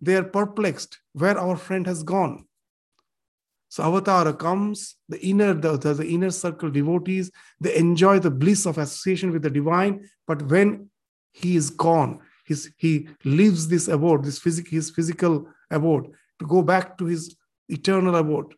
They 0.00 0.16
are 0.16 0.22
perplexed 0.22 0.98
where 1.14 1.38
our 1.38 1.56
friend 1.56 1.86
has 1.86 2.02
gone. 2.02 2.46
So 3.68 3.82
avatar 3.82 4.32
comes 4.32 4.96
the 5.08 5.20
inner 5.26 5.52
the, 5.54 5.76
the, 5.76 5.94
the 5.94 6.06
inner 6.06 6.30
circle 6.30 6.70
devotees 6.70 7.30
they 7.60 7.76
enjoy 7.76 8.20
the 8.20 8.30
bliss 8.30 8.64
of 8.64 8.78
association 8.78 9.32
with 9.32 9.42
the 9.42 9.50
divine 9.50 10.08
but 10.26 10.42
when 10.42 10.88
he 11.32 11.56
is 11.56 11.70
gone 11.70 12.20
his, 12.46 12.72
he 12.76 13.08
leaves 13.24 13.68
this 13.68 13.88
abode 13.88 14.24
this 14.24 14.38
physic, 14.38 14.68
his 14.68 14.90
physical 14.90 15.48
abode 15.70 16.06
to 16.38 16.46
go 16.46 16.62
back 16.62 16.96
to 16.98 17.06
his 17.06 17.36
eternal 17.68 18.16
abode 18.16 18.54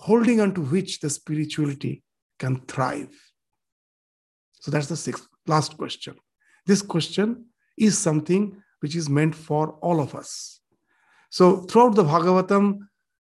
holding 0.00 0.40
on 0.40 0.54
to 0.54 0.62
which 0.62 1.00
the 1.00 1.10
spirituality 1.10 2.02
can 2.38 2.56
thrive. 2.60 3.14
So 4.60 4.70
that's 4.70 4.88
the 4.88 4.96
sixth, 4.96 5.28
last 5.46 5.76
question. 5.76 6.16
This 6.66 6.80
question 6.80 7.46
is 7.76 7.98
something 7.98 8.62
which 8.80 8.96
is 8.96 9.10
meant 9.10 9.34
for 9.34 9.72
all 9.82 10.00
of 10.00 10.14
us. 10.14 10.60
So 11.28 11.58
throughout 11.58 11.96
the 11.96 12.04
Bhagavatam, 12.04 12.78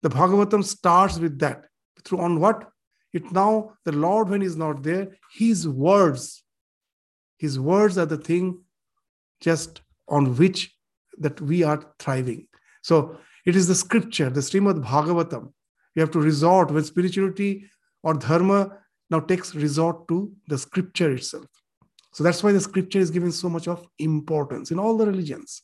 the 0.03 0.09
Bhagavatam 0.09 0.63
starts 0.63 1.17
with 1.17 1.39
that. 1.39 1.65
Through 2.03 2.19
on 2.19 2.39
what? 2.41 2.69
It 3.13 3.31
now, 3.31 3.71
the 3.85 3.93
Lord, 3.93 4.29
when 4.29 4.41
He's 4.41 4.57
not 4.57 4.83
there, 4.83 5.15
His 5.33 5.67
words, 5.67 6.43
His 7.37 7.57
words 7.57 7.97
are 7.97 8.05
the 8.05 8.17
thing 8.17 8.64
just 9.41 9.81
on 10.07 10.35
which 10.35 10.73
that 11.17 11.39
we 11.41 11.63
are 11.63 11.83
thriving. 11.99 12.47
So 12.81 13.17
it 13.45 13.55
is 13.55 13.67
the 13.67 13.75
scripture, 13.75 14.29
the 14.29 14.41
Srimad 14.41 14.83
Bhagavatam, 14.83 15.51
you 15.95 16.01
have 16.01 16.11
to 16.11 16.19
resort 16.19 16.71
when 16.71 16.83
spirituality 16.83 17.69
or 18.03 18.13
dharma 18.13 18.77
now 19.09 19.19
takes 19.19 19.55
resort 19.55 20.07
to 20.09 20.31
the 20.47 20.57
scripture 20.57 21.11
itself. 21.11 21.45
So 22.13 22.23
that's 22.23 22.43
why 22.43 22.51
the 22.51 22.61
scripture 22.61 22.99
is 22.99 23.11
given 23.11 23.31
so 23.31 23.49
much 23.49 23.67
of 23.67 23.85
importance 23.99 24.71
in 24.71 24.79
all 24.79 24.97
the 24.97 25.05
religions, 25.05 25.61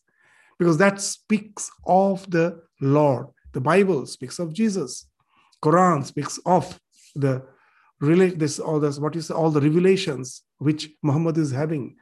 because 0.57 0.77
that 0.77 0.99
speaks 1.01 1.69
of 1.85 2.29
the 2.29 2.61
Lord. 2.81 3.27
The 3.53 3.61
Bible 3.61 4.05
speaks 4.05 4.39
of 4.39 4.53
Jesus. 4.53 5.07
Quran 5.63 6.05
speaks 6.05 6.39
of 6.45 6.79
the 7.15 7.43
relate 7.99 8.39
this 8.39 8.59
all 8.59 8.79
this 8.79 8.99
what 8.99 9.15
is 9.15 9.29
all 9.29 9.51
the 9.51 9.61
revelations 9.61 10.41
which 10.57 10.89
Muhammad 11.03 11.37
is 11.37 11.51
having. 11.51 11.95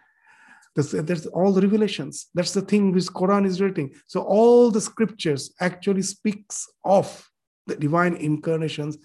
That's, 0.75 0.91
that's 0.91 1.25
all 1.27 1.51
the 1.51 1.61
revelations. 1.61 2.27
That's 2.33 2.53
the 2.53 2.61
thing 2.61 2.91
which 2.91 3.05
Quran 3.05 3.45
is 3.45 3.59
writing. 3.59 3.93
So 4.07 4.21
all 4.21 4.71
the 4.71 4.81
scriptures 4.81 5.53
actually 5.59 6.03
speaks 6.03 6.67
of 6.85 7.27
the 7.67 7.75
divine 7.75 8.15
incarnations 8.15 8.97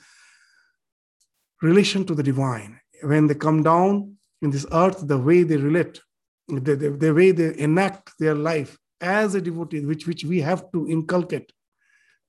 relation 1.62 2.04
to 2.04 2.14
the 2.14 2.22
divine 2.22 2.80
when 3.02 3.26
they 3.26 3.34
come 3.34 3.62
down 3.62 4.16
in 4.42 4.50
this 4.50 4.66
earth 4.72 5.06
the 5.06 5.18
way 5.18 5.42
they 5.42 5.56
relate 5.56 6.00
the, 6.48 6.76
the, 6.76 6.90
the 6.90 7.14
way 7.14 7.30
they 7.30 7.56
enact 7.58 8.12
their 8.18 8.34
life 8.34 8.76
as 9.00 9.34
a 9.34 9.40
devotee 9.40 9.84
which 9.84 10.06
which 10.06 10.24
we 10.24 10.40
have 10.40 10.70
to 10.72 10.86
inculcate 10.88 11.50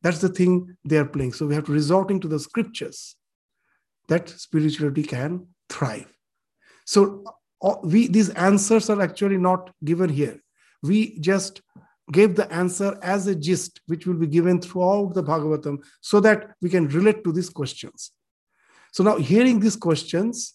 that's 0.02 0.20
the 0.20 0.30
thing 0.30 0.54
they 0.86 0.98
are 0.98 1.12
playing 1.16 1.34
so 1.34 1.46
we 1.46 1.56
have 1.56 1.66
to 1.66 1.72
resorting 1.72 2.20
to 2.20 2.28
the 2.28 2.40
scriptures 2.40 3.16
that 4.08 4.30
spirituality 4.30 5.04
can 5.04 5.46
thrive 5.70 6.12
so 6.86 7.24
we 7.84 8.08
these 8.08 8.30
answers 8.50 8.90
are 8.90 9.02
actually 9.02 9.38
not 9.38 9.72
given 9.84 10.10
here 10.10 10.40
we 10.86 11.18
just 11.20 11.62
gave 12.12 12.36
the 12.36 12.52
answer 12.54 12.98
as 13.02 13.28
a 13.28 13.36
gist, 13.36 13.82
which 13.88 14.06
will 14.06 14.16
be 14.16 14.28
given 14.28 14.62
throughout 14.62 15.14
the 15.14 15.24
Bhagavatam, 15.24 15.84
so 16.02 16.20
that 16.20 16.52
we 16.62 16.70
can 16.70 16.88
relate 16.90 17.24
to 17.24 17.32
these 17.32 17.50
questions. 17.50 18.12
So 18.92 19.04
now, 19.04 19.18
hearing 19.18 19.60
these 19.60 19.76
questions, 19.76 20.54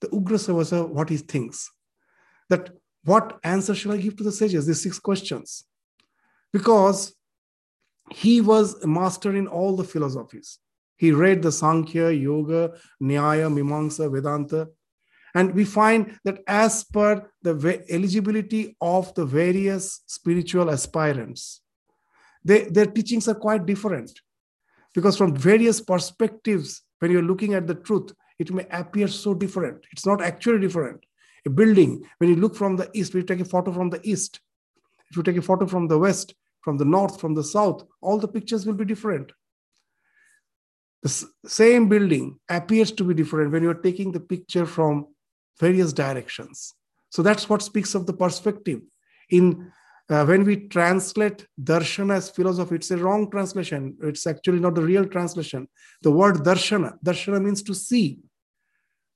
the 0.00 0.08
Ugra 0.08 0.38
Sravasa, 0.38 0.88
what 0.88 1.08
he 1.08 1.16
thinks, 1.16 1.70
that 2.50 2.70
what 3.04 3.38
answer 3.42 3.74
should 3.74 3.92
I 3.92 3.96
give 3.96 4.16
to 4.16 4.24
the 4.24 4.32
sages? 4.32 4.66
These 4.66 4.82
six 4.82 4.98
questions. 4.98 5.64
Because 6.52 7.14
he 8.10 8.40
was 8.40 8.82
a 8.82 8.86
master 8.86 9.34
in 9.34 9.46
all 9.46 9.74
the 9.74 9.84
philosophies. 9.84 10.58
He 10.96 11.10
read 11.10 11.42
the 11.42 11.50
Sankhya, 11.50 12.10
Yoga, 12.10 12.74
Nyaya, 13.02 13.50
Mimamsa, 13.50 14.12
Vedanta. 14.12 14.68
And 15.34 15.54
we 15.54 15.64
find 15.64 16.18
that 16.24 16.40
as 16.46 16.84
per 16.84 17.30
the 17.42 17.84
eligibility 17.88 18.76
of 18.80 19.14
the 19.14 19.24
various 19.24 20.02
spiritual 20.06 20.70
aspirants, 20.70 21.62
they, 22.44 22.64
their 22.64 22.86
teachings 22.86 23.28
are 23.28 23.34
quite 23.34 23.66
different. 23.66 24.20
Because 24.94 25.16
from 25.16 25.34
various 25.34 25.80
perspectives, 25.80 26.82
when 26.98 27.10
you're 27.10 27.22
looking 27.22 27.54
at 27.54 27.66
the 27.66 27.74
truth, 27.74 28.12
it 28.38 28.52
may 28.52 28.66
appear 28.70 29.08
so 29.08 29.32
different. 29.32 29.84
It's 29.92 30.06
not 30.06 30.20
actually 30.20 30.60
different. 30.60 31.04
A 31.46 31.50
building, 31.50 32.04
when 32.18 32.30
you 32.30 32.36
look 32.36 32.54
from 32.54 32.76
the 32.76 32.90
east, 32.92 33.14
we 33.14 33.22
take 33.22 33.40
a 33.40 33.44
photo 33.44 33.72
from 33.72 33.90
the 33.90 34.00
east. 34.02 34.40
If 35.10 35.16
you 35.16 35.22
take 35.22 35.36
a 35.36 35.42
photo 35.42 35.66
from 35.66 35.88
the 35.88 35.98
west, 35.98 36.34
from 36.60 36.76
the 36.78 36.84
north, 36.84 37.20
from 37.20 37.34
the 37.34 37.44
south, 37.44 37.84
all 38.00 38.18
the 38.18 38.28
pictures 38.28 38.66
will 38.66 38.74
be 38.74 38.84
different. 38.84 39.32
The 41.02 41.26
same 41.46 41.88
building 41.88 42.38
appears 42.48 42.92
to 42.92 43.04
be 43.04 43.14
different 43.14 43.50
when 43.50 43.62
you're 43.62 43.74
taking 43.74 44.12
the 44.12 44.20
picture 44.20 44.66
from 44.66 45.08
various 45.58 45.92
directions. 45.92 46.74
So 47.10 47.22
that's 47.22 47.48
what 47.48 47.62
speaks 47.62 47.94
of 47.94 48.06
the 48.06 48.12
perspective. 48.12 48.80
In 49.30 49.72
uh, 50.10 50.24
when 50.26 50.44
we 50.44 50.68
translate 50.68 51.46
darshana 51.62 52.16
as 52.16 52.28
philosophy, 52.28 52.74
it's 52.74 52.90
a 52.90 52.96
wrong 52.96 53.30
translation. 53.30 53.96
It's 54.02 54.26
actually 54.26 54.60
not 54.60 54.74
the 54.74 54.82
real 54.82 55.06
translation. 55.06 55.68
The 56.02 56.10
word 56.10 56.36
darshana, 56.36 56.98
darshana 57.04 57.42
means 57.42 57.62
to 57.62 57.74
see. 57.74 58.18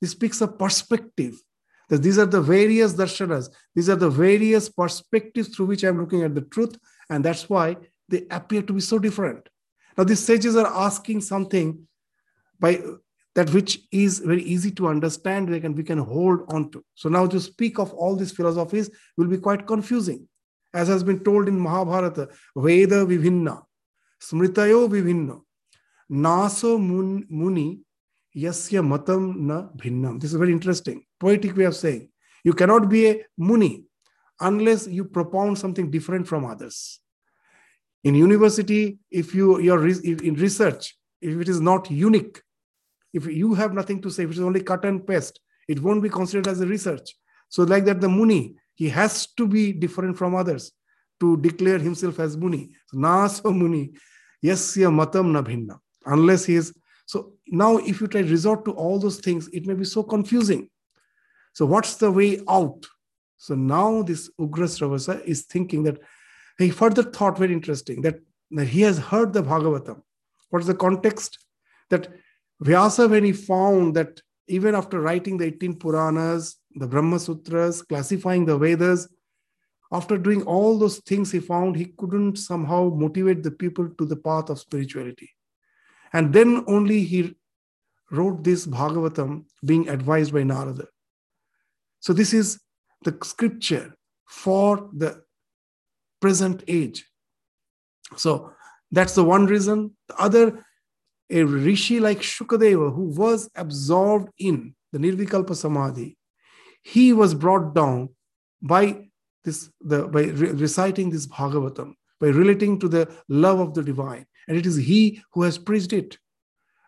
This 0.00 0.12
speaks 0.12 0.40
of 0.40 0.58
perspective. 0.58 1.34
That 1.88 2.02
these 2.02 2.18
are 2.18 2.26
the 2.26 2.40
various 2.40 2.94
darshanas. 2.94 3.48
These 3.74 3.88
are 3.90 3.96
the 3.96 4.10
various 4.10 4.68
perspectives 4.68 5.48
through 5.48 5.66
which 5.66 5.84
I'm 5.84 6.00
looking 6.00 6.22
at 6.22 6.34
the 6.34 6.40
truth, 6.40 6.76
and 7.10 7.24
that's 7.24 7.48
why 7.48 7.76
they 8.08 8.24
appear 8.30 8.62
to 8.62 8.72
be 8.72 8.80
so 8.80 8.98
different. 8.98 9.48
Now, 9.96 10.04
these 10.04 10.20
sages 10.20 10.56
are 10.56 10.66
asking 10.66 11.20
something 11.22 11.86
by 12.58 12.80
that 13.36 13.50
which 13.50 13.80
is 13.92 14.20
very 14.20 14.42
easy 14.42 14.70
to 14.70 14.88
understand, 14.88 15.50
we 15.50 15.60
can, 15.60 15.74
we 15.74 15.84
can 15.84 15.98
hold 15.98 16.40
on 16.48 16.70
to. 16.70 16.82
So 16.94 17.10
now 17.10 17.26
to 17.26 17.38
speak 17.38 17.78
of 17.78 17.92
all 17.92 18.16
these 18.16 18.32
philosophies 18.32 18.90
will 19.18 19.28
be 19.28 19.36
quite 19.36 19.66
confusing. 19.66 20.26
As 20.72 20.88
has 20.88 21.04
been 21.04 21.22
told 21.22 21.46
in 21.46 21.60
Mahabharata, 21.60 22.28
Veda 22.56 23.04
Vivinna, 23.04 23.62
Smritayo 24.22 24.88
Vivinna, 24.88 25.38
Naso 26.08 26.78
Muni, 26.78 27.80
Yasya 28.34 28.86
Matam 28.86 29.46
Na 29.46 29.68
Bhinnam. 29.76 30.18
This 30.18 30.32
is 30.32 30.38
very 30.38 30.52
interesting, 30.52 31.04
poetic 31.20 31.54
way 31.56 31.64
of 31.64 31.76
saying. 31.76 32.08
You 32.42 32.54
cannot 32.54 32.88
be 32.88 33.10
a 33.10 33.24
Muni 33.36 33.84
unless 34.40 34.86
you 34.86 35.04
propound 35.04 35.58
something 35.58 35.90
different 35.90 36.26
from 36.26 36.46
others. 36.46 37.00
In 38.02 38.14
university, 38.14 38.98
if 39.10 39.34
you 39.34 39.58
you're 39.60 39.86
in 39.86 40.34
research, 40.36 40.96
if 41.20 41.38
it 41.38 41.48
is 41.50 41.60
not 41.60 41.90
unique, 41.90 42.40
if 43.16 43.26
you 43.26 43.54
have 43.54 43.72
nothing 43.72 44.00
to 44.02 44.10
say, 44.10 44.24
if 44.24 44.30
it 44.30 44.36
is 44.36 44.40
only 44.40 44.62
cut 44.62 44.84
and 44.84 45.06
paste, 45.06 45.40
it 45.68 45.80
won't 45.80 46.02
be 46.02 46.08
considered 46.08 46.48
as 46.48 46.60
a 46.60 46.66
research. 46.66 47.14
So, 47.48 47.62
like 47.62 47.84
that, 47.86 48.00
the 48.00 48.08
Muni, 48.08 48.56
he 48.74 48.88
has 48.90 49.26
to 49.38 49.46
be 49.46 49.72
different 49.72 50.18
from 50.18 50.34
others 50.34 50.72
to 51.20 51.36
declare 51.38 51.78
himself 51.78 52.20
as 52.20 52.36
Muni. 52.36 52.70
Nasa 52.94 53.54
Muni, 53.54 53.92
yasya 54.44 54.92
matam 54.92 55.32
na 55.32 55.42
bhinna. 55.42 55.78
Unless 56.04 56.44
he 56.44 56.56
is. 56.56 56.74
So 57.06 57.32
now, 57.46 57.78
if 57.78 58.00
you 58.00 58.06
try 58.06 58.22
to 58.22 58.28
resort 58.28 58.64
to 58.66 58.72
all 58.72 58.98
those 58.98 59.18
things, 59.18 59.48
it 59.48 59.66
may 59.66 59.74
be 59.74 59.84
so 59.84 60.02
confusing. 60.02 60.68
So, 61.54 61.64
what's 61.66 61.96
the 61.96 62.10
way 62.10 62.40
out? 62.48 62.86
So 63.38 63.54
now 63.54 64.02
this 64.02 64.30
Ugra 64.40 64.66
Sravasa 64.66 65.22
is 65.24 65.42
thinking 65.42 65.82
that 65.84 65.98
he 66.58 66.70
further 66.70 67.02
thought 67.02 67.38
very 67.38 67.52
interesting 67.52 68.02
that, 68.02 68.20
that 68.52 68.68
he 68.68 68.80
has 68.82 68.98
heard 68.98 69.32
the 69.32 69.42
Bhagavatam. 69.42 70.00
What 70.50 70.60
is 70.60 70.66
the 70.66 70.74
context? 70.74 71.38
That 71.90 72.08
Vyasa, 72.60 73.08
when 73.08 73.24
he 73.24 73.32
found 73.32 73.94
that 73.96 74.20
even 74.48 74.74
after 74.74 75.00
writing 75.00 75.36
the 75.36 75.46
18 75.46 75.76
Puranas, 75.76 76.56
the 76.74 76.86
Brahma 76.86 77.18
Sutras, 77.18 77.82
classifying 77.82 78.44
the 78.44 78.56
Vedas, 78.56 79.08
after 79.92 80.18
doing 80.18 80.42
all 80.42 80.78
those 80.78 80.98
things, 80.98 81.30
he 81.30 81.40
found 81.40 81.76
he 81.76 81.92
couldn't 81.96 82.36
somehow 82.36 82.90
motivate 82.90 83.42
the 83.42 83.50
people 83.50 83.88
to 83.98 84.04
the 84.04 84.16
path 84.16 84.50
of 84.50 84.58
spirituality. 84.58 85.30
And 86.12 86.32
then 86.32 86.64
only 86.66 87.02
he 87.04 87.36
wrote 88.10 88.42
this 88.42 88.66
Bhagavatam 88.66 89.44
being 89.64 89.88
advised 89.88 90.32
by 90.32 90.42
Narada. 90.42 90.86
So, 92.00 92.12
this 92.12 92.32
is 92.32 92.60
the 93.02 93.16
scripture 93.22 93.94
for 94.26 94.90
the 94.92 95.22
present 96.20 96.64
age. 96.68 97.06
So, 98.16 98.52
that's 98.90 99.14
the 99.14 99.24
one 99.24 99.46
reason. 99.46 99.96
The 100.08 100.16
other 100.16 100.65
a 101.30 101.42
rishi 101.42 102.00
like 102.00 102.20
Shukadeva, 102.20 102.94
who 102.94 103.04
was 103.04 103.50
absorbed 103.54 104.30
in 104.38 104.74
the 104.92 104.98
Nirvikalpa 104.98 105.54
Samadhi, 105.56 106.16
he 106.82 107.12
was 107.12 107.34
brought 107.34 107.74
down 107.74 108.10
by 108.62 109.08
this 109.44 109.70
the 109.80 110.06
by 110.08 110.22
re- 110.22 110.50
reciting 110.50 111.10
this 111.10 111.26
Bhagavatam, 111.26 111.94
by 112.20 112.28
relating 112.28 112.78
to 112.80 112.88
the 112.88 113.08
love 113.28 113.60
of 113.60 113.74
the 113.74 113.82
divine. 113.82 114.26
And 114.48 114.56
it 114.56 114.66
is 114.66 114.76
he 114.76 115.20
who 115.32 115.42
has 115.42 115.58
preached 115.58 115.92
it. 115.92 116.18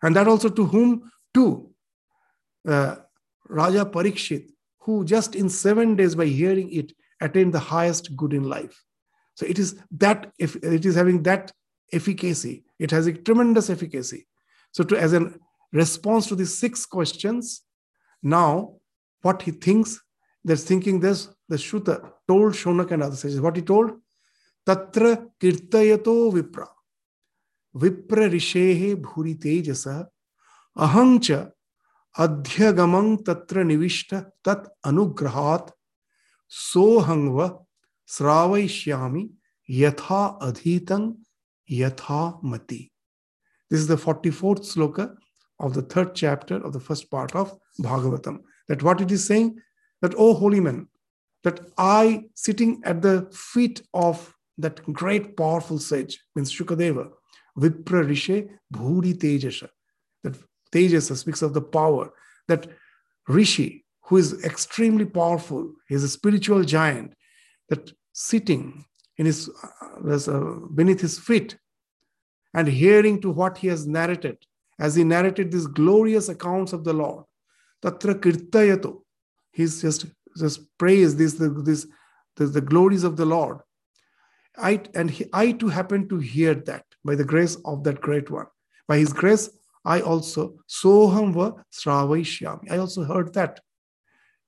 And 0.02 0.14
that 0.14 0.28
also 0.28 0.48
to 0.48 0.64
whom? 0.64 1.10
To 1.34 1.70
uh, 2.66 2.96
Raja 3.48 3.84
Parikshit, 3.84 4.50
who 4.80 5.04
just 5.04 5.34
in 5.34 5.48
seven 5.48 5.96
days 5.96 6.14
by 6.14 6.26
hearing 6.26 6.72
it 6.72 6.92
attained 7.20 7.52
the 7.52 7.58
highest 7.58 8.16
good 8.16 8.32
in 8.32 8.44
life. 8.44 8.82
So 9.34 9.46
it 9.46 9.58
is 9.58 9.80
that 9.92 10.32
if 10.38 10.56
it 10.56 10.86
is 10.86 10.94
having 10.94 11.22
that 11.24 11.52
efficacy, 11.92 12.64
it 12.78 12.90
has 12.90 13.06
a 13.06 13.12
tremendous 13.12 13.70
efficacy. 13.70 14.26
So, 14.72 14.84
to, 14.84 14.96
as 14.96 15.12
a 15.12 15.32
response 15.72 16.26
to 16.28 16.36
these 16.36 16.56
six 16.56 16.86
questions, 16.86 17.62
now 18.22 18.74
what 19.22 19.42
he 19.42 19.50
thinks, 19.50 20.00
there's 20.44 20.64
thinking 20.64 21.00
this, 21.00 21.28
the 21.48 21.58
Suta 21.58 22.12
told 22.26 22.52
Shonak 22.52 22.90
and 22.90 23.02
other 23.02 23.16
sages. 23.16 23.40
What 23.40 23.56
he 23.56 23.62
told? 23.62 23.92
Tatra 24.66 25.28
kirtayato 25.40 26.32
vipra. 26.32 26.68
Vipra 27.74 28.30
rishehe 28.30 28.96
bhuri 28.96 29.36
tejasa. 29.38 30.06
Ahancha 30.76 31.50
adhyagamang 32.16 33.22
tatra 33.24 33.64
nivishta 33.64 34.30
tat 34.44 34.68
anugrahat 34.84 35.70
sohangva 36.50 37.64
sravaishyami 38.08 39.30
yatha 39.68 40.38
adhitang 40.40 41.16
yatha 41.70 42.42
mati. 42.42 42.90
This 43.70 43.80
is 43.80 43.86
the 43.86 43.96
44th 43.96 44.60
sloka 44.60 45.14
of 45.60 45.74
the 45.74 45.82
third 45.82 46.14
chapter 46.14 46.56
of 46.56 46.72
the 46.72 46.80
first 46.80 47.10
part 47.10 47.34
of 47.34 47.56
Bhagavatam. 47.80 48.40
That 48.68 48.82
what 48.82 49.00
it 49.00 49.10
is 49.10 49.26
saying, 49.26 49.58
that, 50.02 50.14
oh 50.16 50.34
holy 50.34 50.60
man, 50.60 50.88
that 51.44 51.60
I, 51.76 52.24
sitting 52.34 52.80
at 52.84 53.02
the 53.02 53.28
feet 53.32 53.82
of 53.94 54.34
that 54.58 54.82
great 54.92 55.36
powerful 55.36 55.78
sage, 55.78 56.20
means 56.34 56.52
Shukadeva, 56.52 57.10
Vipra 57.58 58.04
Rishe 58.04 58.48
Bhuri 58.72 59.14
Tejasha. 59.14 59.68
That 60.24 60.36
Tejasa 60.72 61.16
speaks 61.16 61.42
of 61.42 61.54
the 61.54 61.62
power. 61.62 62.10
That 62.48 62.66
Rishi, 63.28 63.84
who 64.04 64.16
is 64.16 64.42
extremely 64.44 65.04
powerful, 65.04 65.74
he 65.88 65.94
is 65.94 66.02
a 66.02 66.08
spiritual 66.08 66.64
giant, 66.64 67.14
that 67.68 67.92
sitting 68.12 68.84
in 69.18 69.26
his, 69.26 69.50
uh, 69.62 70.32
uh 70.32 70.54
beneath 70.74 71.00
his 71.00 71.18
feet, 71.18 71.58
and 72.54 72.68
hearing 72.68 73.20
to 73.20 73.30
what 73.30 73.58
he 73.58 73.68
has 73.68 73.86
narrated, 73.86 74.38
as 74.78 74.94
he 74.94 75.04
narrated 75.04 75.50
these 75.50 75.66
glorious 75.66 76.28
accounts 76.28 76.72
of 76.72 76.84
the 76.84 76.92
Lord. 76.92 77.24
Tatra 77.82 78.14
kirtayato. 78.14 79.02
He's 79.52 79.82
just, 79.82 80.06
just 80.36 80.60
praise 80.78 81.16
this, 81.16 81.34
the, 81.34 81.48
this, 81.50 81.86
the, 82.36 82.60
glories 82.60 83.04
of 83.04 83.16
the 83.16 83.24
Lord. 83.24 83.58
I, 84.56 84.80
and 84.94 85.10
he, 85.10 85.26
I 85.32 85.52
too 85.52 85.68
happen 85.68 86.08
to 86.08 86.18
hear 86.18 86.54
that 86.54 86.84
by 87.04 87.14
the 87.14 87.24
grace 87.24 87.56
of 87.64 87.84
that 87.84 88.00
great 88.00 88.30
one. 88.30 88.46
By 88.86 88.98
his 88.98 89.12
grace, 89.12 89.50
I 89.84 90.00
also, 90.00 90.54
soham 90.68 91.32
va 91.32 91.64
sravaishyami. 91.72 92.70
I 92.70 92.78
also 92.78 93.04
heard 93.04 93.34
that. 93.34 93.60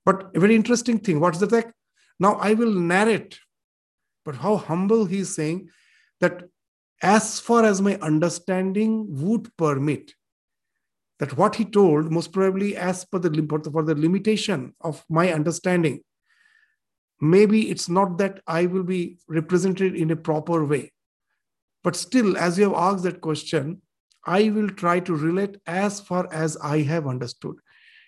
But 0.05 0.31
a 0.35 0.41
very 0.41 0.55
interesting 0.55 0.99
thing, 0.99 1.21
what's 1.21 1.39
the 1.39 1.49
fact? 1.49 1.73
Now 2.19 2.35
I 2.35 2.55
will 2.55 2.73
narrate. 2.73 3.39
But 4.25 4.37
how 4.37 4.57
humble 4.57 5.07
he 5.07 5.21
is 5.21 5.35
saying 5.35 5.71
that 6.21 6.45
as 7.03 7.41
far 7.41 7.65
as 7.65 7.81
my 7.81 7.97
understanding 7.97 9.07
would 9.09 9.57
permit. 9.57 10.13
That 11.19 11.37
what 11.37 11.57
he 11.57 11.65
told, 11.65 12.11
most 12.11 12.33
probably 12.33 12.77
as 12.77 13.05
per 13.05 13.19
the 13.19 13.31
for 13.73 13.83
the 13.83 13.95
limitation 13.95 14.75
of 14.81 15.05
my 15.09 15.33
understanding, 15.33 16.01
maybe 17.21 17.71
it's 17.71 17.89
not 17.89 18.17
that 18.19 18.41
I 18.47 18.67
will 18.67 18.85
be 18.85 19.19
represented 19.29 19.95
in 19.95 20.11
a 20.11 20.17
proper 20.17 20.65
way. 20.65 20.93
But 21.85 21.97
still, 21.97 22.37
as 22.37 22.59
you 22.59 22.65
have 22.65 22.75
asked 22.75 23.05
that 23.05 23.21
question, 23.21 23.83
I 24.27 24.51
will 24.51 24.69
try 24.69 25.01
to 25.01 25.15
relate 25.15 25.57
as 25.67 26.01
far 26.01 26.31
as 26.33 26.57
I 26.59 26.81
have 26.83 27.07
understood. 27.07 27.57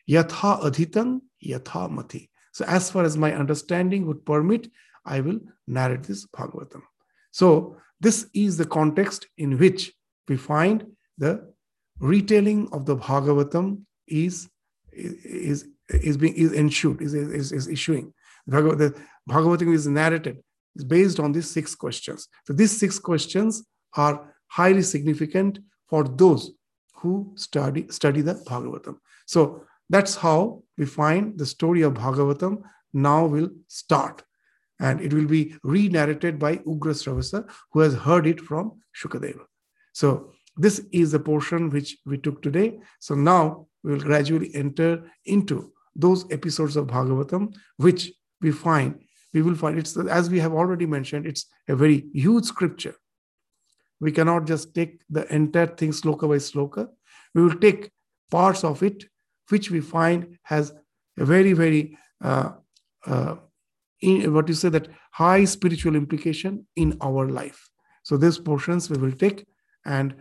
Yatha 0.08 0.62
adhitan, 0.62 1.20
yatha 1.44 1.90
mati. 1.90 2.30
So, 2.52 2.64
as 2.66 2.90
far 2.90 3.04
as 3.04 3.16
my 3.16 3.34
understanding 3.34 4.06
would 4.06 4.26
permit, 4.26 4.68
I 5.04 5.20
will 5.20 5.40
narrate 5.66 6.04
this 6.04 6.26
Bhagavatam. 6.26 6.82
So, 7.30 7.76
this 8.00 8.26
is 8.34 8.56
the 8.56 8.66
context 8.66 9.28
in 9.38 9.58
which 9.58 9.92
we 10.28 10.36
find 10.36 10.84
the 11.18 11.52
retelling 12.00 12.68
of 12.72 12.84
the 12.84 12.96
Bhagavatam 12.96 13.82
is, 14.08 14.48
is, 14.92 15.68
is 15.88 16.16
being 16.16 16.34
is 16.34 16.52
ensued, 16.52 17.00
is, 17.00 17.14
is, 17.14 17.52
is 17.52 17.68
issuing. 17.68 18.12
The 18.46 18.94
Bhagavatam 19.30 19.72
is 19.72 19.86
narrated, 19.86 20.42
is 20.74 20.84
based 20.84 21.20
on 21.20 21.30
these 21.32 21.48
six 21.48 21.74
questions. 21.76 22.28
So 22.44 22.52
these 22.52 22.76
six 22.76 22.98
questions 22.98 23.64
are 23.96 24.34
highly 24.48 24.82
significant 24.82 25.60
for 25.86 26.04
those 26.04 26.50
who 26.94 27.32
study, 27.36 27.86
study 27.90 28.20
the 28.20 28.34
Bhagavatam. 28.34 28.96
So 29.26 29.64
that's 29.88 30.16
how 30.16 30.62
we 30.76 30.86
find 30.86 31.38
the 31.38 31.46
story 31.46 31.82
of 31.82 31.94
Bhagavatam 31.94 32.62
now 32.92 33.26
will 33.26 33.50
start. 33.68 34.22
And 34.82 35.00
it 35.00 35.12
will 35.14 35.30
be 35.38 35.42
re-narrated 35.62 36.38
by 36.38 36.56
Ugra 36.72 36.94
Sravasa, 37.00 37.40
who 37.72 37.80
has 37.80 37.94
heard 37.94 38.26
it 38.26 38.40
from 38.40 38.72
Shukadeva. 39.00 39.44
So 39.92 40.32
this 40.56 40.80
is 40.90 41.12
the 41.12 41.20
portion 41.20 41.70
which 41.70 41.96
we 42.04 42.18
took 42.18 42.42
today. 42.42 42.80
So 43.00 43.14
now 43.14 43.68
we 43.84 43.92
will 43.92 44.00
gradually 44.00 44.50
enter 44.54 44.90
into 45.24 45.72
those 45.94 46.24
episodes 46.30 46.76
of 46.76 46.88
Bhagavatam, 46.88 47.54
which 47.76 48.12
we 48.40 48.50
find, 48.50 49.00
we 49.32 49.42
will 49.42 49.54
find 49.54 49.78
it's 49.78 49.96
as 49.96 50.28
we 50.28 50.40
have 50.40 50.52
already 50.52 50.86
mentioned, 50.86 51.26
it's 51.26 51.46
a 51.68 51.76
very 51.76 51.98
huge 52.12 52.44
scripture. 52.44 52.96
We 54.00 54.10
cannot 54.10 54.46
just 54.46 54.74
take 54.74 55.00
the 55.08 55.32
entire 55.32 55.68
thing 55.68 55.92
sloka 55.92 56.28
by 56.28 56.38
sloka. 56.38 56.88
We 57.34 57.42
will 57.44 57.58
take 57.66 57.90
parts 58.30 58.64
of 58.64 58.82
it, 58.82 59.04
which 59.48 59.70
we 59.70 59.80
find 59.80 60.38
has 60.42 60.72
a 61.18 61.24
very, 61.24 61.52
very 61.52 61.96
uh, 62.20 62.52
uh, 63.06 63.36
in 64.02 64.34
what 64.34 64.48
you 64.48 64.54
say 64.54 64.68
that 64.68 64.88
high 65.12 65.44
spiritual 65.44 65.96
implication 65.96 66.66
in 66.76 66.96
our 67.00 67.28
life. 67.28 67.68
So 68.02 68.16
these 68.16 68.38
portions 68.38 68.90
we 68.90 68.98
will 68.98 69.12
take 69.12 69.46
and 69.86 70.14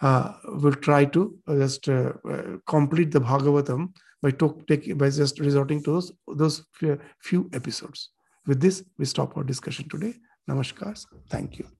uh, 0.00 0.32
we'll 0.44 0.74
try 0.74 1.04
to 1.06 1.36
just 1.48 1.88
uh, 1.88 2.12
uh, 2.28 2.42
complete 2.66 3.10
the 3.10 3.20
Bhagavatam 3.20 3.94
by, 4.22 4.30
talk, 4.30 4.66
take, 4.66 4.96
by 4.96 5.10
just 5.10 5.40
resorting 5.40 5.82
to 5.84 5.92
those, 5.92 6.12
those 6.28 6.64
few 7.20 7.50
episodes. 7.52 8.10
With 8.46 8.60
this, 8.60 8.84
we 8.98 9.04
stop 9.04 9.36
our 9.36 9.44
discussion 9.44 9.88
today. 9.88 10.14
Namaskar. 10.48 11.04
Thank 11.28 11.58
you. 11.58 11.75